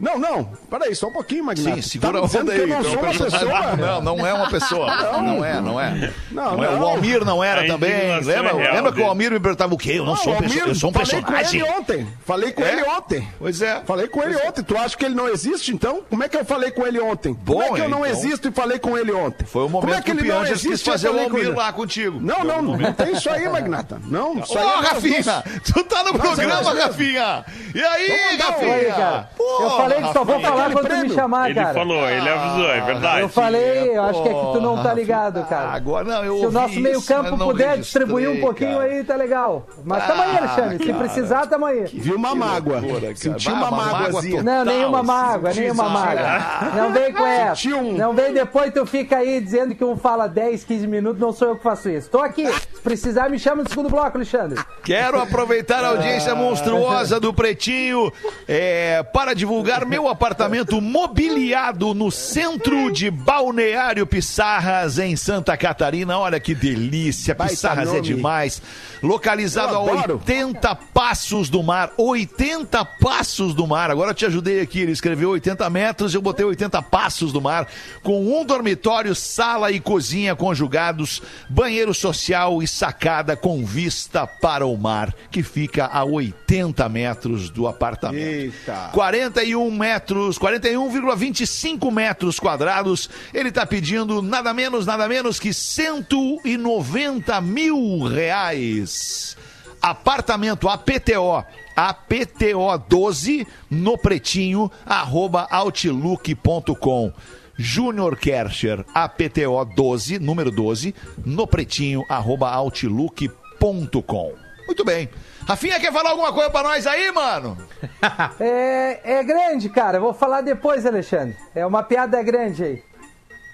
não, 0.00 0.18
não. 0.18 0.44
Peraí, 0.70 0.94
só 0.94 1.08
um 1.08 1.12
pouquinho, 1.12 1.44
Magnata. 1.44 1.76
Sim, 1.76 1.82
segura 1.82 2.12
tá 2.14 2.18
a 2.18 2.22
onda 2.22 2.44
que 2.44 2.50
aí. 2.52 2.60
eu 2.60 2.66
não 2.68 2.76
é 2.76 2.80
um 2.80 2.84
sou 2.84 2.98
uma 3.02 3.12
pessoa? 3.12 3.76
Não, 3.76 4.00
não 4.02 4.26
é 4.26 4.34
uma 4.34 4.50
pessoa. 4.50 4.90
Não, 5.20 5.44
é, 5.44 5.60
não 5.60 5.80
é. 5.80 6.12
Não, 6.30 6.56
Não 6.56 6.64
é. 6.64 6.68
O 6.68 6.78
não. 6.78 6.88
Almir 6.88 7.24
não 7.24 7.44
era 7.44 7.62
A 7.62 7.66
também. 7.66 8.20
Lembra, 8.22 8.50
é 8.50 8.54
real 8.56 8.74
lembra 8.74 8.92
que 8.92 9.00
o. 9.00 9.04
Almir 9.06 9.30
me 9.30 9.38
perguntava 9.40 9.74
o 9.74 9.78
quê? 9.78 9.92
Eu 9.98 10.04
não 10.04 10.16
sou 10.16 10.32
o 10.32 10.36
um 10.36 10.38
perso- 10.38 10.54
Almir, 10.58 10.68
eu 10.68 10.74
sou 10.74 10.90
um 10.90 10.92
falei 10.92 11.08
personagem. 11.10 11.60
com 11.60 11.66
ele 11.66 11.78
ontem. 11.78 12.08
Falei 12.24 12.52
com 12.52 12.62
É? 12.62 12.72
ele 12.72 12.82
ontem. 12.84 13.28
Pois 13.38 13.60
é. 13.62 13.80
Falei 13.84 14.08
com 14.08 14.22
ele 14.22 14.36
ontem. 14.36 14.62
Tu 14.62 14.76
acha 14.78 14.96
que 14.96 15.04
ele 15.04 15.14
não 15.14 15.28
existe, 15.28 15.72
então? 15.72 16.02
Como 16.08 16.22
é 16.24 16.28
que 16.28 16.36
eu 16.36 16.44
falei 16.44 16.70
com 16.70 16.86
ele 16.86 17.00
ontem? 17.00 17.34
Como 17.34 17.62
é 17.62 17.68
Bom, 17.68 17.74
que 17.74 17.80
eu 17.80 17.88
não 17.88 18.06
então- 18.06 18.10
existo 18.18 18.48
e 18.48 18.52
falei 18.52 18.78
com 18.78 18.96
ele 18.96 19.12
ontem? 19.12 19.44
Foi 19.46 19.62
o 19.62 19.66
Como 19.68 19.80
momento 19.82 19.98
é 19.98 20.02
que, 20.02 20.10
ele 20.10 20.30
o 20.30 20.34
não 20.34 20.40
quis 20.44 20.50
existe 20.64 20.86
eu 20.88 20.92
fazer 20.92 21.08
o 21.08 21.12
falei 21.12 21.26
Almir 21.26 21.56
lá 21.56 21.72
contigo. 21.72 22.18
Não, 22.20 22.44
não, 22.44 22.62
não 22.62 22.92
tem 22.92 23.12
isso 23.12 23.28
aí, 23.30 23.48
Magnata. 23.48 24.00
Não, 24.06 24.38
isso 24.38 24.54
Ô, 24.54 24.58
aí 24.58 24.64
é 24.66 24.76
Rafinha, 24.88 25.44
tu 25.64 25.84
tá 25.84 26.04
no 26.04 26.18
programa. 26.18 26.72
Rafinha. 26.74 27.44
E 27.74 27.82
aí, 27.82 28.36
Rafinha? 28.38 29.28
Pô, 29.36 29.62
eu 29.62 29.70
falei 29.70 29.89
que 29.96 30.12
só 30.12 30.24
vou 30.24 30.40
falar 30.40 30.70
quando 30.72 30.86
tu 30.86 30.92
me 30.92 30.98
prêmio. 31.00 31.14
chamar, 31.14 31.50
Ele 31.50 31.60
cara. 31.60 31.74
falou, 31.74 32.08
ele 32.08 32.28
avisou, 32.28 32.70
é 32.70 32.80
verdade. 32.80 33.20
Eu 33.20 33.28
falei, 33.28 33.96
eu 33.96 34.02
acho 34.04 34.22
que 34.22 34.28
é 34.28 34.32
que 34.34 34.40
tu 34.52 34.60
não 34.60 34.82
tá 34.82 34.94
ligado, 34.94 35.44
cara. 35.46 35.70
Agora 35.70 36.04
não, 36.04 36.24
eu 36.24 36.38
Se 36.38 36.46
o 36.46 36.50
nosso 36.50 36.80
meio-campo 36.80 37.36
puder 37.38 37.78
distribuir 37.78 38.30
um 38.30 38.40
pouquinho 38.40 38.78
cara. 38.78 38.84
aí, 38.92 39.04
tá 39.04 39.16
legal. 39.16 39.66
Mas 39.84 40.06
tamo 40.06 40.22
aí, 40.22 40.30
Ah, 40.34 40.38
Alexandre. 40.38 40.78
Se 40.78 40.92
cara. 40.92 40.98
precisar, 40.98 41.46
tamo 41.46 41.66
aí. 41.66 41.84
Viu 41.92 42.16
uma 42.16 42.34
mágoa. 42.34 42.78
loucura, 42.80 43.00
cara. 43.00 43.16
Senti 43.16 43.48
Bah, 43.50 43.56
uma 43.56 43.68
uma 43.68 43.76
mágoa 43.84 44.00
mágoazinha. 44.02 44.42
Não, 44.42 44.64
nenhuma 44.64 45.02
mágoa, 45.02 45.52
nenhuma 45.52 45.88
mágoa. 45.88 46.38
Não 46.76 46.92
vem 46.92 47.12
com 47.12 47.26
essa. 47.26 47.68
Um- 47.68 47.92
Não 47.96 48.12
vem 48.14 48.32
depois 48.32 48.72
tu 48.72 48.84
fica 48.86 49.16
aí 49.18 49.40
dizendo 49.40 49.74
que 49.74 49.84
um 49.84 49.96
fala 49.96 50.26
10, 50.26 50.64
15 50.64 50.86
minutos, 50.86 51.20
não 51.20 51.32
sou 51.32 51.48
eu 51.48 51.56
que 51.56 51.62
faço 51.62 51.88
isso. 51.88 52.08
Tô 52.10 52.18
aqui. 52.20 52.46
Se 52.50 52.80
precisar, 52.82 53.28
me 53.28 53.38
chama 53.38 53.62
no 53.62 53.68
segundo 53.68 53.88
bloco, 53.90 54.16
Alexandre. 54.16 54.60
Quero 54.84 55.20
aproveitar 55.20 55.84
a 55.84 55.88
audiência 55.88 56.34
monstruosa 56.34 57.20
do 57.20 57.32
Pretinho 57.34 58.12
é, 58.48 59.02
para 59.02 59.34
divulgar 59.34 59.79
meu 59.86 60.08
apartamento 60.08 60.80
mobiliado 60.80 61.94
no 61.94 62.10
centro 62.10 62.90
de 62.90 63.10
Balneário 63.10 64.06
Pissarras, 64.06 64.98
em 64.98 65.16
Santa 65.16 65.56
Catarina. 65.56 66.18
Olha 66.18 66.38
que 66.38 66.54
delícia, 66.54 67.34
Baita 67.34 67.52
Pissarras 67.52 67.94
é 67.94 68.00
demais. 68.00 68.62
Localizado 69.02 69.74
a 69.74 69.78
adoro. 69.78 70.14
80 70.14 70.74
passos 70.74 71.48
do 71.48 71.62
mar. 71.62 71.92
80 71.96 72.84
passos 72.84 73.54
do 73.54 73.66
mar. 73.66 73.90
Agora 73.90 74.10
eu 74.10 74.14
te 74.14 74.26
ajudei 74.26 74.60
aqui. 74.60 74.80
Ele 74.80 74.92
escreveu 74.92 75.30
80 75.30 75.68
metros, 75.70 76.14
eu 76.14 76.22
botei 76.22 76.44
80 76.44 76.82
passos 76.82 77.32
do 77.32 77.40
mar. 77.40 77.66
Com 78.02 78.40
um 78.40 78.44
dormitório, 78.44 79.14
sala 79.14 79.70
e 79.70 79.80
cozinha 79.80 80.36
conjugados, 80.36 81.22
banheiro 81.48 81.94
social 81.94 82.62
e 82.62 82.68
sacada 82.68 83.36
com 83.36 83.64
vista 83.64 84.26
para 84.26 84.66
o 84.66 84.76
mar, 84.76 85.14
que 85.30 85.42
fica 85.42 85.86
a 85.86 86.04
80 86.04 86.88
metros 86.88 87.50
do 87.50 87.66
apartamento. 87.66 88.20
Eita. 88.20 88.90
41 88.92 89.69
metros, 89.70 90.38
41,25 90.38 91.90
metros 91.90 92.38
quadrados. 92.38 93.08
Ele 93.32 93.52
tá 93.52 93.64
pedindo 93.64 94.20
nada 94.22 94.52
menos, 94.52 94.86
nada 94.86 95.08
menos 95.08 95.38
que 95.38 95.52
190 95.52 97.40
mil 97.40 98.04
reais. 98.04 99.36
Apartamento 99.80 100.68
APTO, 100.68 101.44
APTO 101.74 102.84
12 102.88 103.46
no 103.70 103.96
pretinho, 103.96 104.70
arroba 104.84 105.48
outlook.com. 105.50 107.12
Júnior 107.56 108.16
Kercher, 108.16 108.84
APTO 108.94 109.64
12, 109.76 110.18
número 110.18 110.50
12, 110.50 110.94
no 111.24 111.46
pretinho, 111.46 112.04
arroba 112.08 112.50
outlook.com. 112.50 114.32
Muito 114.66 114.84
bem. 114.84 115.08
Rafinha, 115.50 115.80
quer 115.80 115.92
falar 115.92 116.10
alguma 116.10 116.32
coisa 116.32 116.48
pra 116.50 116.62
nós 116.62 116.86
aí, 116.86 117.10
mano? 117.10 117.56
É, 118.38 119.18
é 119.18 119.24
grande, 119.24 119.68
cara. 119.68 119.98
Eu 119.98 120.02
vou 120.02 120.14
falar 120.14 120.40
depois, 120.42 120.86
Alexandre. 120.86 121.36
É 121.54 121.66
uma 121.66 121.82
piada 121.82 122.22
grande 122.22 122.62
aí. 122.64 122.82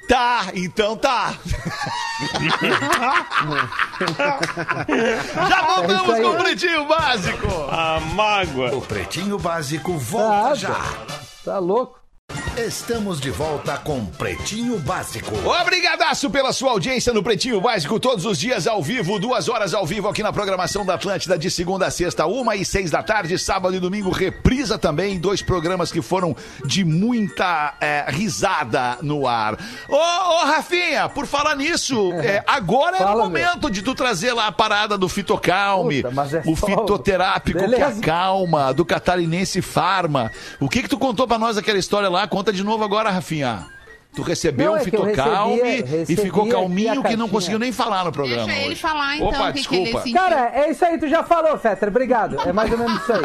Tá, 0.09 0.47
então 0.55 0.97
tá. 0.97 1.35
Já 5.49 5.59
É 5.59 5.67
voltamos 5.75 6.11
aí. 6.15 6.23
com 6.23 6.29
o 6.31 6.37
Pretinho 6.37 6.85
Básico. 6.87 7.47
A 7.71 8.01
mágoa. 8.15 8.75
O 8.77 8.81
Pretinho 8.83 9.39
Básico 9.39 9.97
volta 9.99 10.55
já. 10.55 10.77
Tá 11.45 11.59
louco? 11.59 11.99
Estamos 12.57 13.21
de 13.21 13.31
volta 13.31 13.77
com 13.79 14.05
Pretinho 14.05 14.79
Básico. 14.79 15.31
Obrigadaço 15.63 16.29
pela 16.31 16.53
sua 16.53 16.71
audiência 16.73 17.13
no 17.13 17.23
Pretinho 17.23 17.61
Básico, 17.61 18.01
todos 18.01 18.25
os 18.25 18.39
dias 18.39 18.67
ao 18.67 18.83
vivo, 18.83 19.19
duas 19.21 19.49
horas 19.49 19.73
ao 19.75 19.87
vivo 19.87 20.09
aqui 20.09 20.23
na 20.23 20.33
programação 20.33 20.85
da 20.85 20.95
Atlântida, 20.95 21.39
de 21.39 21.51
segunda 21.51 21.87
a 21.87 21.91
sexta, 21.91 22.27
uma 22.27 22.57
e 22.57 22.65
seis 22.65 22.91
da 22.91 23.03
tarde, 23.03 23.39
sábado 23.39 23.77
e 23.77 23.79
domingo, 23.79 24.11
reprisa 24.11 24.77
também, 24.79 25.19
dois 25.21 25.41
programas 25.43 25.93
que 25.93 26.03
foram 26.03 26.35
de 26.65 26.85
muita 26.85 27.75
é, 27.81 28.07
risada 28.09 28.99
no 29.03 29.27
ar. 29.29 29.57
Ô, 29.89 29.95
ô, 29.95 30.45
Rafinha, 30.47 31.09
por 31.09 31.27
falar 31.27 31.55
nisso, 31.57 32.11
é, 32.25 32.43
agora 32.47 32.97
é 32.97 33.01
o 33.03 33.07
Fala, 33.07 33.23
momento 33.25 33.71
de 33.71 33.83
tu 33.83 33.95
trazer 33.95 34.33
lá 34.33 34.47
a 34.49 34.53
parada 34.53 34.99
do 34.99 35.09
Fitocalme, 35.09 36.03
Puta, 36.03 36.15
mas 36.15 36.35
é 36.35 36.43
o 36.45 36.57
só- 36.57 36.67
fitoterápico 36.67 37.59
que 37.61 37.67
Beleza. 37.67 38.01
acalma, 38.01 38.73
do 38.75 38.85
catarinense 38.85 39.63
Farma. 39.63 40.33
O 40.59 40.69
que 40.69 40.83
que 40.83 40.89
tu 40.89 40.99
contou 40.99 41.29
pra 41.29 41.39
nós 41.39 41.57
aquela 41.57 41.79
história 41.79 42.09
lá? 42.09 42.16
Conta 42.29 42.53
de 42.53 42.63
novo 42.63 42.85
agora, 42.85 43.11
Rafinha. 43.11 43.67
Tu 44.15 44.23
recebeu 44.23 44.69
Não, 44.69 44.73
um 44.73 44.77
é 44.77 44.79
que 44.79 44.85
fitocalme 44.91 45.57
recebia- 45.61 46.05
e 46.09 46.17
ficou 46.17 46.49
calminho 46.49 47.03
que 47.03 47.15
não 47.17 47.29
conseguiu 47.29 47.59
nem 47.59 47.71
falar 47.71 48.03
no 48.03 48.11
programa. 48.11 48.47
Deixa 48.47 48.61
ele 48.63 48.71
hoje. 48.71 48.81
falar 48.81 49.17
então 49.17 49.29
Opa, 49.29 49.53
que, 49.53 49.63
que 49.69 49.75
ele 49.75 49.83
desculpa. 49.85 50.01
sentiu. 50.07 50.19
Cara, 50.23 50.51
é 50.55 50.71
isso 50.71 50.85
aí, 50.87 50.99
tu 50.99 51.07
já 51.07 51.23
falou, 51.23 51.59
Fetter. 51.59 51.89
Obrigado. 51.91 52.41
É 52.49 52.51
mais 52.51 52.73
ou 52.73 52.79
menos 52.79 52.95
isso 53.03 53.13
aí. 53.13 53.21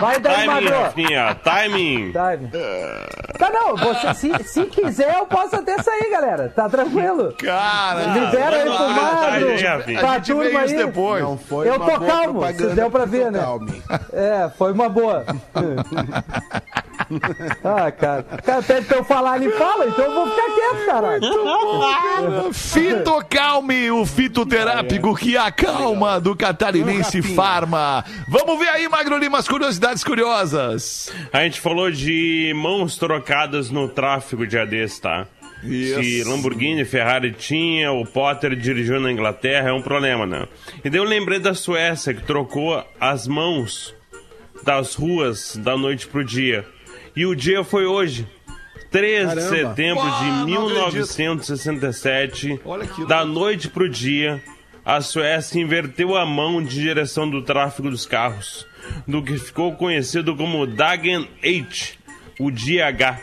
Vai 0.00 0.20
daí, 0.20 0.34
Timing, 0.36 0.46
Magro. 0.46 0.82
Rafinha, 0.82 1.34
timing. 1.42 2.12
Time. 2.12 2.50
Tá, 3.38 3.50
não. 3.50 3.76
Você, 3.76 4.14
se, 4.14 4.44
se 4.44 4.66
quiser, 4.66 5.16
eu 5.18 5.26
posso 5.26 5.56
até 5.56 5.82
sair, 5.82 6.08
galera. 6.12 6.48
Tá 6.48 6.68
tranquilo. 6.68 7.34
Cara, 7.36 8.04
Libera 8.12 8.56
aí 8.56 8.62
pro 8.62 8.72
lá, 8.72 8.88
Magro. 8.88 9.98
Pra 9.98 10.12
a 10.14 10.20
turma 10.20 10.60
aí. 10.60 10.76
depois. 10.76 11.22
Não 11.24 11.36
foi 11.38 11.68
Eu 11.68 11.80
tô 11.80 11.98
calmo, 12.06 12.46
se 12.46 12.66
deu 12.68 12.88
pra 12.88 13.04
ver, 13.04 13.32
né? 13.32 13.40
Calme. 13.40 13.82
É, 14.12 14.48
foi 14.56 14.70
uma 14.72 14.88
boa. 14.88 15.24
ah, 17.64 17.90
cara. 17.90 18.22
Cara 18.22 18.62
pede 18.62 18.86
pra 18.86 18.98
eu 18.98 19.04
falar, 19.04 19.40
ele 19.40 19.50
fala, 19.52 19.86
então 19.86 20.04
eu 20.04 20.14
vou 20.14 20.28
ficar 20.30 20.46
quieto, 20.54 20.86
caralho. 20.86 22.52
Fitocalme, 22.52 23.90
o 23.90 24.06
fitoterápico 24.06 25.14
que 25.16 25.36
acalma 25.36 26.20
do 26.20 26.36
catarinense. 26.36 27.22
Farma. 27.22 28.04
Vamos 28.28 28.58
ver 28.58 28.68
aí, 28.68 28.88
Magro 28.88 29.18
Lima, 29.18 29.38
as 29.38 29.48
curiosidades 29.48 30.04
curiosas. 30.04 31.12
A 31.32 31.42
gente 31.42 31.60
falou 31.60 31.90
de 31.90 32.52
mãos 32.56 32.96
trocadas 32.96 33.70
no 33.70 33.88
tráfego 33.88 34.46
de 34.46 34.58
ADs, 34.58 34.98
tá? 34.98 35.26
Isso. 35.62 36.02
Se 36.02 36.24
Lamborghini, 36.24 36.84
Ferrari 36.84 37.32
tinha, 37.32 37.92
o 37.92 38.06
Potter 38.06 38.56
dirigiu 38.56 38.98
na 38.98 39.12
Inglaterra, 39.12 39.68
é 39.68 39.72
um 39.72 39.82
problema, 39.82 40.26
né? 40.26 40.46
E 40.84 40.88
daí 40.88 40.98
eu 40.98 41.04
lembrei 41.04 41.38
da 41.38 41.54
Suécia, 41.54 42.14
que 42.14 42.22
trocou 42.22 42.82
as 42.98 43.26
mãos 43.26 43.94
das 44.62 44.94
ruas 44.94 45.56
da 45.56 45.76
noite 45.76 46.06
pro 46.06 46.24
dia. 46.24 46.64
E 47.14 47.26
o 47.26 47.34
dia 47.34 47.64
foi 47.64 47.86
hoje. 47.86 48.26
3 48.90 49.34
de 49.34 49.42
setembro 49.42 50.04
Uau, 50.04 50.18
de 50.18 50.24
não 50.24 50.86
acredito. 50.86 51.16
1967, 51.16 52.60
Olha 52.64 52.86
que 52.86 53.06
da 53.06 53.24
noite 53.24 53.68
pro 53.68 53.88
dia, 53.88 54.42
a 54.84 55.00
Suécia 55.00 55.60
inverteu 55.60 56.16
a 56.16 56.26
mão 56.26 56.62
de 56.62 56.80
direção 56.80 57.30
do 57.30 57.42
tráfego 57.42 57.90
dos 57.90 58.04
carros, 58.04 58.66
do 59.06 59.22
que 59.22 59.38
ficou 59.38 59.76
conhecido 59.76 60.34
como 60.34 60.66
Dagen 60.66 61.28
H, 61.42 61.92
o 62.40 62.50
dia 62.50 62.88
H. 62.88 63.20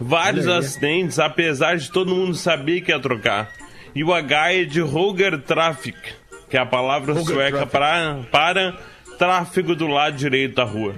Vários 0.00 0.48
acidentes, 0.48 1.18
apesar 1.18 1.76
de 1.76 1.90
todo 1.90 2.14
mundo 2.14 2.34
saber 2.34 2.80
que 2.80 2.90
ia 2.90 3.00
trocar. 3.00 3.52
E 3.94 4.02
o 4.02 4.12
H 4.12 4.52
é 4.52 4.64
de 4.64 4.80
Roger 4.80 5.40
Traffic, 5.40 5.96
que 6.48 6.56
é 6.56 6.60
a 6.60 6.66
palavra 6.66 7.14
sueca 7.22 7.66
para, 7.66 8.20
para 8.30 8.78
tráfego 9.18 9.74
do 9.74 9.86
lado 9.86 10.16
direito 10.16 10.54
da 10.54 10.64
rua. 10.64 10.94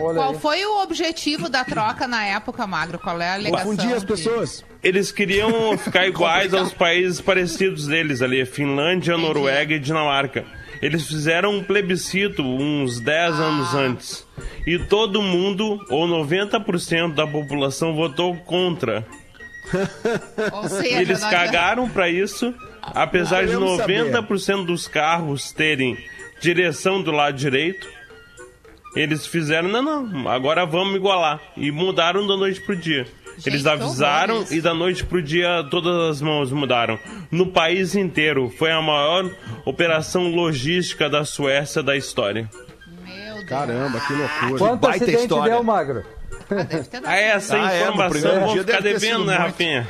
Olha 0.00 0.14
Qual 0.14 0.30
aí. 0.32 0.38
foi 0.38 0.64
o 0.64 0.82
objetivo 0.82 1.48
da 1.48 1.64
troca 1.64 2.06
na 2.08 2.24
época, 2.24 2.66
Magro? 2.66 2.98
Qual 2.98 3.20
é 3.20 3.28
a 3.30 3.34
alegação? 3.34 3.70
Confundir 3.70 3.94
as 3.94 4.00
de- 4.02 4.06
pessoas. 4.06 4.64
Eles 4.82 5.10
queriam 5.12 5.76
ficar 5.78 6.06
iguais 6.08 6.54
aos 6.54 6.72
países 6.72 7.20
parecidos 7.20 7.86
deles 7.86 8.22
ali, 8.22 8.44
Finlândia, 8.46 9.16
Noruega 9.16 9.74
e 9.74 9.78
Dinamarca. 9.78 10.44
Eles 10.82 11.06
fizeram 11.06 11.54
um 11.56 11.64
plebiscito 11.64 12.42
uns 12.42 13.00
10 13.00 13.40
anos 13.40 13.74
antes. 13.74 14.26
E 14.66 14.78
todo 14.78 15.22
mundo, 15.22 15.80
ou 15.88 16.06
90% 16.06 17.14
da 17.14 17.26
população, 17.26 17.94
votou 17.94 18.36
contra. 18.36 19.06
Ou 20.52 20.68
seja, 20.68 20.98
E 20.98 21.02
eles 21.02 21.20
cagaram 21.20 21.88
pra 21.88 22.08
isso, 22.08 22.54
apesar 22.82 23.42
de 23.46 23.52
Queremos 23.54 23.76
saber. 23.78 24.12
90% 24.12 24.64
dos 24.66 24.86
carros 24.86 25.50
terem 25.50 25.96
direção 26.40 27.02
do 27.02 27.10
lado 27.10 27.36
direito. 27.36 27.86
Eles 28.94 29.26
fizeram, 29.26 29.68
não, 29.68 29.82
não, 29.82 30.28
agora 30.28 30.64
vamos 30.64 30.96
igualar. 30.96 31.40
E 31.56 31.70
mudaram 31.70 32.26
da 32.26 32.36
noite 32.36 32.60
pro 32.62 32.74
dia. 32.74 33.06
Eles 33.44 33.62
que 33.62 33.68
avisaram 33.68 34.46
e 34.50 34.62
da 34.62 34.72
noite 34.72 35.04
pro 35.04 35.20
dia 35.20 35.62
todas 35.70 36.10
as 36.10 36.22
mãos 36.22 36.50
mudaram. 36.50 36.98
No 37.30 37.48
país 37.48 37.94
inteiro. 37.94 38.48
Foi 38.58 38.72
a 38.72 38.80
maior 38.80 39.30
operação 39.66 40.28
logística 40.34 41.10
da 41.10 41.22
Suécia 41.26 41.82
da 41.82 41.94
história. 41.94 42.48
Meu 43.04 43.34
Deus. 43.34 43.44
Caramba, 43.44 44.00
que 44.00 44.12
loucura. 44.14 44.58
Quanto 44.58 44.80
baita 44.80 45.04
acidente 45.04 45.22
história. 45.24 45.52
deu, 45.52 45.62
Magro? 45.62 46.02
Ah, 46.48 46.54
deve 46.62 46.84
ter 46.84 47.00
dado. 47.00 47.04
Ah, 47.12 47.16
essa 47.16 47.56
Ah, 47.62 47.72
é, 47.74 47.82
informação 47.82 48.40
vou 48.40 48.52
dia 48.54 48.64
ficar 48.64 48.80
devendo, 48.80 49.24
né, 49.26 49.32
muito. 49.38 49.46
Rafinha? 49.46 49.88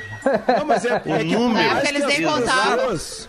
Não, 0.59 0.65
mas 0.67 0.85
é, 0.85 0.89
é 0.95 0.99
que 0.99 1.09
por 1.09 1.25
número. 1.25 1.69
É, 1.69 1.75
porque 1.75 1.89
eles 1.89 2.07
nem 2.07 2.23
contaram. 2.25 2.77
pessoas- 2.79 3.29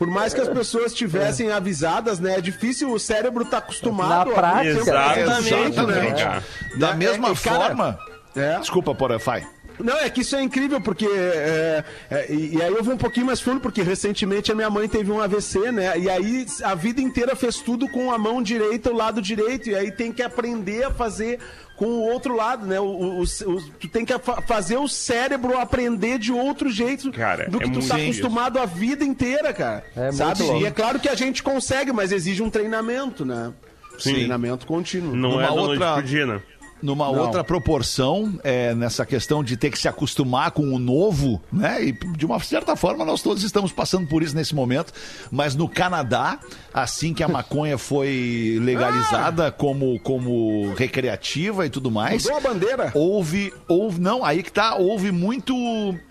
Por 0.00 0.08
mais 0.08 0.32
que 0.32 0.40
as 0.40 0.48
pessoas 0.48 0.92
estivessem 0.92 1.52
avisadas, 1.52 2.18
né? 2.18 2.38
É 2.38 2.40
difícil, 2.40 2.90
o 2.90 2.98
cérebro 2.98 3.44
tá 3.44 3.58
acostumado 3.58 4.30
Na 4.30 4.34
prática. 4.34 4.80
Exatamente, 4.80 5.54
Exatamente. 5.72 6.24
né? 6.24 6.42
Da 6.78 6.90
É, 6.92 6.94
mesma 6.94 7.28
é, 7.28 7.34
cara, 7.34 7.64
forma. 7.66 7.98
É. 8.34 8.58
Desculpa, 8.60 8.94
Porã, 8.94 9.18
vai. 9.18 9.46
Não, 9.84 9.96
é 9.98 10.08
que 10.10 10.20
isso 10.20 10.36
é 10.36 10.42
incrível, 10.42 10.80
porque. 10.80 11.06
é, 11.06 11.84
é, 12.10 12.32
e, 12.32 12.60
aí 12.62 12.72
eu 12.72 12.82
vou 12.84 12.94
um 12.94 12.98
pouquinho 12.98 13.26
mais 13.26 13.40
fundo, 13.40 13.60
porque 13.60 13.82
recentemente 13.82 14.50
a 14.52 14.54
minha 14.54 14.70
mãe 14.70 14.88
teve 14.88 15.10
um 15.10 15.20
AVC, 15.20 15.72
né? 15.72 15.98
E 15.98 16.08
aí 16.08 16.46
a 16.64 16.74
vida 16.74 17.00
inteira 17.00 17.34
fez 17.36 17.56
tudo 17.56 17.88
com 17.88 18.12
a 18.12 18.18
mão 18.18 18.42
direita, 18.42 18.90
o 18.90 18.94
lado 18.96 19.20
direito, 19.22 19.68
e 19.70 19.74
aí 19.74 19.90
tem 19.90 20.12
que 20.12 20.22
aprender 20.22 20.84
a 20.84 20.90
fazer 20.90 21.38
com 21.76 21.86
o 21.86 22.02
outro 22.12 22.36
lado, 22.36 22.66
né? 22.66 22.78
O, 22.78 22.84
o- 22.84 23.22
o- 23.22 23.62
tu 23.78 23.88
tem 23.88 24.04
que 24.04 24.18
fa- 24.18 24.42
fazer 24.42 24.76
o 24.76 24.86
cérebro 24.86 25.56
aprender 25.58 26.18
de 26.18 26.30
outro 26.30 26.68
jeito 26.68 27.10
Cara, 27.10 27.48
do 27.48 27.56
é 27.56 27.60
que 27.60 27.70
tu 27.70 27.72
muito 27.78 27.88
tá 27.88 27.98
isso. 27.98 28.20
acostumado 28.20 28.58
a 28.58 28.66
vida 28.66 29.02
inteira, 29.04 29.52
cara. 29.54 29.82
É 29.96 30.00
muito 30.12 30.16
sabe? 30.16 30.42
E 30.60 30.66
é 30.66 30.70
claro 30.70 31.00
que 31.00 31.08
a 31.08 31.14
gente 31.14 31.42
consegue, 31.42 31.90
mas 31.92 32.12
exige 32.12 32.42
um 32.42 32.50
treinamento, 32.50 33.24
né? 33.24 33.52
Sim. 33.98 34.12
Treinamento 34.14 34.66
contínuo. 34.66 35.14
Não 35.16 35.30
Numa 35.30 35.42
é 35.42 35.46
da 35.48 35.54
noite 35.54 35.70
outra- 35.72 35.92
pro 35.94 36.02
dia, 36.02 36.26
né? 36.26 36.40
Numa 36.82 37.06
Não. 37.06 37.18
outra 37.18 37.44
proporção, 37.44 38.38
é, 38.42 38.74
nessa 38.74 39.04
questão 39.04 39.42
de 39.42 39.56
ter 39.56 39.70
que 39.70 39.78
se 39.78 39.88
acostumar 39.88 40.50
com 40.50 40.62
o 40.74 40.78
novo, 40.78 41.40
né? 41.52 41.84
E 41.84 41.92
de 41.92 42.24
uma 42.24 42.38
certa 42.40 42.76
forma 42.76 43.04
nós 43.04 43.22
todos 43.22 43.42
estamos 43.42 43.72
passando 43.72 44.06
por 44.06 44.22
isso 44.22 44.34
nesse 44.34 44.54
momento. 44.54 44.92
Mas 45.30 45.54
no 45.54 45.68
Canadá, 45.68 46.38
assim 46.72 47.12
que 47.12 47.22
a 47.22 47.28
maconha 47.28 47.76
foi 47.78 48.58
legalizada 48.60 49.50
como, 49.50 49.98
como 50.00 50.72
recreativa 50.74 51.66
e 51.66 51.70
tudo 51.70 51.90
mais. 51.90 52.24
Mudou 52.24 52.38
a 52.38 52.40
bandeira. 52.40 52.92
Houve, 52.94 53.52
houve, 53.68 54.00
não, 54.00 54.24
aí 54.24 54.42
que 54.42 54.52
tá, 54.52 54.76
houve 54.76 55.12
muito, 55.12 55.54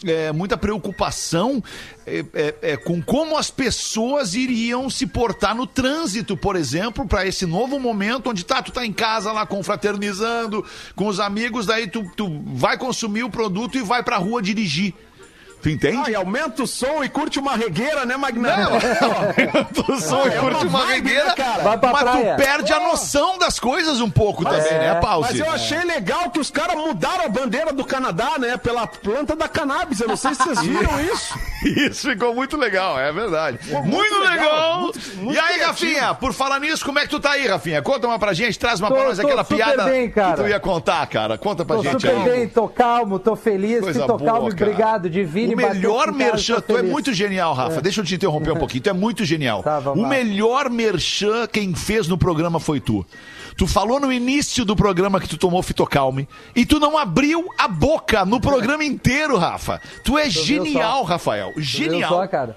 é, 0.06 0.32
muita 0.32 0.58
preocupação 0.58 1.64
é, 2.10 2.26
é, 2.34 2.56
é, 2.62 2.78
com 2.78 3.00
como 3.02 3.38
as 3.38 3.52
pessoas 3.52 4.34
iriam 4.34 4.90
se 4.90 5.06
portar 5.06 5.56
no 5.56 5.68
trânsito, 5.68 6.36
por 6.36 6.56
exemplo, 6.56 7.08
para 7.08 7.28
esse 7.28 7.46
novo 7.46 7.80
momento 7.80 8.32
onde 8.32 8.44
tá, 8.44 8.64
tu 8.64 8.72
tá 8.72 8.84
em 8.84 8.92
casa 8.92 9.32
lá 9.32 9.46
confraternizando 9.46 10.59
com 10.96 11.08
os 11.08 11.20
amigos, 11.20 11.66
daí 11.66 11.88
tu, 11.88 12.10
tu 12.16 12.42
vai 12.46 12.78
consumir 12.78 13.24
o 13.24 13.30
produto 13.30 13.78
e 13.78 13.82
vai 13.82 14.04
pra 14.04 14.18
rua 14.18 14.42
dirigir. 14.42 14.94
Tu 15.62 15.70
entende? 15.70 15.98
Ah, 16.06 16.10
e 16.12 16.16
aumenta 16.16 16.64
o 16.64 16.68
som 16.68 17.04
e 17.04 17.10
curte 17.10 17.38
uma 17.38 17.56
regueira, 17.56 18.06
né, 18.06 18.16
Magnão? 18.16 18.72
tu 19.74 20.00
só 20.00 20.26
é 20.26 20.32
curte 20.32 20.66
uma 20.66 20.86
regueira, 20.86 21.26
né, 21.26 21.36
cara? 21.36 21.64
Vai 21.64 21.78
pra 21.78 21.92
mas 21.92 22.02
praia. 22.04 22.36
tu 22.36 22.38
perde 22.44 22.74
a 22.74 22.80
noção 22.80 23.38
das 23.38 23.60
coisas 23.60 24.00
um 24.02 24.10
pouco 24.10 24.44
também, 24.46 24.72
né, 24.72 24.96
Pause? 24.96 25.30
Mas 25.32 25.40
eu 25.40 25.50
achei 25.52 25.84
legal 25.84 26.30
que 26.32 26.40
os 26.40 26.50
caras 26.50 26.76
mudaram 26.76 27.26
a 27.26 27.30
bandeira 27.30 27.74
do 27.74 27.84
Canadá, 27.84 28.38
né? 28.40 28.58
Pela 28.58 28.88
planta 28.88 29.36
da 29.36 29.48
cannabis. 29.48 30.00
Eu 30.00 30.08
não 30.08 30.16
sei 30.16 30.34
se 30.34 30.44
vocês 30.44 30.62
viram 30.62 31.00
isso. 31.02 31.38
Isso 31.66 32.10
ficou 32.10 32.34
muito 32.34 32.56
legal, 32.58 32.98
é 33.00 33.12
verdade. 33.12 33.60
muito, 33.84 34.20
legal, 34.20 34.30
legal. 34.32 34.80
muito- 34.82 35.00
muito 35.18 35.36
e 35.36 35.40
aí, 35.40 35.56
criativo. 35.56 35.70
Rafinha, 35.70 36.14
por 36.16 36.34
falar 36.34 36.60
nisso, 36.60 36.86
como 36.86 37.00
é 37.00 37.04
que 37.04 37.10
tu 37.10 37.20
tá 37.20 37.32
aí, 37.32 37.46
Rafinha? 37.48 37.82
Conta 37.82 38.08
uma 38.08 38.18
pra 38.18 38.34
gente, 38.34 38.58
traz 38.58 38.80
uma 38.80 38.88
Tô- 38.88 38.96
pra 38.96 39.04
nós 39.06 39.18
tô 39.20 39.26
aquela 39.28 39.44
piada 39.44 39.84
bem, 39.84 40.10
que 40.10 40.20
tu 40.38 40.48
ia 40.48 40.60
contar, 40.60 41.06
cara. 41.08 41.38
Conta 41.38 41.66
pra 41.66 41.76
Tô 41.76 41.84
gente 41.84 42.02
super 42.02 42.16
aí. 42.16 42.24
bem, 42.24 42.48
tô 42.48 42.68
calmo, 42.68 43.20
tô 43.20 43.36
feliz, 43.36 43.82
Coisa 43.82 44.06
tô 44.08 44.18
boa, 44.18 44.32
calmo, 44.32 44.50
cara. 44.56 44.64
obrigado, 44.72 45.10
Divine. 45.10 45.49
O 45.54 45.58
melhor 45.58 46.12
merchan, 46.12 46.62
tu 46.62 46.78
é 46.78 46.82
muito 46.82 47.14
genial, 47.14 47.54
Rafa. 47.54 47.82
Deixa 47.82 48.02
eu 48.02 48.06
te 48.06 48.16
interromper 48.16 48.52
um 48.52 48.58
pouquinho. 48.58 48.84
Tu 48.84 48.90
é 48.90 48.94
muito 48.94 49.26
genial. 49.26 49.64
Tá, 49.64 49.80
o 49.80 50.08
melhor 50.08 50.70
merchan 50.70 51.48
quem 51.48 51.74
fez 51.76 52.08
no 52.08 52.18
programa 52.18 52.60
foi 52.60 52.80
tu. 52.80 53.06
Tu 53.58 53.68
falou 53.68 54.00
no 54.00 54.12
início 54.12 54.64
do 54.64 54.76
programa 54.76 55.20
que 55.20 55.28
tu 55.28 55.38
tomou 55.38 55.62
fitocalme 55.62 56.28
e 56.56 56.66
tu 56.66 56.80
não 56.80 56.98
abriu 56.98 57.46
a 57.58 57.68
boca 57.68 58.24
no 58.24 58.40
programa 58.40 58.84
inteiro, 58.86 59.38
Rafa. 59.38 59.82
Tu 60.04 60.18
é 60.18 60.30
viu 60.30 60.42
genial? 60.42 61.04
Rafael. 61.04 61.52
Genial. 61.58 62.10
só, 62.10 62.28
cara? 62.28 62.56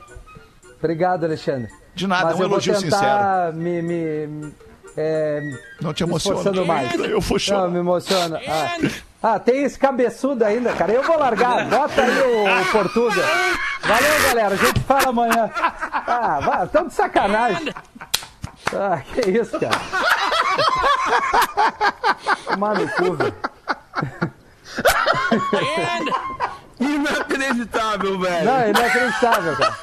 Obrigado, 0.78 1.24
Alexandre. 1.24 1.68
De 1.95 2.07
nada, 2.07 2.26
Mas 2.26 2.34
é 2.34 2.36
um 2.36 2.43
eu 2.43 2.49
vou 2.49 2.59
elogio 2.59 2.80
tentar 2.80 3.53
me, 3.53 3.82
me, 3.82 4.26
me- 4.26 4.53
é, 4.97 5.40
Não 5.80 5.93
te 5.93 6.03
emociona. 6.03 6.51
Eu 7.09 7.20
vou 7.20 7.38
chorar. 7.38 7.62
Não, 7.62 7.70
me 7.70 7.78
emociona. 7.78 8.40
Ah, 8.47 8.78
ah, 9.23 9.39
tem 9.39 9.62
esse 9.62 9.79
cabeçudo 9.79 10.45
ainda, 10.45 10.73
cara. 10.73 10.93
Eu 10.93 11.03
vou 11.05 11.16
largar. 11.18 11.64
Bota 11.66 12.03
aí 12.03 12.20
o, 12.23 12.45
o 12.45 12.73
Portuga. 12.73 13.23
Valeu, 13.83 14.23
galera. 14.27 14.55
A 14.55 14.59
gente 14.59 14.81
fala 14.81 15.09
amanhã. 15.09 15.51
Ah, 15.55 16.41
vai, 16.41 16.66
tão 16.66 16.89
de 16.89 16.95
sacanagem. 16.95 17.73
Ah, 18.75 19.01
que 19.14 19.31
isso, 19.31 19.59
cara. 19.61 19.81
Tomar 22.47 22.75
no 22.75 22.89
cu, 22.89 23.12
velho. 23.14 23.35
Inacreditável, 26.83 28.18
velho. 28.18 28.45
Não, 28.45 28.68
inacreditável, 28.68 29.57
cara. 29.57 29.78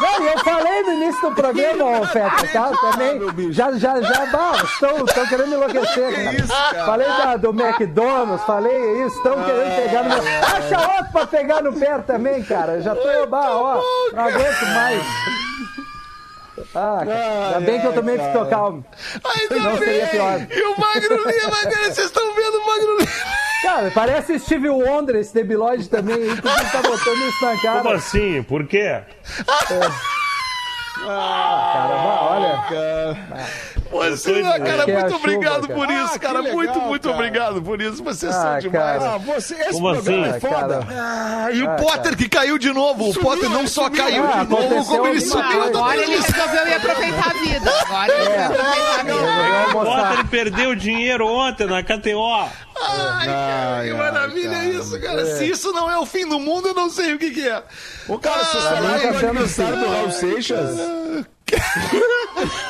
Não, 0.00 0.26
eu 0.26 0.38
falei 0.40 0.82
no 0.82 0.92
início 0.92 1.20
do 1.22 1.34
programa, 1.34 2.00
ô 2.00 2.06
Feta, 2.06 2.46
tá? 2.52 2.70
Também. 2.70 3.52
Já, 3.52 3.72
já, 3.72 4.00
já, 4.00 4.26
bah, 4.26 4.52
estão, 4.62 5.04
estão 5.04 5.26
querendo 5.26 5.54
enlouquecer, 5.54 6.14
cara. 6.14 6.36
isso, 6.36 6.48
cara? 6.48 6.84
Falei 6.84 7.06
da, 7.08 7.36
do 7.36 7.50
McDonald's, 7.50 8.44
falei 8.44 9.04
isso, 9.06 9.16
estão 9.16 9.42
querendo 9.42 9.76
pegar 9.76 10.02
no 10.02 10.08
meu. 10.08 10.22
Acha 10.44 10.96
outro 10.96 11.12
pra 11.12 11.26
pegar 11.26 11.62
no 11.62 11.72
pé 11.72 11.98
também, 11.98 12.42
cara. 12.42 12.80
Já 12.82 12.94
tô, 12.94 13.26
bah, 13.26 13.50
ó, 13.50 13.80
não 14.12 14.24
aguento 14.24 14.66
mais. 14.74 15.02
Ah, 16.74 17.02
cara, 17.06 17.46
ainda 17.46 17.60
bem 17.60 17.80
que 17.80 17.86
eu 17.86 17.92
tomei 17.94 18.18
fitocalme. 18.18 18.84
Ainda 19.24 19.56
Não 19.56 19.78
seria 19.78 20.06
pior. 20.08 20.46
E 20.50 20.62
o 20.62 20.78
Magro 20.78 21.16
Lima, 21.16 21.56
cara, 21.56 21.84
vocês 21.84 22.06
estão 22.06 22.34
vendo 22.34 22.58
o 22.58 22.66
Magro 22.66 22.98
Lima? 22.98 23.39
Cara, 23.62 23.90
parece 23.90 24.38
Steve 24.38 24.70
Wonder 24.70 25.16
esse 25.16 25.34
debilóide 25.34 25.88
também, 25.88 26.16
aí, 26.16 26.36
que 26.36 26.42
tá 26.42 26.82
botando 26.82 27.18
isso 27.18 27.44
na 27.44 27.60
cara? 27.60 27.82
Como 27.82 27.94
assim? 27.94 28.42
Por 28.42 28.66
quê? 28.66 29.02
Cara, 29.46 29.90
bah, 31.06 32.18
olha. 32.30 32.64
Você, 32.68 32.68
tô 32.68 32.74
cara, 33.30 33.46
Que 33.74 33.79
é 33.92 34.06
a 34.06 34.08
muito 34.10 34.22
chuva, 34.22 35.16
obrigado 35.16 35.66
cara. 35.68 35.74
por 35.80 35.90
isso, 35.90 36.12
Ah, 36.14 36.18
cara. 36.18 36.38
legal, 36.40 36.54
muito, 36.56 36.80
muito 36.80 37.02
cara. 37.08 37.14
obrigado 37.16 37.62
por 37.62 37.80
isso. 37.82 38.04
Vocês 38.04 38.34
Ah, 38.34 38.42
são 38.42 38.58
demais. 38.60 38.98
cara. 39.02 39.14
Ah, 39.14 39.18
você, 39.18 39.54
esse 39.54 39.70
Como 39.72 39.92
programa 39.92 40.26
assim? 40.26 40.36
é 40.36 40.40
foda. 40.40 40.86
Ah, 40.90 41.48
e 41.52 41.62
o 41.62 41.76
Potter 41.76 42.16
que 42.16 42.28
caiu 42.28 42.58
de 42.58 42.72
novo. 42.72 43.10
O 43.10 43.14
Potter 43.14 43.50
não 43.50 43.66
só 43.66 43.90
caiu 43.90 44.24
Ah, 44.24 44.44
de 44.44 44.50
novo, 44.50 44.56
aconteceu 44.64 44.84
como 44.96 45.06
ele 45.08 45.20
subiu. 45.20 45.42
coisa. 45.60 45.66
Agora 45.78 45.96
ele 46.02 46.16
resolveu 46.16 46.66
ir 46.68 46.74
aproveitar 46.74 47.30
a 47.30 47.32
vida. 47.44 47.70
Agora 47.80 48.12
ele 48.14 48.28
vai 48.28 48.44
aproveitar 48.44 49.00
a 49.00 49.02
vida. 49.02 49.14
O 49.74 49.78
almoçar. 49.78 50.08
Potter 50.08 50.26
perdeu 50.28 50.74
dinheiro 50.74 51.26
ontem 51.26 51.66
na 51.66 51.82
KTO. 51.82 52.48
Ai, 52.82 53.26
cara, 53.26 53.84
que 53.84 53.92
maravilha 53.94 54.64
isso, 54.64 54.98
cara. 55.00 55.26
Se 55.36 55.50
isso 55.50 55.72
não 55.72 55.90
é 55.90 55.98
o 55.98 56.06
fim 56.06 56.26
do 56.26 56.38
mundo, 56.40 56.68
eu 56.68 56.74
não 56.74 56.88
sei 56.88 57.12
o 57.14 57.18
que, 57.18 57.30
que 57.30 57.46
é. 57.48 57.62
Ô, 58.08 58.18
cara, 58.18 58.38
mim 58.38 58.44
falaram 58.44 59.00
tá 59.00 59.08
do 59.10 59.18
sendo 59.18 59.28
aniversário 59.30 59.76
do. 59.78 59.88
Raul 59.88 60.10
Seixas? 60.12 60.70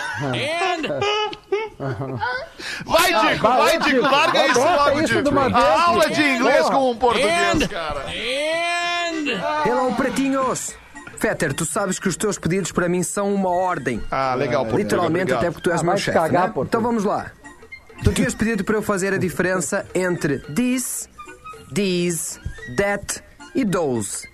Vai, 2.85 3.33
Dico, 3.33 3.43
vai, 3.43 3.79
vai, 3.79 3.79
Dico. 3.79 4.01
Larga 4.03 4.47
isso 4.49 4.61
logo, 4.61 5.01
isso 5.01 5.07
Dico. 5.15 5.23
de 5.23 5.29
uma 5.31 5.45
vez, 5.45 5.55
A 5.65 5.83
aula 5.85 6.11
de 6.11 6.23
inglês 6.23 6.69
com 6.69 6.91
um 6.91 6.97
português, 6.97 7.67
cara. 7.69 8.05
Hello, 9.67 9.95
pretinhos! 9.95 10.75
Fetter, 11.17 11.53
tu 11.53 11.67
sabes 11.67 11.99
que 11.99 12.09
os 12.09 12.17
teus 12.17 12.39
pedidos 12.39 12.73
para 12.73 12.89
mim 12.89 13.03
são 13.03 13.35
uma 13.35 13.51
ordem. 13.51 14.03
Ah, 14.11 14.35
legal, 14.35 14.65
Literalmente, 14.65 15.33
obrigado. 15.33 15.39
até 15.39 15.51
porque 15.51 15.69
tu 15.69 15.73
és 15.73 15.81
Ah, 15.81 15.85
meu 15.85 15.97
chefe. 15.99 16.17
cagar, 16.19 16.49
né? 16.49 16.55
Então 16.59 16.81
vamos 16.81 17.05
lá. 17.05 17.31
Tu 18.03 18.13
tinhas 18.13 18.35
pedido 18.35 18.65
para 18.65 18.77
eu 18.77 18.83
fazer 18.83 19.13
a 19.13 19.19
diferença 19.19 19.85
entre 19.95 20.39
this, 20.55 21.09
these, 21.75 22.41
that 22.77 23.23
e 23.55 23.67
those. 23.67 24.27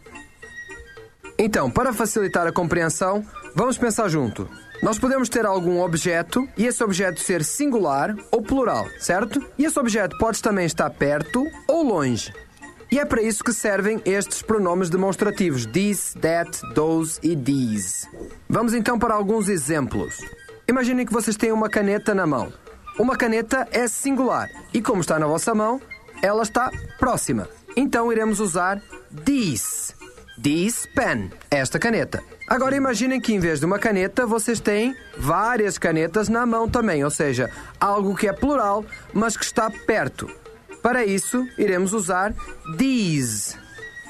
Então, 1.37 1.68
para 1.68 1.93
facilitar 1.93 2.47
a 2.47 2.53
compreensão, 2.53 3.24
vamos 3.55 3.76
pensar 3.76 4.09
junto. 4.09 4.49
Nós 4.83 4.99
podemos 4.99 5.29
ter 5.29 5.47
algum 5.47 5.81
objeto 5.81 6.49
e 6.57 6.66
esse 6.66 6.83
objeto 6.85 7.20
ser 7.20 7.43
singular 7.45 8.14
ou 8.31 8.43
plural, 8.43 8.87
certo? 8.99 9.45
E 9.59 9.64
esse 9.64 9.79
objeto 9.79 10.16
pode 10.18 10.43
também 10.43 10.66
estar 10.66 10.91
perto 10.91 11.45
ou 11.66 11.83
longe. 11.83 12.33
E 12.91 12.99
é 12.99 13.05
para 13.05 13.22
isso 13.22 13.43
que 13.43 13.53
servem 13.53 14.01
estes 14.05 14.43
pronomes 14.43 14.89
demonstrativos: 14.89 15.66
this, 15.66 16.14
that, 16.20 16.61
those 16.74 17.18
e 17.22 17.37
these. 17.37 18.07
Vamos 18.49 18.74
então 18.74 18.99
para 18.99 19.14
alguns 19.14 19.49
exemplos. 19.49 20.18
Imaginem 20.68 21.05
que 21.05 21.12
vocês 21.12 21.37
têm 21.37 21.53
uma 21.53 21.68
caneta 21.68 22.14
na 22.14 22.27
mão. 22.27 22.53
Uma 22.99 23.16
caneta 23.16 23.66
é 23.72 23.89
singular 23.89 24.49
e, 24.72 24.81
como 24.81 25.01
está 25.01 25.18
na 25.18 25.27
vossa 25.27 25.55
mão, 25.55 25.81
ela 26.22 26.43
está 26.43 26.70
próxima. 26.99 27.49
Então 27.77 28.11
iremos 28.12 28.41
usar 28.41 28.81
this. 29.24 29.95
This 30.43 30.87
pen, 30.95 31.31
esta 31.51 31.79
caneta. 31.79 32.22
Agora 32.49 32.76
imaginem 32.76 33.20
que 33.20 33.34
em 33.34 33.40
vez 33.40 33.59
de 33.59 33.66
uma 33.66 33.78
caneta, 33.78 34.24
vocês 34.24 34.61
têm 34.61 34.94
várias 35.18 35.78
canetas 35.78 36.28
na 36.28 36.47
mão 36.47 36.68
também, 36.68 37.03
ou 37.03 37.11
seja, 37.11 37.51
algo 37.80 38.14
que 38.14 38.28
é 38.28 38.32
plural, 38.32 38.84
mas 39.12 39.36
que 39.36 39.44
está 39.44 39.68
perto. 39.68 40.30
Para 40.80 41.05
isso, 41.05 41.44
iremos 41.59 41.92
usar 41.92 42.32
these. 42.78 43.57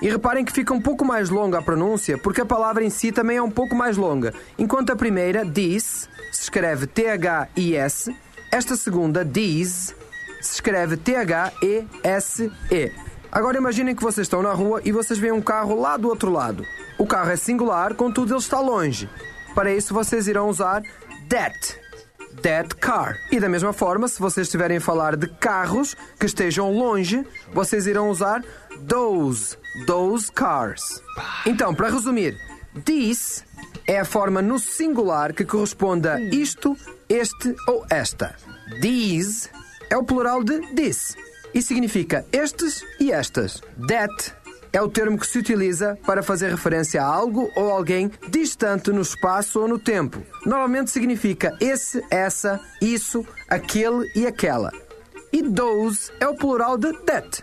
E 0.02 0.10
reparem 0.10 0.44
que 0.44 0.52
fica 0.52 0.74
um 0.74 0.80
pouco 0.80 1.02
mais 1.02 1.30
longa 1.30 1.58
a 1.58 1.62
pronúncia, 1.62 2.18
porque 2.18 2.42
a 2.42 2.46
palavra 2.46 2.84
em 2.84 2.90
si 2.90 3.10
também 3.10 3.38
é 3.38 3.42
um 3.42 3.50
pouco 3.50 3.74
mais 3.74 3.96
longa. 3.96 4.34
Enquanto 4.58 4.90
a 4.90 4.96
primeira, 4.96 5.50
this, 5.50 6.06
se 6.30 6.42
escreve 6.42 6.86
T-H-I-S, 6.86 8.14
esta 8.52 8.76
segunda, 8.76 9.24
these, 9.24 9.94
se 10.42 10.56
escreve 10.56 10.98
T-H-E-S-E. 10.98 12.92
Agora 13.32 13.56
imaginem 13.56 13.94
que 13.94 14.02
vocês 14.02 14.26
estão 14.26 14.42
na 14.42 14.52
rua 14.52 14.82
e 14.84 14.92
vocês 14.92 15.18
veem 15.18 15.32
um 15.32 15.40
carro 15.40 15.80
lá 15.80 15.96
do 15.96 16.08
outro 16.08 16.30
lado. 16.30 16.62
O 16.98 17.06
carro 17.06 17.30
é 17.30 17.36
singular, 17.36 17.94
contudo 17.94 18.32
ele 18.32 18.40
está 18.40 18.60
longe. 18.60 19.08
Para 19.54 19.72
isso 19.72 19.92
vocês 19.92 20.26
irão 20.28 20.48
usar 20.48 20.82
that. 21.28 21.80
That 22.42 22.76
car. 22.76 23.18
E 23.30 23.40
da 23.40 23.48
mesma 23.48 23.72
forma, 23.72 24.08
se 24.08 24.20
vocês 24.20 24.46
estiverem 24.46 24.76
a 24.76 24.80
falar 24.80 25.16
de 25.16 25.26
carros 25.26 25.96
que 26.18 26.26
estejam 26.26 26.72
longe, 26.72 27.26
vocês 27.52 27.86
irão 27.86 28.10
usar 28.10 28.44
those. 28.86 29.56
Those 29.86 30.30
cars. 30.30 31.02
Então, 31.46 31.74
para 31.74 31.88
resumir, 31.88 32.36
this 32.84 33.44
é 33.86 34.00
a 34.00 34.04
forma 34.04 34.42
no 34.42 34.58
singular 34.58 35.32
que 35.32 35.44
corresponde 35.44 36.08
a 36.08 36.20
isto, 36.20 36.76
este 37.08 37.54
ou 37.68 37.86
esta. 37.90 38.34
These 38.80 39.48
é 39.90 39.96
o 39.96 40.04
plural 40.04 40.42
de 40.42 40.60
this 40.74 41.16
e 41.54 41.62
significa 41.62 42.26
estes 42.32 42.84
e 43.00 43.10
estas. 43.10 43.62
That 43.88 44.35
é 44.76 44.82
o 44.82 44.88
termo 44.90 45.18
que 45.18 45.26
se 45.26 45.38
utiliza 45.38 45.98
para 46.04 46.22
fazer 46.22 46.50
referência 46.50 47.02
a 47.02 47.06
algo 47.06 47.50
ou 47.56 47.70
alguém 47.70 48.10
distante 48.28 48.90
no 48.92 49.00
espaço 49.00 49.58
ou 49.58 49.66
no 49.66 49.78
tempo. 49.78 50.22
Normalmente 50.44 50.90
significa 50.90 51.56
esse, 51.58 52.04
essa, 52.10 52.60
isso, 52.78 53.24
aquele 53.48 54.06
e 54.14 54.26
aquela. 54.26 54.70
E 55.32 55.42
those 55.42 56.12
é 56.20 56.28
o 56.28 56.34
plural 56.36 56.76
de 56.76 56.92
that. 57.04 57.42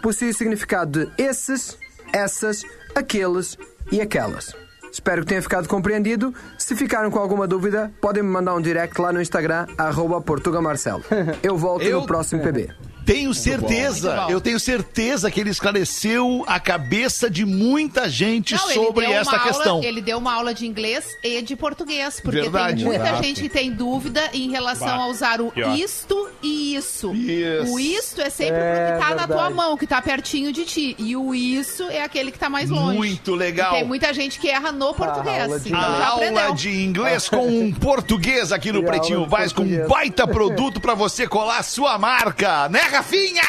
Possui 0.00 0.28
o 0.30 0.34
significado 0.34 1.06
de 1.06 1.12
esses, 1.20 1.76
essas, 2.12 2.62
aqueles 2.94 3.58
e 3.90 4.00
aquelas. 4.00 4.54
Espero 4.92 5.22
que 5.22 5.28
tenha 5.28 5.42
ficado 5.42 5.66
compreendido. 5.68 6.32
Se 6.56 6.76
ficaram 6.76 7.10
com 7.10 7.18
alguma 7.18 7.48
dúvida, 7.48 7.92
podem 8.00 8.22
me 8.22 8.28
mandar 8.28 8.54
um 8.54 8.60
direct 8.60 9.00
lá 9.00 9.12
no 9.12 9.20
Instagram, 9.20 9.66
arroba 9.76 10.20
Portugamarcelo. 10.20 11.02
Eu 11.42 11.56
volto 11.56 11.82
Eu- 11.82 12.00
no 12.02 12.06
próximo 12.06 12.42
PB. 12.44 12.70
Tenho 13.04 13.32
certeza, 13.34 14.10
Muito 14.14 14.26
bom. 14.26 14.30
eu 14.32 14.40
tenho 14.40 14.60
certeza 14.60 15.30
que 15.30 15.40
ele 15.40 15.50
esclareceu 15.50 16.44
a 16.46 16.60
cabeça 16.60 17.28
de 17.30 17.44
muita 17.44 18.08
gente 18.08 18.54
Não, 18.54 18.68
sobre 18.70 19.06
esta 19.06 19.36
aula- 19.36 19.42
questão. 19.48 19.82
Ele 19.82 20.00
deu 20.00 20.18
uma 20.18 20.32
aula 20.34 20.54
de 20.54 20.66
inglês 20.66 21.04
e 21.24 21.40
de 21.42 21.56
português, 21.56 22.20
porque 22.20 22.42
Verdade. 22.42 22.76
tem 22.76 22.84
muita 22.84 23.04
Exato. 23.08 23.22
gente 23.22 23.40
que 23.42 23.48
tem 23.48 23.70
dúvida 23.72 24.30
em 24.32 24.50
relação 24.50 24.86
Bah, 24.86 25.04
a 25.04 25.06
usar 25.08 25.40
o 25.40 25.48
ótimo. 25.48 25.74
isto 25.74 26.28
e 26.42 26.74
isso. 26.76 27.12
Isso. 27.14 27.72
O 27.72 27.80
isto 27.80 28.20
é 28.20 28.30
sempre 28.30 28.56
É, 28.60 28.86
pro 28.92 29.00
que 29.00 29.08
tá 29.08 29.14
na 29.14 29.26
tua 29.26 29.36
verdade. 29.36 29.54
mão, 29.54 29.76
que 29.76 29.86
tá 29.86 30.00
pertinho 30.02 30.52
de 30.52 30.64
ti. 30.64 30.94
E 30.98 31.16
o 31.16 31.34
isso 31.34 31.84
é 31.90 32.02
aquele 32.02 32.30
que 32.30 32.38
tá 32.38 32.48
mais 32.48 32.70
longe. 32.70 32.96
Muito 32.96 33.34
legal. 33.34 33.72
E 33.74 33.78
tem 33.78 33.84
muita 33.86 34.12
gente 34.12 34.38
que 34.38 34.48
erra 34.48 34.70
no 34.72 34.92
português. 34.94 35.42
aula 35.44 35.60
de 35.60 35.68
então 35.68 35.80
A 35.80 36.06
aula 36.06 36.54
de 36.54 36.70
inglês 36.84 37.28
com 37.28 37.46
um 37.46 37.72
português 37.72 38.52
aqui 38.52 38.70
no 38.72 38.80
E 38.82 38.84
Pretinho 38.84 39.22
de 39.24 39.28
Básico, 39.28 39.62
um 39.62 39.88
baita 39.88 40.26
produto 40.28 40.80
pra 40.80 40.94
você 40.94 41.26
colar 41.26 41.58
a 41.58 41.62
sua 41.62 41.98
marca, 41.98 42.68
né, 42.68 42.80
Rafinha? 42.90 43.42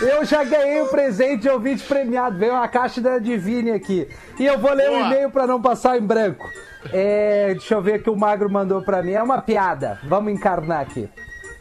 Eu 0.00 0.24
já 0.24 0.44
ganhei 0.44 0.80
o 0.82 0.88
presente 0.88 1.42
de 1.42 1.48
ouvinte 1.48 1.82
premiado. 1.84 2.38
Veio 2.38 2.52
uma 2.52 2.68
caixa 2.68 3.00
da 3.00 3.18
Divine 3.18 3.72
aqui. 3.72 4.08
E 4.38 4.44
eu 4.46 4.58
vou 4.58 4.72
ler 4.72 4.90
o 4.90 4.94
Boa. 4.94 5.06
e-mail 5.06 5.30
pra 5.30 5.46
não 5.46 5.60
passar 5.60 5.98
em 5.98 6.02
branco. 6.02 6.46
É, 6.92 7.48
deixa 7.54 7.74
eu 7.74 7.82
ver 7.82 8.00
o 8.00 8.02
que 8.02 8.10
o 8.10 8.16
Magro 8.16 8.50
mandou 8.50 8.82
pra 8.82 9.02
mim. 9.02 9.12
É 9.12 9.22
uma 9.22 9.40
piada. 9.40 9.98
Vamos 10.04 10.32
encarnar 10.32 10.80
aqui. 10.80 11.08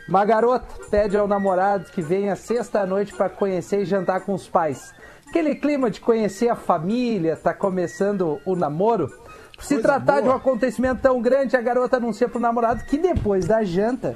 Uma 0.07 0.26
garota 0.26 0.66
pede 0.89 1.16
ao 1.16 1.28
namorado 1.28 1.86
que 1.91 2.01
venha 2.01 2.36
sexta-noite 2.36 3.14
pra 3.14 3.30
conhecer 3.30 3.82
e 3.82 3.86
jantar 3.86 4.22
com 4.22 4.34
os 4.34 4.47
pais. 4.47 4.93
Aquele 5.30 5.55
clima 5.55 5.91
de 5.91 6.01
conhecer 6.01 6.49
a 6.49 6.55
família, 6.55 7.36
tá 7.36 7.53
começando 7.53 8.41
o 8.45 8.55
namoro. 8.55 9.07
Por 9.55 9.64
se 9.64 9.78
tratar 9.80 10.22
de 10.22 10.28
um 10.28 10.32
acontecimento 10.32 11.01
tão 11.01 11.22
grande, 11.22 11.55
a 11.55 11.62
garota 11.62 11.97
anuncia 11.97 12.28
pro 12.28 12.39
namorado 12.39 12.84
que 12.86 12.97
depois 12.97 13.45
da 13.45 13.64
janta 13.64 14.16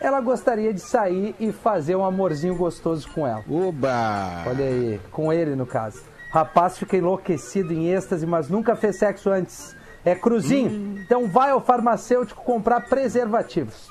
ela 0.00 0.20
gostaria 0.20 0.72
de 0.72 0.80
sair 0.80 1.34
e 1.40 1.50
fazer 1.52 1.96
um 1.96 2.04
amorzinho 2.04 2.56
gostoso 2.56 3.08
com 3.12 3.26
ela. 3.26 3.44
Oba! 3.50 4.44
Olha 4.46 4.64
aí, 4.64 5.00
com 5.10 5.32
ele 5.32 5.56
no 5.56 5.66
caso. 5.66 6.02
Rapaz 6.30 6.78
fica 6.78 6.96
enlouquecido 6.96 7.72
em 7.72 7.88
êxtase, 7.88 8.26
mas 8.26 8.48
nunca 8.48 8.76
fez 8.76 8.98
sexo 8.98 9.30
antes. 9.30 9.74
É 10.04 10.14
cruzinho. 10.14 11.00
Então 11.04 11.26
vai 11.26 11.50
ao 11.50 11.60
farmacêutico 11.60 12.42
comprar 12.44 12.82
preservativos. 12.82 13.88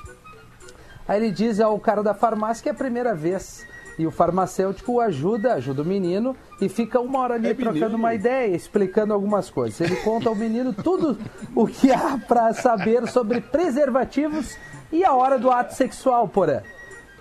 Aí 1.06 1.20
ele 1.20 1.30
diz 1.30 1.60
ao 1.60 1.78
cara 1.78 2.02
da 2.02 2.14
farmácia 2.14 2.62
que 2.62 2.68
é 2.68 2.72
a 2.72 2.74
primeira 2.74 3.14
vez. 3.14 3.66
E 3.98 4.06
o 4.06 4.12
farmacêutico 4.12 4.92
o 4.92 5.00
ajuda, 5.00 5.54
ajuda 5.54 5.82
o 5.82 5.84
menino 5.84 6.36
e 6.60 6.68
fica 6.68 7.00
uma 7.00 7.18
hora 7.18 7.34
ali 7.34 7.52
trocando 7.52 7.96
uma 7.96 8.14
ideia, 8.14 8.54
explicando 8.54 9.12
algumas 9.12 9.50
coisas. 9.50 9.80
Ele 9.80 9.96
conta 9.96 10.28
ao 10.28 10.36
menino 10.36 10.72
tudo 10.72 11.18
o 11.54 11.66
que 11.66 11.90
há 11.90 12.16
para 12.16 12.54
saber 12.54 13.08
sobre 13.08 13.40
preservativos 13.40 14.56
e 14.90 15.04
a 15.04 15.12
hora 15.12 15.38
do 15.38 15.50
ato 15.50 15.74
sexual, 15.74 16.28
porém. 16.28 16.60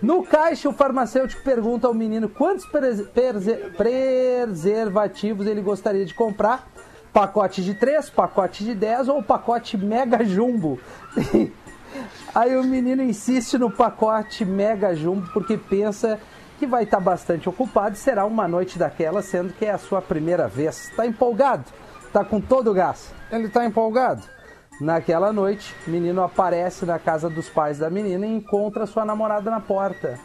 No 0.01 0.24
caixa, 0.24 0.70
o 0.70 0.74
farmacêutico 0.74 1.41
pergunta 1.41 1.88
ao 1.88 1.93
menino 1.93 2.30
quantos 2.30 2.65
preservativos 3.76 5.47
ele 5.47 5.61
gostaria 5.61 6.05
de 6.05 6.13
comprar. 6.13 6.68
Pacote 7.11 7.63
de 7.63 7.74
3, 7.74 8.11
pacote 8.11 8.63
de 8.63 8.76
10 8.76 9.07
ou 9.07 9.24
pacote 9.24 9.76
mega 9.76 10.24
jumbo. 10.24 10.80
Aí 12.36 12.55
o 12.55 12.63
menino 12.63 13.01
insiste 13.01 13.57
no 13.57 13.72
pacote 13.72 14.45
mega 14.45 14.93
jumbo 14.93 15.28
porque 15.34 15.57
pensa 15.57 16.20
que 16.59 16.68
vai 16.68 16.84
estar 16.84 16.99
bastante 16.99 17.49
ocupado 17.49 17.95
e 17.95 17.97
será 17.97 18.24
uma 18.26 18.47
noite 18.47 18.78
daquela, 18.78 19.24
sendo 19.24 19.53
que 19.53 19.65
é 19.65 19.72
a 19.72 19.80
sua 19.80 19.99
primeira 20.01 20.47
vez. 20.47 20.91
Tá 20.95 21.07
empolgado? 21.07 21.65
Tá 22.13 22.24
com 22.24 22.39
todo 22.39 22.70
o 22.70 22.74
gás? 22.74 23.11
Ele 23.32 23.49
tá 23.49 23.65
empolgado? 23.65 24.22
Naquela 24.80 25.34
noite, 25.34 25.76
o 25.88 25.90
menino 25.90 26.22
aparece 26.22 26.86
na 26.86 27.00
casa 27.00 27.28
dos 27.28 27.50
pais 27.50 27.80
da 27.80 27.90
menina 27.90 28.28
e 28.28 28.36
encontra 28.36 28.86
sua 28.86 29.04
namorada 29.04 29.50
na 29.50 29.60
porta. 29.60 30.20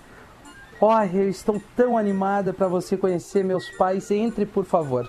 Olha, 0.79 1.17
eu 1.17 1.29
estou 1.29 1.63
tão 1.75 1.97
animada 1.97 2.53
para 2.53 2.69
você 2.69 2.97
conhecer 2.97 3.43
meus 3.43 3.71
pais. 3.71 4.11
Entre, 4.11 4.45
por 4.45 4.67
favor. 4.67 5.09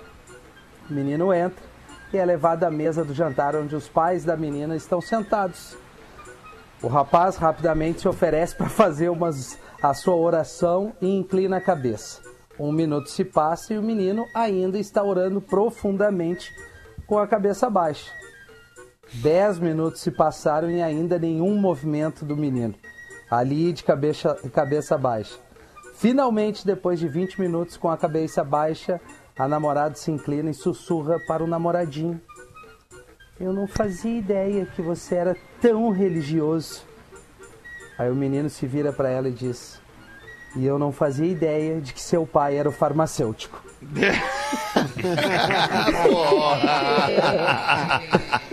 O 0.89 0.93
menino 0.93 1.33
entra 1.33 1.61
e 2.13 2.17
é 2.17 2.23
levado 2.23 2.63
à 2.63 2.71
mesa 2.71 3.03
do 3.03 3.13
jantar 3.13 3.55
onde 3.55 3.75
os 3.75 3.89
pais 3.89 4.23
da 4.23 4.37
menina 4.37 4.77
estão 4.77 5.01
sentados. 5.01 5.75
O 6.81 6.87
rapaz 6.87 7.35
rapidamente 7.35 8.01
se 8.01 8.07
oferece 8.07 8.55
para 8.55 8.69
fazer 8.69 9.09
umas, 9.09 9.57
a 9.81 9.93
sua 9.93 10.15
oração 10.15 10.93
e 11.01 11.07
inclina 11.07 11.57
a 11.57 11.61
cabeça. 11.61 12.21
Um 12.57 12.71
minuto 12.71 13.09
se 13.09 13.25
passa 13.25 13.73
e 13.73 13.77
o 13.77 13.83
menino 13.83 14.25
ainda 14.33 14.77
está 14.77 15.03
orando 15.03 15.41
profundamente 15.41 16.53
com 17.07 17.17
a 17.17 17.27
cabeça 17.27 17.69
baixa. 17.69 18.22
Dez 19.15 19.59
minutos 19.59 20.01
se 20.01 20.09
passaram 20.09 20.71
e 20.71 20.81
ainda 20.81 21.19
nenhum 21.19 21.55
movimento 21.55 22.25
do 22.25 22.35
menino. 22.35 22.73
Ali 23.29 23.71
de 23.71 23.83
cabeça, 23.83 24.35
cabeça 24.51 24.97
baixa. 24.97 25.37
Finalmente, 25.95 26.65
depois 26.65 26.99
de 26.99 27.07
20 27.07 27.39
minutos 27.39 27.77
com 27.77 27.89
a 27.89 27.97
cabeça 27.97 28.43
baixa, 28.43 28.99
a 29.37 29.47
namorada 29.47 29.95
se 29.95 30.09
inclina 30.09 30.49
e 30.49 30.53
sussurra 30.53 31.19
para 31.27 31.43
o 31.43 31.47
namoradinho. 31.47 32.19
Eu 33.39 33.53
não 33.53 33.67
fazia 33.67 34.17
ideia 34.17 34.65
que 34.65 34.81
você 34.81 35.15
era 35.15 35.37
tão 35.61 35.91
religioso. 35.91 36.83
Aí 37.99 38.09
o 38.09 38.15
menino 38.15 38.49
se 38.49 38.65
vira 38.65 38.91
para 38.91 39.09
ela 39.09 39.29
e 39.29 39.31
diz: 39.31 39.79
E 40.55 40.65
eu 40.65 40.79
não 40.79 40.91
fazia 40.91 41.27
ideia 41.27 41.79
de 41.79 41.93
que 41.93 42.01
seu 42.01 42.25
pai 42.25 42.57
era 42.57 42.67
o 42.67 42.71
farmacêutico. 42.71 43.61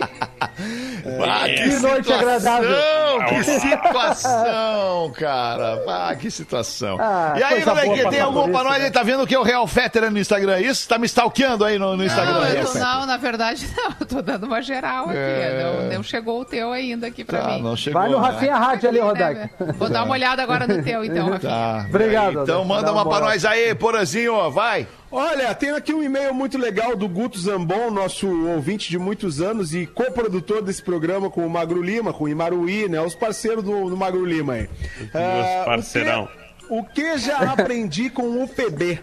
Ah, 1.23 1.45
que, 1.47 1.55
Que 1.55 1.79
noite 1.79 2.07
situação, 2.07 2.55
agradável. 2.55 3.25
Que 3.29 3.43
situação, 3.43 5.11
cara. 5.17 5.83
Ah, 5.87 6.15
que 6.15 6.31
situação. 6.31 6.97
Ah, 6.99 7.33
e 7.37 7.43
aí, 7.43 7.49
coisa 7.63 7.65
como 7.65 7.79
é 7.79 7.85
boa 7.85 7.95
que 7.97 8.01
tem 8.03 8.11
passar 8.11 8.23
algum 8.23 8.51
pra 8.51 8.63
nós 8.63 8.79
né? 8.79 8.85
aí? 8.85 8.91
Tá 8.91 9.03
vendo 9.03 9.27
que? 9.27 9.37
O 9.37 9.43
Real 9.43 9.65
Fetter 9.67 10.11
no 10.11 10.17
Instagram, 10.19 10.53
é 10.55 10.61
isso? 10.61 10.87
Tá 10.87 10.97
me 10.97 11.05
stalkeando 11.05 11.65
aí 11.65 11.77
no, 11.77 11.95
no 11.97 12.03
Instagram. 12.03 12.33
Não, 12.33 12.47
eu, 12.47 12.73
não, 12.75 13.05
na 13.05 13.17
verdade 13.17 13.67
não. 13.75 13.91
Eu 13.99 14.05
tô 14.05 14.21
dando 14.21 14.45
uma 14.45 14.61
geral 14.61 15.05
aqui. 15.05 15.17
É. 15.17 15.63
Não, 15.89 15.97
não 15.97 16.03
chegou 16.03 16.41
o 16.41 16.45
teu 16.45 16.71
ainda 16.71 17.07
aqui 17.07 17.23
pra 17.23 17.39
Tá, 17.41 17.47
mim. 17.49 17.61
não 17.61 17.75
chegou. 17.75 18.01
Vai 18.01 18.09
no 18.09 18.19
né? 18.19 18.27
Rafinha 18.27 18.55
Rádio 18.55 18.89
ali, 18.89 18.99
Né, 18.99 19.05
Rodak. 19.05 19.35
velho? 19.35 19.73
Vou 19.77 19.89
dar 19.89 20.03
uma 20.03 20.13
olhada 20.13 20.41
agora 20.43 20.67
no 20.67 20.83
teu, 20.83 21.03
então, 21.03 21.29
Rafinha. 21.31 21.51
Tá. 21.51 21.85
Obrigado, 21.89 22.43
Então 22.43 22.63
manda 22.65 22.91
uma 22.91 23.01
uma 23.01 23.09
pra 23.09 23.19
nós 23.25 23.43
aí, 23.45 23.73
Porazinho, 23.75 24.33
ó, 24.35 24.49
vai. 24.49 24.87
Olha, 25.11 25.53
tem 25.53 25.71
aqui 25.71 25.93
um 25.93 26.01
e-mail 26.01 26.33
muito 26.33 26.57
legal 26.57 26.95
do 26.95 27.07
Guto 27.07 27.37
Zambon, 27.37 27.91
nosso 27.91 28.27
ouvinte 28.47 28.89
de 28.89 28.97
muitos 28.97 29.41
anos 29.41 29.73
e 29.73 29.85
co-produtor 29.85 30.61
desse 30.61 30.81
programa 30.81 31.29
com 31.29 31.45
o 31.45 31.49
Magro 31.49 31.81
Lima, 31.81 32.13
com 32.13 32.23
o 32.23 32.29
Imaruí, 32.29 32.87
né? 32.87 33.01
Os 33.01 33.13
parceiros 33.13 33.61
do, 33.61 33.89
do 33.89 33.97
Magro 33.97 34.25
Lima 34.25 34.53
aí. 34.53 34.69
Ah, 35.13 35.63
parceirão. 35.65 36.29
O 36.69 36.85
que, 36.85 37.01
o 37.01 37.13
que 37.13 37.17
já 37.17 37.39
aprendi 37.51 38.09
com 38.09 38.41
o 38.41 38.47
PB? 38.47 39.01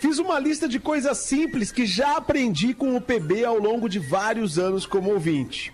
Fiz 0.00 0.18
uma 0.18 0.38
lista 0.38 0.68
de 0.68 0.78
coisas 0.78 1.16
simples 1.16 1.72
que 1.72 1.86
já 1.86 2.18
aprendi 2.18 2.74
com 2.74 2.94
o 2.94 3.00
PB 3.00 3.42
ao 3.44 3.58
longo 3.58 3.88
de 3.88 3.98
vários 3.98 4.58
anos 4.58 4.84
como 4.84 5.10
ouvinte. 5.10 5.72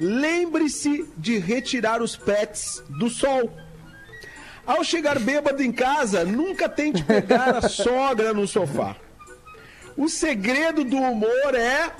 Lembre-se 0.00 1.08
de 1.16 1.38
retirar 1.38 2.02
os 2.02 2.16
pets 2.16 2.82
do 2.88 3.08
sol. 3.08 3.52
Ao 4.66 4.82
chegar 4.82 5.18
bêbado 5.18 5.62
em 5.62 5.70
casa, 5.72 6.24
nunca 6.24 6.68
tente 6.68 7.02
pegar 7.04 7.56
a 7.58 7.62
sogra 7.68 8.32
no 8.32 8.46
sofá. 8.48 8.96
O 9.96 10.08
segredo 10.08 10.84
do 10.84 10.96
humor 10.96 11.54
é. 11.54 11.90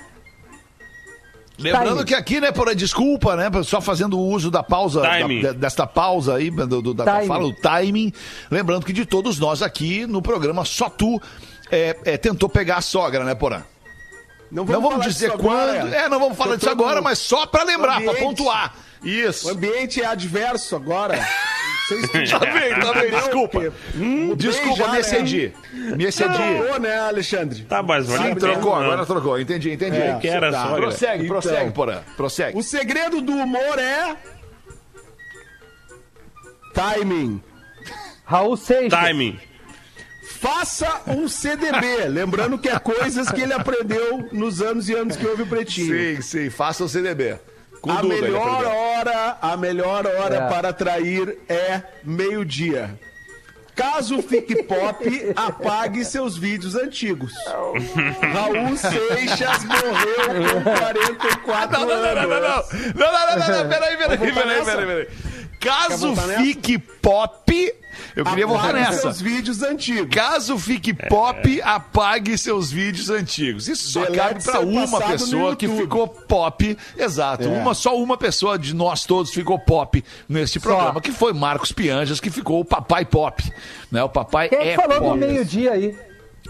Lembrando 1.56 1.88
Timing. 1.90 2.04
que 2.06 2.14
aqui, 2.14 2.40
né, 2.40 2.50
por 2.50 2.74
desculpa, 2.74 3.36
né, 3.36 3.48
só 3.62 3.80
fazendo 3.80 4.18
o 4.18 4.26
uso 4.28 4.50
da 4.50 4.62
pausa, 4.62 5.02
da- 5.02 5.52
desta 5.52 5.86
pausa 5.86 6.34
aí, 6.34 6.50
do, 6.50 6.82
do- 6.82 6.94
da 6.94 7.04
fala, 7.04 7.44
o 7.44 7.52
timing. 7.54 8.12
Lembrando 8.50 8.84
que 8.84 8.92
de 8.92 9.06
todos 9.06 9.38
nós 9.38 9.62
aqui 9.62 10.04
no 10.04 10.20
programa, 10.20 10.64
só 10.64 10.88
tu 10.90 11.20
é, 11.70 11.96
é, 12.04 12.16
tentou 12.16 12.48
pegar 12.48 12.78
a 12.78 12.80
sogra, 12.80 13.22
né, 13.24 13.36
Porã? 13.36 13.62
Não 14.50 14.64
vamos 14.64 14.90
falar 14.94 15.04
dizer 15.06 15.26
disso 15.30 15.38
quando. 15.38 15.70
agora. 15.70 15.96
É, 15.96 16.08
não 16.08 16.18
vamos 16.18 16.36
falar 16.36 16.56
disso 16.56 16.70
agora, 16.70 17.00
mas 17.00 17.18
só 17.20 17.46
pra 17.46 17.62
lembrar, 17.62 18.00
pra 18.02 18.10
ambiente. 18.12 18.20
pontuar. 18.20 18.74
O 19.02 19.06
Isso. 19.06 19.48
ambiente 19.50 20.00
é 20.02 20.06
adverso 20.06 20.74
agora. 20.74 21.18
Vocês 21.88 22.30
Tá 22.30 22.38
bem, 22.38 22.74
tá 22.80 22.92
bem, 22.94 23.10
desculpa. 23.10 23.60
Mudei 23.94 24.36
Desculpa, 24.50 24.76
já, 24.76 24.86
me 24.86 24.92
né? 24.92 25.00
excedi. 25.00 25.52
Me 25.72 26.04
excedi. 26.04 26.34
Trocou, 26.34 26.80
né, 26.80 26.98
Alexandre? 27.00 27.62
Tá, 27.64 27.82
mas 27.82 28.06
Sim, 28.06 28.34
trocou, 28.36 28.76
Não. 28.76 28.82
agora 28.84 29.06
trocou. 29.06 29.38
Entendi, 29.40 29.72
entendi. 29.72 29.96
É, 29.98 30.18
Que 30.18 30.28
era 30.28 30.50
tá. 30.50 30.62
sogra. 30.64 30.80
Prossegue, 30.82 31.24
Então. 31.24 31.40
prossegue, 31.40 31.70
Porã. 31.72 32.00
Prossegue. 32.16 32.58
O 32.58 32.62
segredo 32.62 33.20
do 33.20 33.32
humor 33.32 33.78
é. 33.78 34.16
Timing. 36.74 37.40
Raul 38.24 38.56
Seixas. 38.56 38.98
Timing. 38.98 39.38
Faça 40.40 41.02
um 41.06 41.28
CDB. 41.28 42.04
Lembrando 42.08 42.58
que 42.58 42.68
é 42.68 42.78
coisas 42.78 43.30
que 43.30 43.40
ele 43.42 43.52
aprendeu 43.52 44.28
nos 44.32 44.60
anos 44.60 44.88
e 44.88 44.94
anos 44.94 45.16
que 45.16 45.26
houve 45.26 45.42
o 45.42 45.46
Pretinho. 45.46 46.16
Sim, 46.16 46.22
sim, 46.22 46.50
faça 46.50 46.84
o 46.84 46.88
CDB. 46.88 47.38
Com 47.84 47.90
A 47.92 48.02
melhor 48.02 48.64
hora, 48.64 49.36
a 49.42 49.56
melhor 49.58 50.06
hora 50.06 50.36
É. 50.36 50.48
para 50.48 50.72
trair 50.72 51.36
é 51.48 51.82
meio-dia. 52.02 52.98
Caso 53.76 54.22
fique 54.22 54.62
pop, 54.62 55.04
apague 55.36 56.02
seus 56.04 56.38
vídeos 56.38 56.74
antigos. 56.76 57.32
Raul 58.32 58.74
Seixas 58.76 59.64
morreu 59.64 60.62
com 60.64 60.70
44 60.78 61.80
Não, 61.80 61.86
não, 61.86 61.96
não, 61.96 62.14
não, 62.14 62.14
não, 62.14 62.28
não. 62.28 62.36
anos. 62.36 62.72
Não, 62.94 63.12
não, 63.12 63.26
não, 63.26 63.36
não, 63.48 63.62
não, 63.64 63.68
peraí, 63.68 63.96
peraí, 63.96 64.16
Vamos 64.16 64.34
voltar 64.34 64.42
peraí, 64.42 64.58
nessa? 64.58 64.76
peraí, 64.76 64.86
peraí. 64.86 65.33
Caso 65.64 66.06
voltar 66.08 66.26
nessa? 66.26 66.42
fique 66.42 66.78
pop, 66.78 67.74
eu 68.16 68.24
queria 68.24 68.46
voltar 68.46 68.70
Apague 68.70 68.80
nessa. 68.84 69.00
seus 69.02 69.20
vídeos 69.20 69.62
antigos. 69.62 70.14
Caso 70.14 70.58
fique 70.58 70.92
pop, 70.92 71.62
apague 71.62 72.36
seus 72.38 72.70
vídeos 72.70 73.10
antigos. 73.10 73.68
Isso 73.68 73.88
só 73.90 74.00
Delete 74.04 74.18
cabe 74.18 74.42
pra 74.42 74.52
seu 74.52 74.62
uma 74.68 75.00
pessoa 75.00 75.56
que 75.56 75.68
ficou 75.68 76.08
pop. 76.08 76.76
Exato. 76.96 77.44
É. 77.44 77.46
Uma, 77.48 77.74
só 77.74 77.96
uma 77.96 78.16
pessoa 78.16 78.58
de 78.58 78.74
nós 78.74 79.04
todos 79.04 79.32
ficou 79.32 79.58
pop 79.58 80.04
neste 80.28 80.58
programa, 80.60 81.00
que 81.00 81.12
foi 81.12 81.32
Marcos 81.32 81.72
Pianjas, 81.72 82.20
que 82.20 82.30
ficou 82.30 82.60
o 82.60 82.64
papai 82.64 83.04
pop. 83.04 83.42
Né? 83.90 84.02
O 84.02 84.08
papai 84.08 84.48
Quem 84.48 84.58
é 84.58 84.68
é 84.72 84.76
falou 84.76 84.98
do 84.98 85.04
pop. 85.06 85.18
meio-dia 85.18 85.72
aí? 85.72 85.96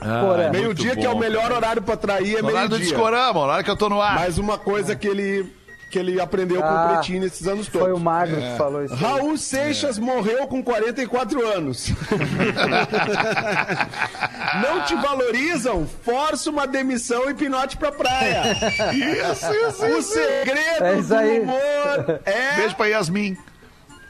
Porã. 0.00 0.50
Meio-dia, 0.50 0.96
que 0.96 1.06
é 1.06 1.08
o 1.08 1.16
melhor 1.18 1.52
horário 1.52 1.80
pra 1.80 1.96
trair, 1.96 2.36
é 2.38 2.42
No 2.42 2.48
horário 2.48 2.68
do 2.68 2.72
meio-dia. 2.76 2.92
discorama, 2.94 3.40
horário 3.40 3.64
que 3.64 3.70
eu 3.70 3.76
tô 3.76 3.88
no 3.88 4.00
ar. 4.00 4.16
Mais 4.16 4.38
uma 4.38 4.58
coisa 4.58 4.96
que 4.96 5.06
ele, 5.06 5.46
que 5.94 5.98
ele 6.00 6.20
aprendeu 6.20 6.60
com 6.60 6.66
Ah, 6.66 6.86
o 6.86 6.88
Pretinho 6.94 7.20
nesses 7.20 7.46
anos 7.46 7.68
todos. 7.68 7.86
Foi 7.86 7.96
o 7.96 8.00
Magro 8.00 8.34
que 8.34 8.56
falou 8.58 8.84
isso. 8.84 8.92
Raul 8.96 9.36
Seixas 9.38 9.96
morreu 9.96 10.44
com 10.48 10.60
44 10.60 11.46
anos. 11.46 11.92
Não 14.60 14.82
te 14.84 14.96
valorizam? 14.96 15.86
Força 16.02 16.50
uma 16.50 16.66
demissão 16.66 17.30
e 17.30 17.34
pinote 17.34 17.76
pra 17.76 17.92
praia. 17.92 18.42
Isso, 18.92 19.52
isso, 19.52 19.86
O 19.86 20.02
segredo 20.02 20.84
É 20.84 20.98
isso 20.98 21.08
do 21.10 21.14
aí. 21.14 21.38
humor 21.40 22.20
é 22.24 22.56
Beijo 22.56 22.74
pra 22.74 22.86
Yasmin. 22.86 23.36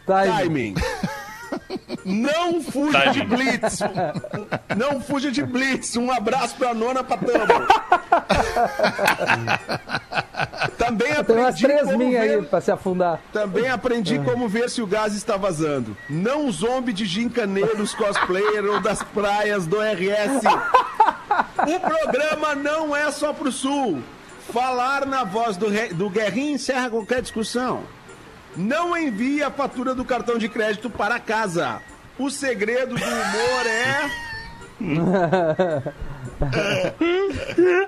Timing. 0.06 0.38
timing. 0.38 0.74
Não 2.04 2.62
fuja 2.62 3.10
de 3.10 3.20
Timing. 3.20 3.36
blitz. 3.36 3.78
Não 4.74 5.02
fuja 5.02 5.30
de 5.30 5.42
blitz. 5.42 5.96
Um 5.96 6.10
abraço 6.10 6.56
pra 6.56 6.72
nona 6.72 7.04
Patamo. 7.04 7.44
Também 10.84 11.08
Tem 11.08 11.36
umas 11.36 11.54
aprendi 11.54 11.66
três 11.66 11.82
como 11.82 11.98
minhas 11.98 12.22
aí 12.22 12.28
ver... 12.28 12.44
pra 12.44 12.60
se 12.60 12.70
afundar. 12.70 13.20
Também 13.32 13.68
aprendi 13.68 14.18
como 14.18 14.48
ver 14.48 14.68
se 14.68 14.82
o 14.82 14.86
gás 14.86 15.14
está 15.14 15.36
vazando. 15.36 15.96
Não 16.08 16.50
zombe 16.50 16.92
de 16.92 17.06
gincaneiros 17.06 17.94
cosplayer 17.94 18.64
ou 18.66 18.80
das 18.80 19.02
praias 19.02 19.66
do 19.66 19.78
RS. 19.80 20.42
O 21.66 21.80
programa 21.80 22.54
não 22.54 22.94
é 22.94 23.10
só 23.10 23.32
pro 23.32 23.50
sul. 23.50 24.02
Falar 24.52 25.06
na 25.06 25.24
voz 25.24 25.56
do, 25.56 25.68
re... 25.68 25.88
do 25.88 26.10
Guerrinho 26.10 26.54
encerra 26.54 26.90
qualquer 26.90 27.22
discussão. 27.22 27.82
Não 28.56 28.96
envie 28.96 29.42
a 29.42 29.50
fatura 29.50 29.94
do 29.94 30.04
cartão 30.04 30.38
de 30.38 30.48
crédito 30.48 30.90
para 30.90 31.18
casa. 31.18 31.80
O 32.18 32.30
segredo 32.30 32.94
do 32.94 33.04
humor 33.04 33.66
é. 33.66 34.10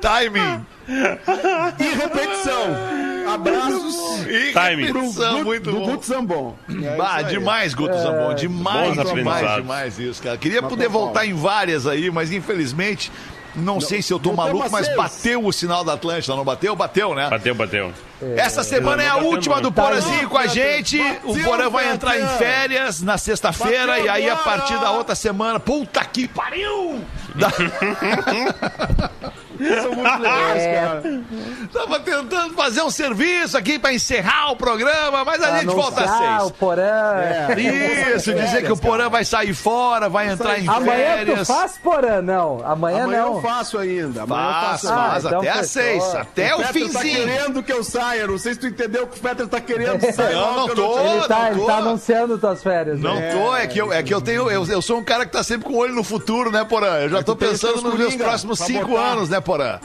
Timing. 0.00 0.66
E 0.88 1.94
repetição. 1.94 2.76
Abraços 3.34 4.24
E 4.28 4.52
Timing. 4.52 4.86
repetição, 4.86 5.38
do, 5.38 5.44
muito 5.44 5.70
do 5.70 5.78
bom. 5.80 5.86
Guto 5.86 6.06
Zambon. 6.06 6.56
É 6.70 6.96
Ah, 7.00 7.16
aí. 7.16 7.24
demais, 7.24 7.74
Guto 7.74 7.96
Zambon. 7.98 8.34
Demais, 8.34 8.92
demais, 9.12 9.56
demais 9.56 9.98
isso, 9.98 10.22
cara. 10.22 10.36
Queria 10.38 10.62
poder 10.62 10.88
voltar 10.88 11.26
em 11.26 11.34
várias 11.34 11.86
aí, 11.86 12.10
mas 12.10 12.30
infelizmente. 12.32 13.10
Não, 13.56 13.80
sei 13.80 14.02
se 14.02 14.12
eu 14.12 14.18
tô 14.18 14.32
maluco, 14.32 14.68
mas 14.70 14.86
seis. 14.86 14.96
bateu 14.96 15.44
o 15.44 15.52
sinal 15.52 15.82
da 15.82 15.94
Atlântida, 15.94 16.36
não 16.36 16.44
bateu? 16.44 16.76
Bateu, 16.76 17.14
né? 17.14 17.28
Bateu, 17.30 17.54
bateu. 17.54 17.92
Essa 18.36 18.62
semana 18.62 19.02
é 19.02 19.08
a 19.08 19.16
última 19.16 19.56
do 19.56 19.64
muito. 19.64 19.74
Porazinho 19.74 20.28
com 20.28 20.38
a 20.38 20.46
gente. 20.46 21.00
O 21.24 21.38
Porã 21.42 21.68
vai 21.68 21.90
entrar 21.90 22.18
em 22.18 22.26
férias 22.38 23.02
na 23.02 23.18
sexta-feira 23.18 23.98
e 24.00 24.08
aí 24.08 24.28
a 24.28 24.36
partir 24.36 24.78
da 24.80 24.90
outra 24.92 25.14
semana. 25.14 25.58
Puta 25.60 26.04
que 26.04 26.28
pariu! 26.28 27.02
Da- 27.34 27.52
São 29.82 29.92
muito 29.92 30.22
legais, 30.22 30.62
É. 30.62 30.74
cara. 30.74 31.02
Tava 31.72 32.00
tentando 32.00 32.54
fazer 32.54 32.82
um 32.82 32.90
serviço 32.90 33.56
aqui 33.56 33.78
pra 33.78 33.92
encerrar 33.92 34.52
o 34.52 34.56
programa, 34.56 35.24
mas 35.24 35.42
a 35.42 35.58
gente 35.58 35.66
volta 35.74 36.02
às 36.04 36.10
Anunciar 36.10 36.38
o 36.38 36.46
seis. 36.46 36.52
Porã. 36.58 37.14
Isso, 38.16 38.34
dizer 38.34 38.64
que 38.64 38.72
o 38.72 38.76
Porã 38.76 39.08
vai 39.08 39.24
sair 39.24 39.54
fora, 39.54 40.08
vai 40.08 40.28
entrar 40.30 40.58
em 40.58 40.68
Amanhã 40.68 40.84
tu 40.84 41.16
férias. 41.26 41.48
faz, 41.48 41.78
Porã? 41.78 42.22
Não. 42.22 42.60
Amanhã, 42.64 43.04
Amanhã 43.04 43.22
não. 43.24 43.34
eu 43.36 43.42
faço 43.42 43.78
ainda. 43.78 44.22
Amanhã 44.22 44.46
eu 44.46 44.52
Faz, 44.52 44.80
faço 44.80 44.92
Ah, 44.92 45.10
faz, 45.10 45.24
então 45.24 45.38
até 45.40 45.50
às 45.50 45.70
seis, 45.70 46.14
até 46.14 46.54
o 46.54 46.58
Peter 46.58 46.66
tá 46.66 46.72
finzinho. 47.00 47.16
querendo 47.26 47.62
que 47.62 47.72
eu 47.72 47.84
saia. 47.84 48.26
Não 48.26 48.38
sei 48.38 48.54
se 48.54 48.60
tu 48.60 48.66
entendeu 48.66 49.06
que 49.06 49.18
o 49.18 49.20
Fetter 49.20 49.46
tá 49.48 49.60
querendo 49.60 50.00
sair. 50.12 50.34
Não, 50.34 50.56
não 50.56 50.68
eu 50.68 50.74
tô. 50.74 50.98
Ele 50.98 51.28
tá, 51.28 51.38
não 51.38 51.46
ele 51.48 51.60
tô. 51.60 51.66
tá 51.66 51.76
anunciando 51.78 52.38
tuas 52.38 52.62
férias. 52.62 53.00
Não 53.00 53.16
né? 53.16 53.32
tô, 53.32 53.56
é 53.56 53.66
que 53.66 53.78
eu, 53.80 53.92
é 53.92 54.02
que 54.02 54.12
eu 54.14 54.20
tenho. 54.20 54.50
Eu, 54.50 54.64
eu 54.66 54.82
sou 54.82 54.98
um 54.98 55.04
cara 55.04 55.26
que 55.26 55.32
tá 55.32 55.42
sempre 55.42 55.66
com 55.68 55.74
o 55.74 55.78
olho 55.78 55.94
no 55.94 56.04
futuro, 56.04 56.50
né, 56.50 56.64
Porã? 56.64 56.98
Eu 57.00 57.08
já 57.08 57.22
tô 57.22 57.34
tu 57.34 57.38
tem 57.38 57.48
pensando 57.50 57.82
nos 57.82 57.94
meus 57.98 58.14
próximos 58.16 58.58
cinco 58.60 58.88
botar. 58.88 59.02
anos, 59.02 59.28
né, 59.28 59.40
Porã? 59.46 59.78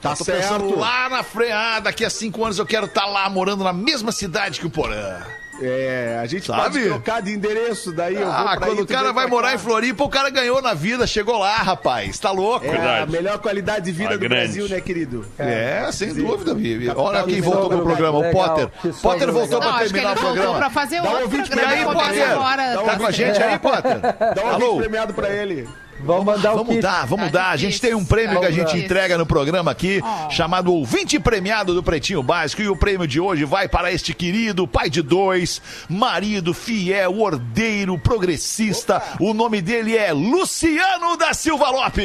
Tá 0.00 0.14
tô 0.14 0.24
certo. 0.24 0.40
pensando 0.40 0.78
lá 0.78 1.08
na 1.08 1.22
frente. 1.24 1.50
Ah, 1.52 1.80
daqui 1.80 2.04
a 2.04 2.10
cinco 2.10 2.44
anos 2.44 2.56
eu 2.58 2.64
quero 2.64 2.86
estar 2.86 3.04
lá 3.06 3.28
morando 3.28 3.64
na 3.64 3.72
mesma 3.72 4.12
cidade 4.12 4.60
que 4.60 4.66
o 4.66 4.70
Porã. 4.70 5.18
É, 5.60 6.16
a 6.22 6.24
gente 6.26 6.46
Sabe? 6.46 6.62
pode 6.62 6.84
trocar 6.84 7.20
de 7.20 7.32
endereço, 7.32 7.90
daí 7.90 8.14
eu 8.14 8.24
vou 8.26 8.30
Ah, 8.32 8.56
quando 8.56 8.78
aí, 8.78 8.80
o 8.80 8.86
cara 8.86 9.12
vai 9.12 9.26
morar 9.26 9.48
cá. 9.48 9.54
em 9.56 9.58
Floripa, 9.58 10.04
o 10.04 10.08
cara 10.08 10.30
ganhou 10.30 10.62
na 10.62 10.72
vida, 10.72 11.04
chegou 11.04 11.36
lá, 11.36 11.56
rapaz. 11.56 12.16
Tá 12.16 12.30
louco? 12.30 12.64
É 12.64 12.68
a 12.68 12.72
Verdade. 12.74 13.10
melhor 13.10 13.38
qualidade 13.40 13.86
de 13.86 13.90
vida 13.90 14.10
Ah, 14.10 14.12
do 14.12 14.20
grande. 14.20 14.44
Brasil, 14.44 14.68
né, 14.68 14.80
querido? 14.80 15.26
É, 15.36 15.88
sem 15.90 16.14
dúvida, 16.14 16.54
Vivi. 16.54 16.88
Olha 16.90 17.24
quem 17.24 17.40
voltou 17.40 17.70
pro 17.70 17.82
programa, 17.82 18.18
o 18.18 18.22
legal. 18.22 18.48
Potter. 18.50 18.68
Que 18.68 18.92
sogro 18.92 19.00
Potter 19.02 19.32
voltou 19.32 19.58
legal. 19.58 19.60
Não, 19.60 19.68
pra 19.72 19.82
acho 19.84 19.92
que 19.92 19.98
ele 19.98 20.06
terminar 20.06 20.12
o 20.12 20.14
voltou 20.14 20.32
programa. 20.34 20.58
pra 20.58 20.70
fazer 20.70 21.02
Dá 21.02 21.10
um 21.10 21.20
ouvinte 21.22 21.52
aí, 21.52 21.84
pra 21.84 21.92
Potter? 21.92 22.38
um 22.80 22.84
Tá 22.86 22.96
com 22.96 23.06
a 23.06 23.10
gente 23.10 23.42
aí, 23.42 23.58
Potter? 23.58 24.00
Dá 24.36 24.44
um 24.44 24.58
vídeo 24.60 24.76
premiado 24.76 25.12
pra 25.12 25.28
ele. 25.28 25.68
Vamos 26.00 26.24
mandar 26.24 26.52
o 26.52 26.56
Vamos 26.58 26.74
kit. 26.76 26.82
dar, 26.82 27.06
vamos 27.06 27.26
Tá 27.26 27.32
dar. 27.32 27.50
A 27.50 27.56
gente 27.56 27.80
tem 27.80 27.92
um 27.94 28.04
prêmio 28.04 28.34
Tá 28.34 28.40
que 28.40 28.46
a 28.46 28.50
gente 28.50 28.66
difícil. 28.66 28.84
entrega 28.84 29.18
no 29.18 29.26
programa 29.26 29.70
aqui, 29.72 30.00
Oh. 30.02 30.30
chamado 30.30 30.72
Ouvinte 30.72 31.18
Premiado 31.18 31.74
do 31.74 31.82
Pretinho 31.82 32.22
Básico. 32.22 32.62
E 32.62 32.68
o 32.68 32.76
prêmio 32.76 33.06
de 33.06 33.18
hoje 33.20 33.44
vai 33.44 33.68
para 33.68 33.92
este 33.92 34.14
querido 34.14 34.66
pai 34.66 34.88
de 34.88 35.02
dois, 35.02 35.60
marido 35.88 36.54
fiel, 36.54 37.18
ordeiro, 37.20 37.98
progressista. 37.98 39.02
O 39.18 39.34
nome 39.34 39.60
dele 39.60 39.96
é 39.96 40.12
Luciano 40.12 41.16
da 41.16 41.34
Silva 41.34 41.68
Lopes. 41.70 42.04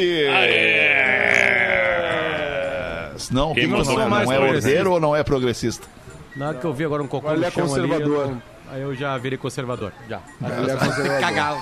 Não, 3.30 3.54
Quem 3.54 3.66
não, 3.68 3.80
é, 3.80 4.06
mais 4.06 4.26
não 4.26 4.32
é 4.32 4.36
progressista? 4.36 4.68
ordeiro 4.68 4.92
ou 4.92 5.00
não 5.00 5.16
é 5.16 5.22
progressista? 5.22 5.86
Na 6.36 6.48
hora 6.48 6.58
que 6.58 6.64
eu 6.64 6.72
vi 6.74 6.84
agora 6.84 7.02
um 7.02 7.06
cocô 7.06 7.28
Ele 7.30 7.38
no 7.38 7.44
é 7.44 7.46
ali, 7.46 7.54
conservador. 7.54 8.26
eu, 8.30 8.42
aí 8.74 8.82
eu 8.82 8.94
já 8.94 9.16
virei 9.18 9.38
conservador. 9.38 9.92
Já. 10.08 10.20
Ele 10.42 10.70
é 10.70 10.76
conservador. 10.76 11.20
Cagá. 11.20 11.56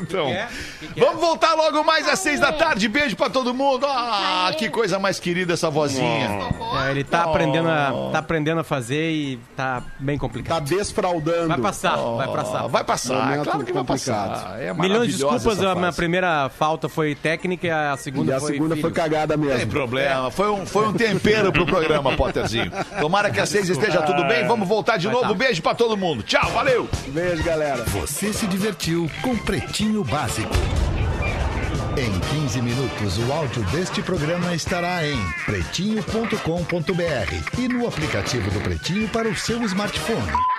então. 0.00 0.28
é? 0.28 0.48
Vamos 0.96 1.20
voltar 1.20 1.54
logo 1.54 1.82
mais 1.84 2.08
às 2.08 2.18
seis 2.18 2.40
da 2.40 2.52
tarde. 2.52 2.88
Beijo 2.88 3.16
pra 3.16 3.28
todo 3.30 3.52
mundo. 3.54 3.86
Ah, 3.88 4.52
que 4.56 4.68
coisa 4.68 4.98
mais 4.98 5.18
querida 5.18 5.54
essa 5.54 5.70
vozinha. 5.70 6.28
É, 6.86 6.90
ele 6.90 7.04
tá 7.04 7.24
aprendendo, 7.24 7.68
a, 7.68 8.10
tá 8.12 8.18
aprendendo 8.18 8.60
a 8.60 8.64
fazer 8.64 9.10
e 9.10 9.38
tá 9.56 9.82
bem 9.98 10.16
Tá 10.16 10.20
complicado. 10.20 10.64
desfraudando. 10.64 11.48
Vai 11.48 11.58
passar, 11.58 11.96
vai 11.96 12.26
passar. 12.28 12.66
vai 12.68 12.84
passar, 12.84 13.14
Momento 13.14 13.44
claro 13.44 13.64
que 13.64 13.72
vai 13.72 13.84
complicado. 13.84 14.30
passar. 14.30 14.60
É 14.60 14.72
Milhões 14.72 15.12
de 15.14 15.22
maravilhosa 15.22 15.34
desculpas, 15.36 15.58
essa 15.58 15.70
a 15.70 15.74
minha 15.74 15.86
fase. 15.86 15.96
primeira 15.96 16.48
falta 16.50 16.88
foi 16.88 17.14
técnica 17.14 17.66
e 17.66 17.70
a 17.70 17.96
segunda 17.96 18.32
E 18.32 18.34
a 18.34 18.40
foi 18.40 18.52
segunda 18.52 18.74
foi 18.74 18.82
filhos. 18.82 18.96
cagada 18.96 19.36
Tem 19.36 19.44
mesmo. 19.46 19.70
problema, 19.70 20.30
foi 20.30 20.50
um, 20.50 20.64
foi 20.66 20.86
um 20.88 20.92
tempero 20.92 21.52
pro 21.52 21.66
programa, 21.66 22.16
Potterzinho. 22.16 22.70
Tomara 23.00 23.30
que 23.30 23.40
às 23.40 23.48
seis 23.48 23.68
esteja 23.68 24.02
tudo 24.02 24.24
bem. 24.24 24.46
Vamos 24.46 24.68
voltar 24.68 24.96
de 24.96 25.06
Vai 25.06 25.14
novo. 25.14 25.28
tá. 25.28 25.34
Beijo 25.34 25.62
pra 25.64 25.74
todo 25.74 25.96
mundo. 25.96 26.22
Tchau, 26.22 26.52
valeu! 26.52 26.86
Beijo, 27.08 27.42
galera. 27.42 27.82
Você 27.84 28.34
se 28.34 28.46
divertiu 28.46 29.10
com 29.22 29.34
Pretinho 29.38 30.04
Básico. 30.04 30.52
Em 31.96 32.42
15 32.42 32.60
minutos, 32.60 33.18
o 33.18 33.32
áudio 33.32 33.62
deste 33.70 34.02
programa 34.02 34.54
estará 34.54 35.08
em 35.08 35.16
pretinho.com.br 35.46 37.58
e 37.58 37.68
no 37.68 37.88
aplicativo 37.88 38.50
do 38.50 38.60
Pretinho 38.60 39.08
para 39.08 39.28
o 39.28 39.34
seu 39.34 39.62
smartphone. 39.62 40.53